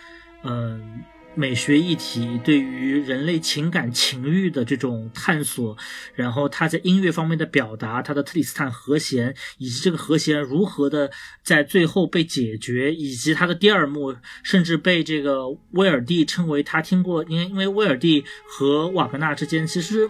[0.43, 1.03] 嗯。
[1.33, 5.77] 美学一体对于人类情感情欲的这种探索，
[6.13, 11.09] 然后他在音乐方面的表达，他的特里斯坦和弦，以及这个和弦如何的
[11.41, 20.09] 在最后被解决，以及他的第二幕，甚至被这个威尔蒂称为他听过，因为因为威尔蒂和瓦格纳之间其实。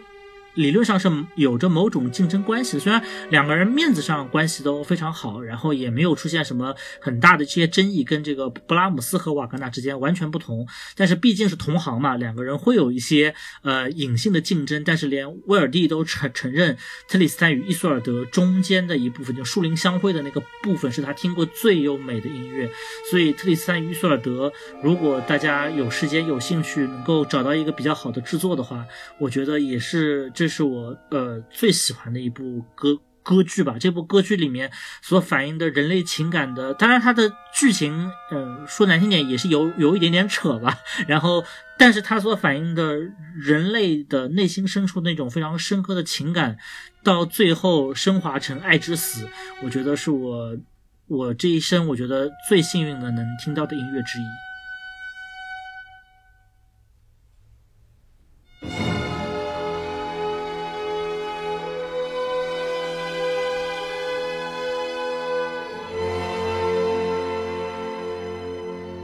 [0.56, 14.84] 理论上是有着某种竞争关系，虽然两个人面子上关系都非常好，然后也没有出现什么很大的这些争议，跟这个布拉姆斯和瓦格纳之间完全不同，但是毕竟是同行嘛，两个人会有一些呃隐性的竞争。
[14.84, 22.69] 但是连威尔第都承承认，特里斯坦与伊索尔德中间的一部分，就树林相会的那个部分，是他听过最优美的音乐。
[23.10, 24.52] 所以特里斯坦与伊索尔德，
[24.84, 28.86] 如果大家有时间有兴趣，能够找到一个比较好的制作的话，
[29.18, 30.30] 我觉得也是。
[30.41, 33.76] 这是我呃最喜欢的一部歌歌剧吧。
[33.80, 34.72] 这部歌剧里面
[35.03, 40.80] 所反映的人类情感的，当然它的剧情，嗯，说难听点也是有有一点点扯吧。
[41.07, 41.43] 然后，
[41.77, 42.95] 但是它所反映的
[43.39, 46.57] 人类的内心深处那种非常深刻的情感，
[47.03, 49.27] 到最后升华成爱之死，
[49.61, 50.57] 我觉得是我
[51.05, 54.23] 我这一生我觉得最幸运的能听到的音乐之一。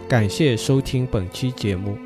[0.10, 1.98] 感谢收听本期节目。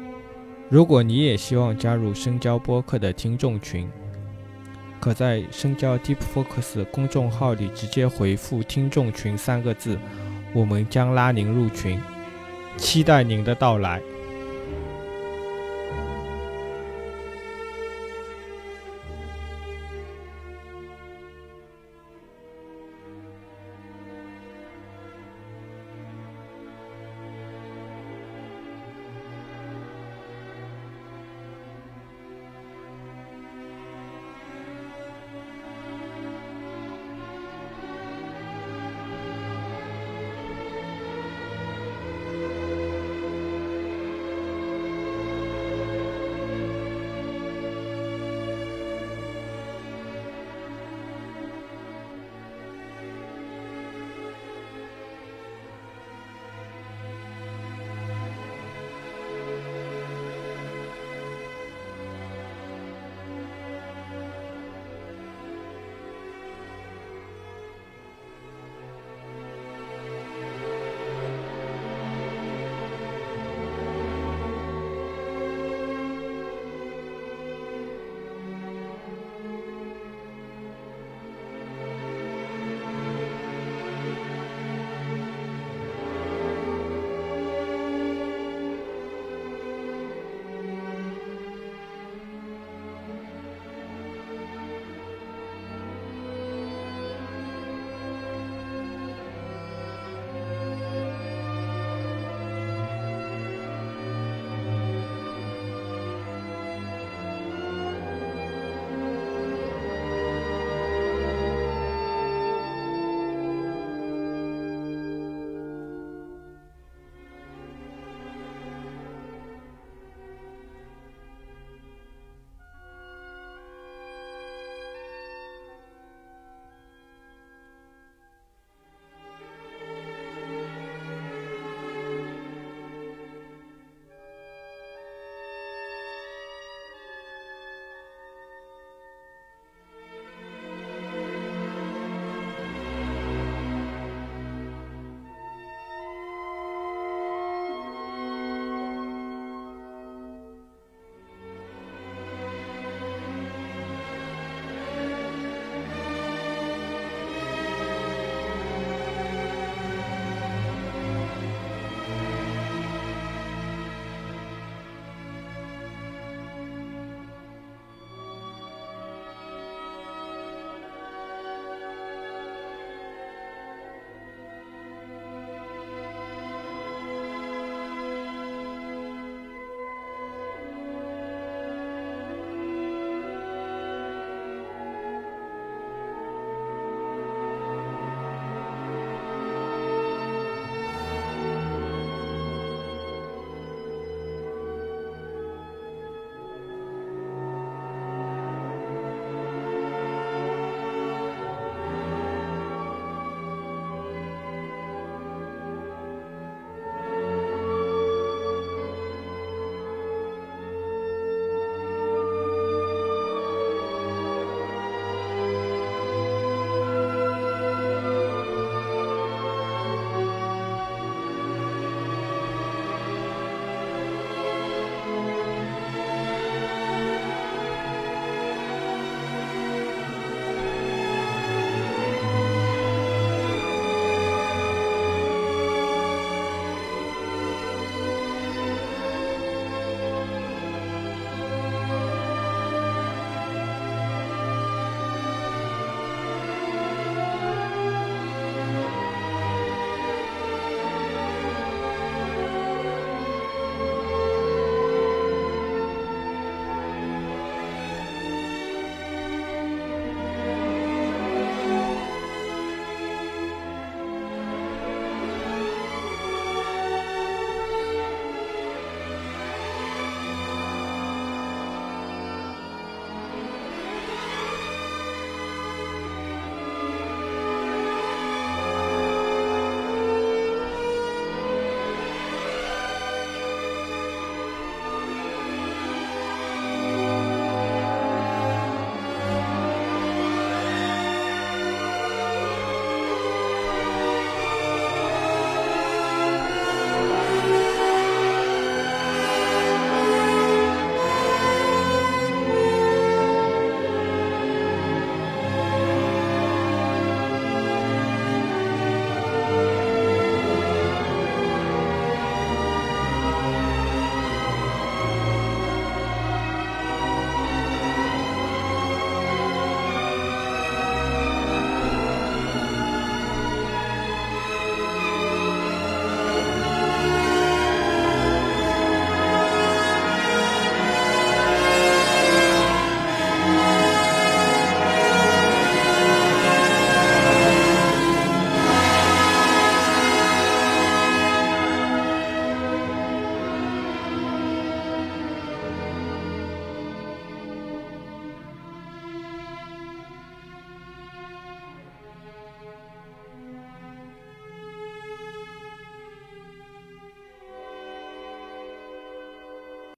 [0.69, 3.87] 如果你也希望加入深交播客的听众群，
[4.99, 9.99] 可在深交 Deep Focus 公众号里直接回复“听众群”三个字，
[10.51, 12.01] 我们将拉您入群。
[12.75, 14.01] 期待您的到来。